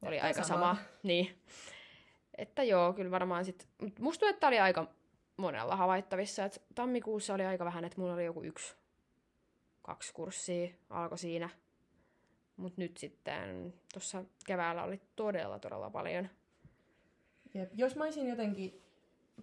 oli 0.02 0.10
Näyttää 0.10 0.28
aika 0.28 0.44
samalta. 0.44 0.76
sama. 0.76 0.90
Niin. 1.04 1.42
Että 2.38 2.64
joo, 2.64 2.94
kyllä 2.94 3.12
varmaan 3.12 3.46
sitten, 3.46 3.68
musta 4.00 4.30
että 4.30 4.48
oli 4.48 4.60
aika 4.60 4.88
monella 5.38 5.76
havaittavissa, 5.76 6.46
että 6.46 6.60
tammikuussa 6.76 7.34
oli 7.34 7.46
aika 7.46 7.66
vähän, 7.66 7.86
että 7.86 8.02
mulla 8.02 8.14
oli 8.14 8.26
joku 8.26 8.44
yksi, 8.44 8.76
kaksi 9.82 10.14
kurssia 10.14 10.70
alkoi 10.90 11.18
siinä. 11.18 11.50
Mutta 12.58 12.82
nyt 12.82 12.98
sitten 12.98 13.74
tuossa 13.94 14.24
keväällä 14.46 14.84
oli 14.84 15.02
todella, 15.16 15.60
todella 15.60 15.90
paljon. 15.90 16.30
Jep. 17.54 17.72
Jos 17.74 17.96
mä 17.96 18.04
olisin 18.04 18.28
jotenkin, 18.28 18.82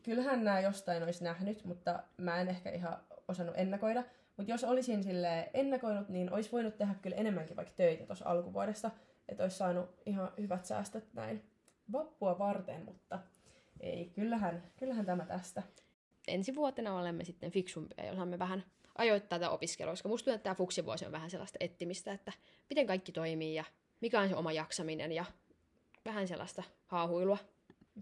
kyllähän 0.03 0.45
nämä 0.45 0.61
jostain 0.61 1.03
olisi 1.03 1.25
nähnyt, 1.25 1.65
mutta 1.65 2.03
mä 2.17 2.41
en 2.41 2.49
ehkä 2.49 2.71
ihan 2.71 2.97
osannut 3.29 3.55
ennakoida. 3.59 4.05
Mutta 4.37 4.53
jos 4.53 4.65
olisin 4.65 5.03
sille 5.03 5.51
ennakoinut, 5.55 6.09
niin 6.09 6.33
olisi 6.33 6.53
voinut 6.53 6.79
tehdä 6.79 6.95
kyllä 7.03 7.17
enemmänkin 7.17 7.57
vaikka 7.57 7.75
töitä 7.77 8.07
tuossa 8.07 8.29
alkuvuodesta. 8.29 8.91
Että 9.29 9.43
olisi 9.43 9.57
saanut 9.57 9.91
ihan 10.07 10.33
hyvät 10.39 10.65
säästöt 10.65 11.15
näin 11.15 11.43
vappua 11.93 12.39
varten, 12.39 12.85
mutta 12.85 13.19
ei, 13.81 14.11
kyllähän, 14.15 14.63
kyllähän 14.77 15.07
tämä 15.07 15.27
tästä. 15.27 15.63
ensi 16.29 16.55
vuotena 16.55 16.99
olemme 16.99 17.25
sitten 17.25 17.51
fiksumpia 17.51 18.05
ja 18.05 18.13
osaamme 18.13 18.39
vähän 18.39 18.65
ajoittaa 18.99 19.39
tätä 19.39 19.51
opiskelua, 19.51 19.93
koska 19.93 20.09
musta 20.09 20.25
tuntuu, 20.25 20.37
että 20.37 20.45
tämä 20.45 20.55
fuksivuosi 20.55 21.07
on 21.07 21.13
vähän 21.13 21.31
sellaista 21.31 21.57
ettimistä, 21.61 22.13
että 22.13 22.33
miten 22.71 22.87
kaikki 22.87 23.13
toimii 23.13 23.55
ja 23.55 23.65
mikä 24.01 24.21
on 24.21 24.29
se 24.29 24.37
oma 24.37 24.53
jaksaminen 24.53 25.13
ja 25.13 25.25
vähän 26.05 26.29
sellaista 26.29 26.63
haahuilua. 26.87 27.39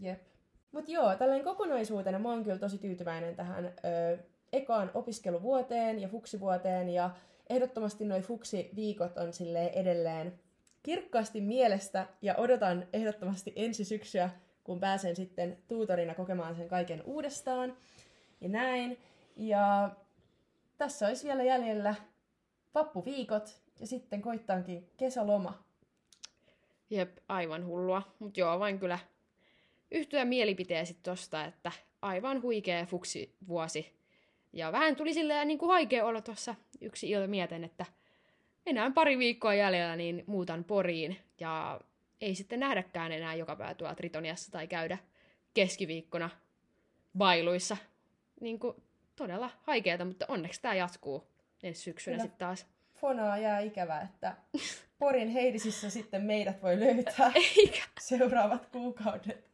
Jep. 0.00 0.35
Mutta 0.72 0.90
joo, 0.90 1.16
tällainen 1.16 1.44
kokonaisuutena 1.44 2.18
mä 2.18 2.28
oon 2.28 2.44
kyllä 2.44 2.58
tosi 2.58 2.78
tyytyväinen 2.78 3.36
tähän 3.36 3.64
ö, 3.64 4.18
ekaan 4.52 4.90
opiskeluvuoteen 4.94 5.98
ja 5.98 6.08
fuksivuoteen 6.08 6.88
ja 6.88 7.10
ehdottomasti 7.50 8.04
noi 8.04 8.20
fuksiviikot 8.20 9.16
on 9.18 9.32
sille 9.32 9.66
edelleen 9.66 10.40
kirkkaasti 10.82 11.40
mielestä 11.40 12.06
ja 12.22 12.34
odotan 12.36 12.88
ehdottomasti 12.92 13.52
ensi 13.56 13.84
syksyä, 13.84 14.30
kun 14.64 14.80
pääsen 14.80 15.16
sitten 15.16 15.58
tuutorina 15.68 16.14
kokemaan 16.14 16.56
sen 16.56 16.68
kaiken 16.68 17.02
uudestaan 17.02 17.76
ja 18.40 18.48
näin. 18.48 18.98
Ja 19.36 19.90
tässä 20.78 21.06
olisi 21.06 21.26
vielä 21.26 21.42
jäljellä 21.42 21.94
vappuviikot 22.74 23.60
ja 23.80 23.86
sitten 23.86 24.22
koittaankin 24.22 24.90
kesäloma. 24.96 25.62
Jep, 26.90 27.16
aivan 27.28 27.66
hullua. 27.66 28.02
Mutta 28.18 28.40
joo, 28.40 28.58
vain 28.58 28.78
kyllä 28.78 28.98
yhtyä 29.90 30.24
mielipiteesi 30.24 30.96
tosta, 31.02 31.44
että 31.44 31.72
aivan 32.02 32.42
huikea 32.42 32.86
fuksivuosi. 32.86 33.96
Ja 34.52 34.72
vähän 34.72 34.96
tuli 34.96 35.14
silleen 35.14 35.48
niin 35.48 35.58
kuin 35.58 35.68
haikea 35.68 36.04
olla 36.04 36.20
tuossa 36.20 36.54
yksi 36.80 37.10
ilta 37.10 37.26
mieten, 37.26 37.64
että 37.64 37.86
enää 38.66 38.90
pari 38.90 39.18
viikkoa 39.18 39.54
jäljellä, 39.54 39.96
niin 39.96 40.24
muutan 40.26 40.64
Poriin. 40.64 41.16
Ja 41.40 41.80
ei 42.20 42.34
sitten 42.34 42.60
nähdäkään 42.60 43.12
enää 43.12 43.34
joka 43.34 43.56
päivä 43.56 43.74
tuolla 43.74 43.94
Tritoniassa 43.94 44.52
tai 44.52 44.66
käydä 44.66 44.98
keskiviikkona 45.54 46.30
bailuissa. 47.18 47.76
Niin 48.40 48.58
kuin 48.58 48.76
todella 49.16 49.50
haikeeta, 49.62 50.04
mutta 50.04 50.24
onneksi 50.28 50.62
tämä 50.62 50.74
jatkuu 50.74 51.24
ensi 51.62 51.82
syksynä 51.82 52.18
sitten 52.18 52.38
taas. 52.38 52.66
Fonaa 52.94 53.38
jää 53.38 53.60
ikävä, 53.60 54.00
että 54.00 54.36
Porin 54.98 55.28
Heidisissä 55.28 55.90
sitten 55.90 56.22
meidät 56.22 56.62
voi 56.62 56.80
löytää 56.80 57.32
Eikä. 57.56 57.82
seuraavat 58.00 58.66
kuukaudet. 58.66 59.46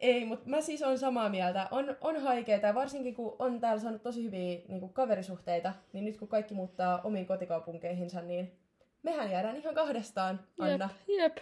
Ei, 0.00 0.24
mutta 0.24 0.48
mä 0.48 0.60
siis 0.60 0.82
on 0.82 0.98
samaa 0.98 1.28
mieltä. 1.28 1.68
On, 1.70 1.96
on 2.00 2.20
haikeeta, 2.20 2.74
varsinkin 2.74 3.14
kun 3.14 3.36
on 3.38 3.60
täällä 3.60 3.82
saanut 3.82 4.02
tosi 4.02 4.24
hyviä 4.24 4.60
niin 4.68 4.80
kuin 4.80 4.92
kaverisuhteita, 4.92 5.72
niin 5.92 6.04
nyt 6.04 6.16
kun 6.16 6.28
kaikki 6.28 6.54
muuttaa 6.54 7.00
omiin 7.04 7.26
kotikaupunkeihinsa, 7.26 8.20
niin 8.20 8.52
mehän 9.02 9.30
jäädään 9.30 9.56
ihan 9.56 9.74
kahdestaan, 9.74 10.40
Anna. 10.58 10.88
Jep, 11.08 11.18
jep. 11.18 11.38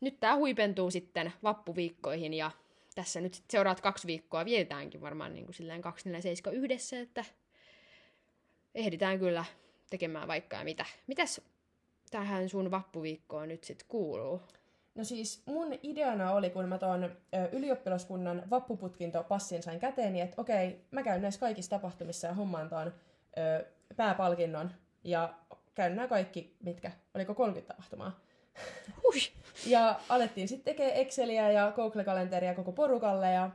Nyt 0.00 0.20
tämä 0.20 0.36
huipentuu 0.36 0.90
sitten 0.90 1.32
vappuviikkoihin 1.42 2.34
ja 2.34 2.50
tässä 2.94 3.20
nyt 3.20 3.34
sit 3.34 3.44
seuraavat 3.50 3.80
kaksi 3.80 4.06
viikkoa 4.06 4.44
vietetäänkin 4.44 5.00
varmaan 5.00 5.34
niin 5.34 5.44
kuin 5.44 5.54
silleen 5.54 5.82
247 5.82 6.58
yhdessä, 6.58 7.00
että 7.00 7.24
ehditään 8.74 9.18
kyllä 9.18 9.44
tekemään 9.90 10.28
vaikka 10.28 10.56
ja 10.56 10.64
mitä. 10.64 10.84
Mitäs 11.06 11.40
tähän 12.10 12.48
sun 12.48 12.70
vappuviikkoon 12.70 13.48
nyt 13.48 13.64
sitten 13.64 13.86
kuuluu? 13.88 14.40
No 14.94 15.04
siis 15.04 15.42
mun 15.46 15.78
ideana 15.82 16.32
oli, 16.32 16.50
kun 16.50 16.68
mä 16.68 16.78
tuon 16.78 17.16
ylioppilaskunnan 17.52 18.42
vappuputkintopassin 18.50 19.62
sain 19.62 19.80
käteen, 19.80 20.12
niin 20.12 20.24
että 20.24 20.40
okei, 20.40 20.84
mä 20.90 21.02
käyn 21.02 21.22
näissä 21.22 21.40
kaikissa 21.40 21.70
tapahtumissa 21.70 22.26
ja 22.26 22.34
hommaan 22.34 22.68
tuon 22.68 22.92
pääpalkinnon 23.96 24.70
ja 25.04 25.34
käyn 25.74 25.96
nämä 25.96 26.08
kaikki, 26.08 26.56
mitkä, 26.62 26.92
oliko 27.14 27.34
30 27.34 27.74
tapahtumaa. 27.74 28.20
Hui! 29.02 29.20
Ja 29.66 30.00
alettiin 30.08 30.48
sitten 30.48 30.74
tekemään 30.74 30.96
Exceliä 30.96 31.50
ja 31.50 31.72
Google-kalenteria 31.76 32.54
koko 32.54 32.72
porukalle 32.72 33.32
ja 33.32 33.50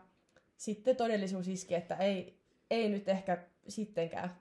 sitten 0.58 0.96
todellisuus 0.96 1.48
iski, 1.48 1.76
että 1.76 1.96
ei, 1.96 2.40
ei 2.72 2.90
nyt 2.90 3.10
ehkä 3.10 3.38
sittenkään. 3.68 4.36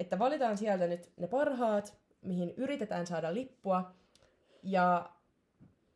Että 0.00 0.18
valitaan 0.18 0.58
sieltä 0.58 0.86
nyt 0.86 1.10
ne 1.16 1.26
parhaat, 1.26 1.94
mihin 2.22 2.54
yritetään 2.56 3.06
saada 3.06 3.34
lippua, 3.34 3.92
ja 4.62 5.10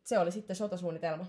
se 0.03 0.19
oli 0.19 0.31
sitten 0.31 0.55
sotasuunnitelma. 0.55 1.25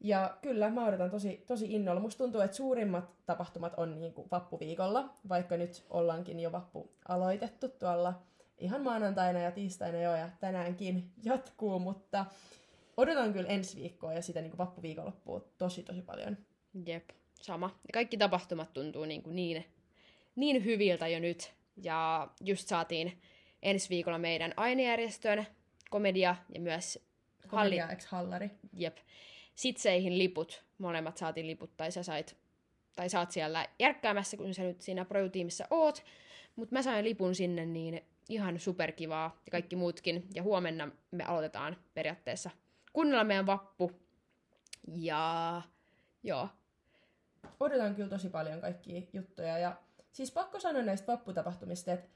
Ja 0.00 0.36
kyllä, 0.42 0.70
mä 0.70 0.86
odotan 0.86 1.10
tosi, 1.10 1.44
tosi 1.46 1.72
innolla. 1.72 2.00
Musta 2.00 2.18
tuntuu, 2.18 2.40
että 2.40 2.56
suurimmat 2.56 3.10
tapahtumat 3.26 3.74
on 3.76 4.00
niin 4.00 4.12
kuin 4.12 4.28
vappuviikolla, 4.30 5.14
vaikka 5.28 5.56
nyt 5.56 5.84
ollaankin 5.90 6.40
jo 6.40 6.52
vappu 6.52 6.90
aloitettu 7.08 7.68
tuolla 7.68 8.22
ihan 8.58 8.82
maanantaina 8.82 9.40
ja 9.40 9.50
tiistaina 9.50 9.98
jo 9.98 10.16
ja 10.16 10.30
tänäänkin 10.40 11.10
jatkuu, 11.24 11.78
mutta 11.78 12.26
odotan 12.96 13.32
kyllä 13.32 13.48
ensi 13.48 13.76
viikkoa 13.76 14.12
ja 14.12 14.22
sitä 14.22 14.40
niin 14.40 14.50
kuin 14.50 14.58
vappuviikonloppua 14.58 15.44
tosi 15.58 15.82
tosi 15.82 16.02
paljon. 16.02 16.36
Jep, 16.86 17.10
sama. 17.34 17.66
Ja 17.66 17.92
kaikki 17.92 18.16
tapahtumat 18.16 18.72
tuntuu 18.72 19.04
niin, 19.04 19.22
kuin 19.22 19.36
niin, 19.36 19.64
niin 20.36 20.64
hyviltä 20.64 21.08
jo 21.08 21.20
nyt. 21.20 21.52
Ja 21.82 22.28
just 22.40 22.68
saatiin 22.68 23.20
ensi 23.62 23.88
viikolla 23.88 24.18
meidän 24.18 24.54
ainejärjestön 24.56 25.46
komedia 25.90 26.36
ja 26.54 26.60
myös 26.60 27.07
halli... 27.48 27.78
Hallari. 28.08 28.50
Jep. 28.72 28.96
Sitseihin 29.54 30.18
liput. 30.18 30.64
Molemmat 30.78 31.16
saatiin 31.16 31.46
liput, 31.46 31.76
tai 31.76 31.92
sä 31.92 32.02
sait, 32.02 32.36
tai 32.96 33.08
saat 33.08 33.30
siellä 33.30 33.66
järkkäämässä, 33.78 34.36
kun 34.36 34.54
sä 34.54 34.62
nyt 34.62 34.80
siinä 34.80 35.04
pro 35.04 35.20
oot. 35.70 36.04
Mutta 36.56 36.74
mä 36.74 36.82
sain 36.82 37.04
lipun 37.04 37.34
sinne, 37.34 37.66
niin 37.66 38.04
ihan 38.28 38.58
superkivaa 38.58 39.40
ja 39.46 39.50
kaikki 39.50 39.76
muutkin. 39.76 40.28
Ja 40.34 40.42
huomenna 40.42 40.88
me 41.10 41.24
aloitetaan 41.24 41.76
periaatteessa 41.94 42.50
kunnolla 42.92 43.24
meidän 43.24 43.46
vappu. 43.46 43.92
Ja 44.96 45.62
joo. 46.22 46.48
Odotan 47.60 47.94
kyllä 47.94 48.08
tosi 48.08 48.28
paljon 48.28 48.60
kaikkia 48.60 49.02
juttuja. 49.12 49.58
Ja 49.58 49.76
siis 50.12 50.32
pakko 50.32 50.60
sanoa 50.60 50.82
näistä 50.82 51.12
vapputapahtumista, 51.12 51.92
että 51.92 52.08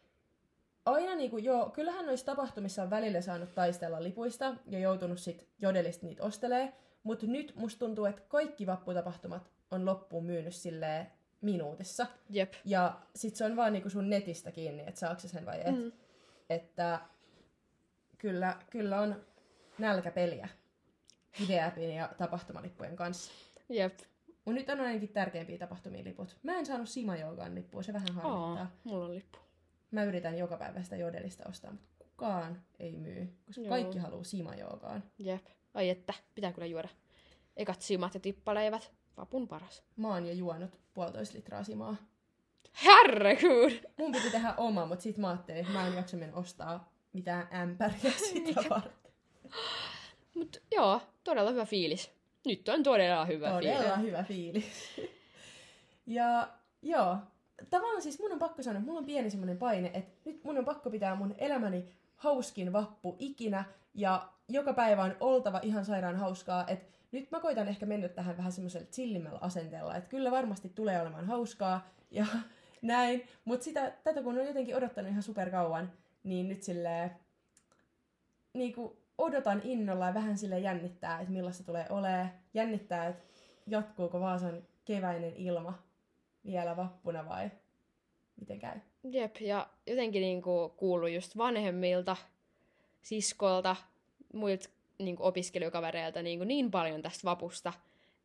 aina 0.85 1.14
niinku, 1.14 1.39
joo, 1.39 1.70
kyllähän 1.70 2.07
noissa 2.07 2.26
tapahtumissa 2.26 2.83
on 2.83 2.91
välillä 2.91 3.20
saanut 3.20 3.55
taistella 3.55 4.03
lipuista 4.03 4.57
ja 4.66 4.78
joutunut 4.78 5.18
sit 5.18 5.49
jodelista 5.61 6.07
niitä 6.07 6.22
ostelee, 6.22 6.72
mutta 7.03 7.26
nyt 7.26 7.53
musta 7.57 7.78
tuntuu, 7.78 8.05
että 8.05 8.22
kaikki 8.28 8.66
vapputapahtumat 8.66 9.51
on 9.70 9.87
loppuun 9.87 10.26
myynyt 10.26 10.55
silleen 10.55 11.07
minuutissa. 11.41 12.07
Jep. 12.30 12.53
Ja 12.64 13.01
sit 13.14 13.37
se 13.37 13.45
on 13.45 13.57
vaan 13.57 13.72
niinku 13.72 13.91
sun 13.91 14.11
netistä 14.11 14.51
kiinni, 14.51 14.83
että 14.87 15.01
saako 15.01 15.20
sen 15.20 15.47
vai 15.47 15.61
et. 15.61 15.76
Mm. 15.76 15.93
Että 16.51 17.01
kyllä, 18.18 18.57
kyllä 18.70 19.01
on 19.01 19.16
nälkäpeliä 19.78 20.49
videäpin 21.41 21.91
ja 21.91 22.09
tapahtumalippujen 22.18 22.97
kanssa. 22.97 23.33
Jep. 23.68 23.99
Mun 24.45 24.55
nyt 24.55 24.70
on 24.70 24.80
ainakin 24.80 25.09
tärkeimpiä 25.09 25.59
tapahtumia 25.59 26.05
liput. 26.05 26.37
Mä 26.43 26.59
en 26.59 26.66
saanut 26.66 26.89
Sima 26.89 27.12
lippua, 27.55 27.83
se 27.83 27.93
vähän 27.93 28.14
harmittaa. 28.14 28.62
Oo, 28.62 28.66
mulla 28.85 29.05
on 29.05 29.14
lippu. 29.14 29.39
Mä 29.93 30.05
yritän 30.05 30.38
joka 30.38 30.57
päivä 30.57 30.82
sitä 30.82 30.97
jodelista 30.97 31.49
ostaa, 31.49 31.70
mutta 31.70 31.88
kukaan 31.99 32.62
ei 32.78 32.97
myy, 32.97 33.36
koska 33.47 33.61
Joo. 33.61 33.68
kaikki 33.68 33.99
haluaa 33.99 34.24
simajoogaan. 34.24 35.05
Jep. 35.18 35.47
Ai 35.74 35.88
että, 35.88 36.14
pitää 36.34 36.53
kyllä 36.53 36.66
juoda 36.66 36.88
ekat 37.57 37.80
simat 37.80 38.14
ja 38.14 38.20
tippaleivät. 38.20 38.93
Vapun 39.16 39.49
paras. 39.49 39.82
Mä 39.97 40.09
oon 40.09 40.26
jo 40.26 40.32
juonut 40.32 40.70
puolitoista 40.95 41.36
litraa 41.36 41.64
simaa. 41.64 41.97
Herregud! 42.84 43.72
Mun 43.99 44.12
piti 44.12 44.30
tehdä 44.30 44.55
oma, 44.57 44.86
mutta 44.86 45.03
sit 45.03 45.18
mä 45.18 45.28
ajattelin, 45.28 45.61
että 45.61 45.72
mä 45.72 45.86
en 45.86 45.95
jaksa 45.95 46.16
mennä 46.16 46.36
ostaa 46.36 46.93
mitään 47.12 47.49
ämpäriä 47.55 48.12
sitä 48.32 48.61
varten. 48.70 48.93
Mut 50.34 50.62
joo, 50.70 51.01
todella 51.24 51.51
hyvä 51.51 51.64
fiilis. 51.64 52.11
Nyt 52.47 52.68
on 52.68 52.82
todella 52.82 53.24
hyvä 53.24 53.51
todella 53.51 53.61
fiilis. 53.61 53.78
Todella 53.78 53.97
hyvä 53.97 54.24
fiilis. 54.24 55.01
ja 56.07 56.49
joo, 56.82 57.16
tavallaan 57.71 58.03
siis 58.03 58.19
mun 58.21 58.33
on 58.33 58.39
pakko 58.39 58.63
sanoa, 58.63 58.83
mulla 58.83 58.99
on 58.99 59.07
pieni 59.07 59.31
semmoinen 59.31 59.59
paine, 59.59 59.91
että 59.95 60.13
nyt 60.25 60.45
mun 60.45 60.59
on 60.59 60.65
pakko 60.65 60.91
pitää 60.91 61.15
mun 61.15 61.35
elämäni 61.39 61.89
hauskin 62.17 62.73
vappu 62.73 63.17
ikinä, 63.19 63.65
ja 63.95 64.29
joka 64.49 64.73
päivä 64.73 65.03
on 65.03 65.17
oltava 65.21 65.61
ihan 65.63 65.85
sairaan 65.85 66.17
hauskaa, 66.17 66.67
että 66.67 66.93
nyt 67.13 67.31
mä 67.31 67.41
koitan 67.41 67.69
ehkä 67.69 67.87
mennä 67.87 68.09
tähän 68.09 68.37
vähän 68.37 68.53
semmoisella 68.53 68.87
chillimmällä 68.87 69.39
asenteella, 69.43 69.97
että 69.97 70.11
kyllä 70.11 70.31
varmasti 70.31 70.69
tulee 70.75 71.01
olemaan 71.01 71.27
hauskaa, 71.27 71.89
ja 72.11 72.27
näin, 72.83 73.23
mutta 73.45 73.65
sitä, 73.65 73.93
tätä 74.05 74.23
kun 74.23 74.39
on 74.39 74.47
jotenkin 74.47 74.77
odottanut 74.77 75.11
ihan 75.11 75.23
super 75.23 75.51
kauan, 75.51 75.93
niin 76.25 76.49
nyt 76.49 76.63
silleen, 76.63 77.11
niinku, 78.55 78.97
odotan 79.19 79.61
innolla 79.65 80.07
ja 80.07 80.15
vähän 80.15 80.39
sille 80.39 80.59
jännittää, 80.59 81.21
että 81.21 81.33
millaista 81.33 81.65
tulee 81.65 81.87
olemaan. 81.91 82.31
Jännittää, 82.55 83.07
että 83.07 83.25
jatkuuko 83.67 84.21
Vaasan 84.21 84.63
keväinen 84.85 85.37
ilma 85.37 85.83
vielä 86.47 86.76
vappuna 86.76 87.28
vai 87.28 87.51
miten 88.40 88.59
käy? 88.59 88.80
Jep, 89.11 89.36
ja 89.40 89.68
jotenkin 89.86 90.20
niinku 90.20 90.74
kuuluu 90.76 91.07
just 91.07 91.36
vanhemmilta, 91.36 92.16
siskolta, 93.03 93.76
muilta 94.32 94.68
niinku 94.99 95.24
opiskelijakavereilta 95.24 96.22
niinku 96.22 96.45
niin 96.45 96.70
paljon 96.70 97.03
tästä 97.03 97.24
vapusta, 97.24 97.72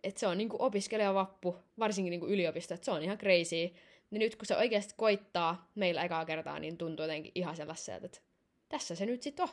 että 0.04 0.20
se 0.20 0.28
on 0.28 0.38
niinku 0.38 0.58
opiskelijavappu, 0.60 1.56
varsinkin 1.80 2.12
niinku 2.12 2.28
yliopisto, 2.28 2.74
että 2.74 2.86
se 2.86 2.92
on 2.92 3.04
ihan 3.04 3.18
crazy. 3.18 3.74
Niin 4.12 4.20
nyt 4.20 4.36
kun 4.36 4.46
se 4.46 4.58
oikeasti 4.58 4.94
koittaa 4.98 5.72
meillä 5.76 6.04
ekaa 6.04 6.26
kertaa, 6.26 6.60
niin 6.60 6.78
tuntuu 6.78 7.04
jotenkin 7.04 7.32
ihan 7.36 7.56
sellaiselta, 7.56 8.06
että 8.06 8.20
tässä 8.70 8.96
se 8.96 9.06
nyt 9.06 9.22
sitten 9.22 9.44
on. 9.44 9.50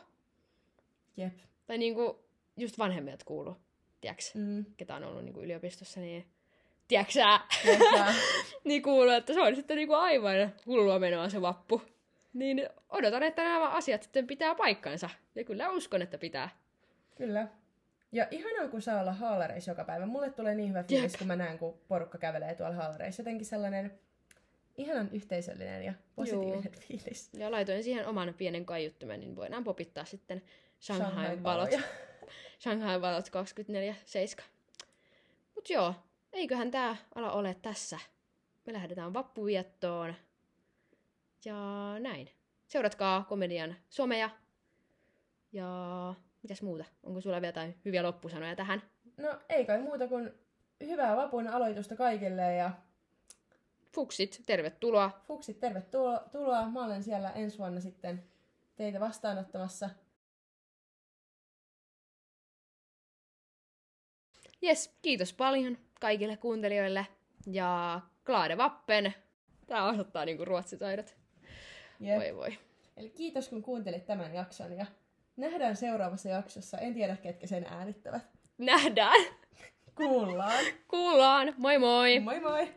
Jep. 1.17 1.33
Tai 1.67 1.77
niinku 1.77 2.25
just 2.57 2.77
vanhemmilta 2.77 3.25
kuuluu, 3.25 3.57
tiedäks, 4.01 4.35
mm. 4.35 4.65
ketä 4.77 4.95
on 4.95 5.03
ollut 5.03 5.25
niinku 5.25 5.41
yliopistossa, 5.41 5.99
niin 5.99 6.25
tiedäksä, 6.87 7.39
niin 8.63 8.81
kuuluu, 8.81 9.13
että 9.13 9.33
se 9.33 9.41
on 9.41 9.55
sitten 9.55 9.77
niinku 9.77 9.93
aivan 9.93 10.53
hullua 10.65 10.99
menoa 10.99 11.29
se 11.29 11.41
vappu. 11.41 11.81
Niin 12.33 12.69
odotan, 12.89 13.23
että 13.23 13.43
nämä 13.43 13.69
asiat 13.69 14.03
sitten 14.03 14.27
pitää 14.27 14.55
paikkansa. 14.55 15.09
Ja 15.35 15.43
kyllä 15.43 15.69
uskon, 15.69 16.01
että 16.01 16.17
pitää. 16.17 16.49
Kyllä. 17.15 17.47
Ja 18.11 18.27
ihanaa, 18.31 18.67
kun 18.67 18.81
saa 18.81 19.01
olla 19.01 19.13
haalareissa 19.13 19.71
joka 19.71 19.83
päivä. 19.83 20.05
Mulle 20.05 20.29
tulee 20.29 20.55
niin 20.55 20.69
hyvä 20.69 20.83
fiilis, 20.83 21.13
Jep. 21.13 21.17
kun 21.17 21.27
mä 21.27 21.35
näen, 21.35 21.59
kun 21.59 21.77
porukka 21.87 22.17
kävelee 22.17 22.55
tuolla 22.55 22.75
haalareissa. 22.75 23.21
Jotenkin 23.21 23.45
sellainen 23.45 23.99
ihanan 24.77 25.09
yhteisöllinen 25.11 25.83
ja 25.83 25.93
positiivinen 26.15 26.63
Juu. 26.63 26.81
fiilis. 26.87 27.29
Ja 27.33 27.51
laitoin 27.51 27.83
siihen 27.83 28.07
oman 28.07 28.33
pienen 28.37 28.65
kaiuttimen, 28.65 29.19
niin 29.19 29.35
voidaan 29.35 29.63
popittaa 29.63 30.05
sitten 30.05 30.43
Shanghai 30.81 31.43
valot. 31.43 31.69
Shanghai 32.59 33.01
valot 33.01 33.29
24-7. 34.39 34.43
Mut 35.55 35.69
joo, 35.69 35.93
eiköhän 36.35 36.71
tää 36.71 36.95
ala 37.15 37.31
ole 37.31 37.53
tässä. 37.61 37.99
Me 38.65 38.73
lähdetään 38.73 39.13
vappuviettoon. 39.13 40.15
Ja 41.45 41.55
näin. 41.99 42.29
Seuratkaa 42.67 43.23
komedian 43.23 43.75
someja. 43.89 44.29
Ja 45.51 46.13
mitäs 46.43 46.61
muuta? 46.61 46.85
Onko 47.03 47.21
sulla 47.21 47.41
vielä 47.41 47.47
jotain 47.47 47.75
hyviä 47.85 48.03
loppusanoja 48.03 48.55
tähän? 48.55 48.81
No 49.17 49.39
ei 49.49 49.65
kai 49.65 49.81
muuta 49.81 50.07
kuin 50.07 50.31
hyvää 50.85 51.15
vapun 51.17 51.47
aloitusta 51.47 51.95
kaikille 51.95 52.55
ja... 52.55 52.71
Fuksit, 53.93 54.43
tervetuloa. 54.45 55.21
Fuksit, 55.27 55.59
tervetuloa. 55.59 56.69
Mä 56.71 56.85
olen 56.85 57.03
siellä 57.03 57.31
ensi 57.31 57.57
vuonna 57.57 57.81
sitten 57.81 58.23
teitä 58.75 58.99
vastaanottamassa. 58.99 59.89
Jes, 64.61 64.97
kiitos 65.01 65.33
paljon 65.33 65.77
kaikille 65.99 66.37
kuuntelijoille 66.37 67.07
ja 67.47 68.01
Glade 68.25 68.57
Vappen. 68.57 69.13
Tää 69.67 69.85
osoittaa 69.85 70.25
niinku 70.25 70.45
ruotsitaidot. 70.45 71.15
Yep. 72.01 72.15
Voi 72.15 72.35
voi. 72.35 72.57
Eli 72.97 73.09
kiitos 73.09 73.49
kun 73.49 73.63
kuuntelit 73.63 74.05
tämän 74.05 74.33
jakson 74.33 74.73
ja 74.73 74.85
nähdään 75.37 75.75
seuraavassa 75.75 76.29
jaksossa. 76.29 76.77
En 76.77 76.93
tiedä 76.93 77.15
ketkä 77.15 77.47
sen 77.47 77.65
äänittävät. 77.69 78.21
Nähdään. 78.57 79.25
Kuullaan. 79.95 80.65
Kuullaan. 80.87 81.53
Moi 81.57 81.77
moi. 81.79 82.19
Moi 82.19 82.39
moi. 82.39 82.73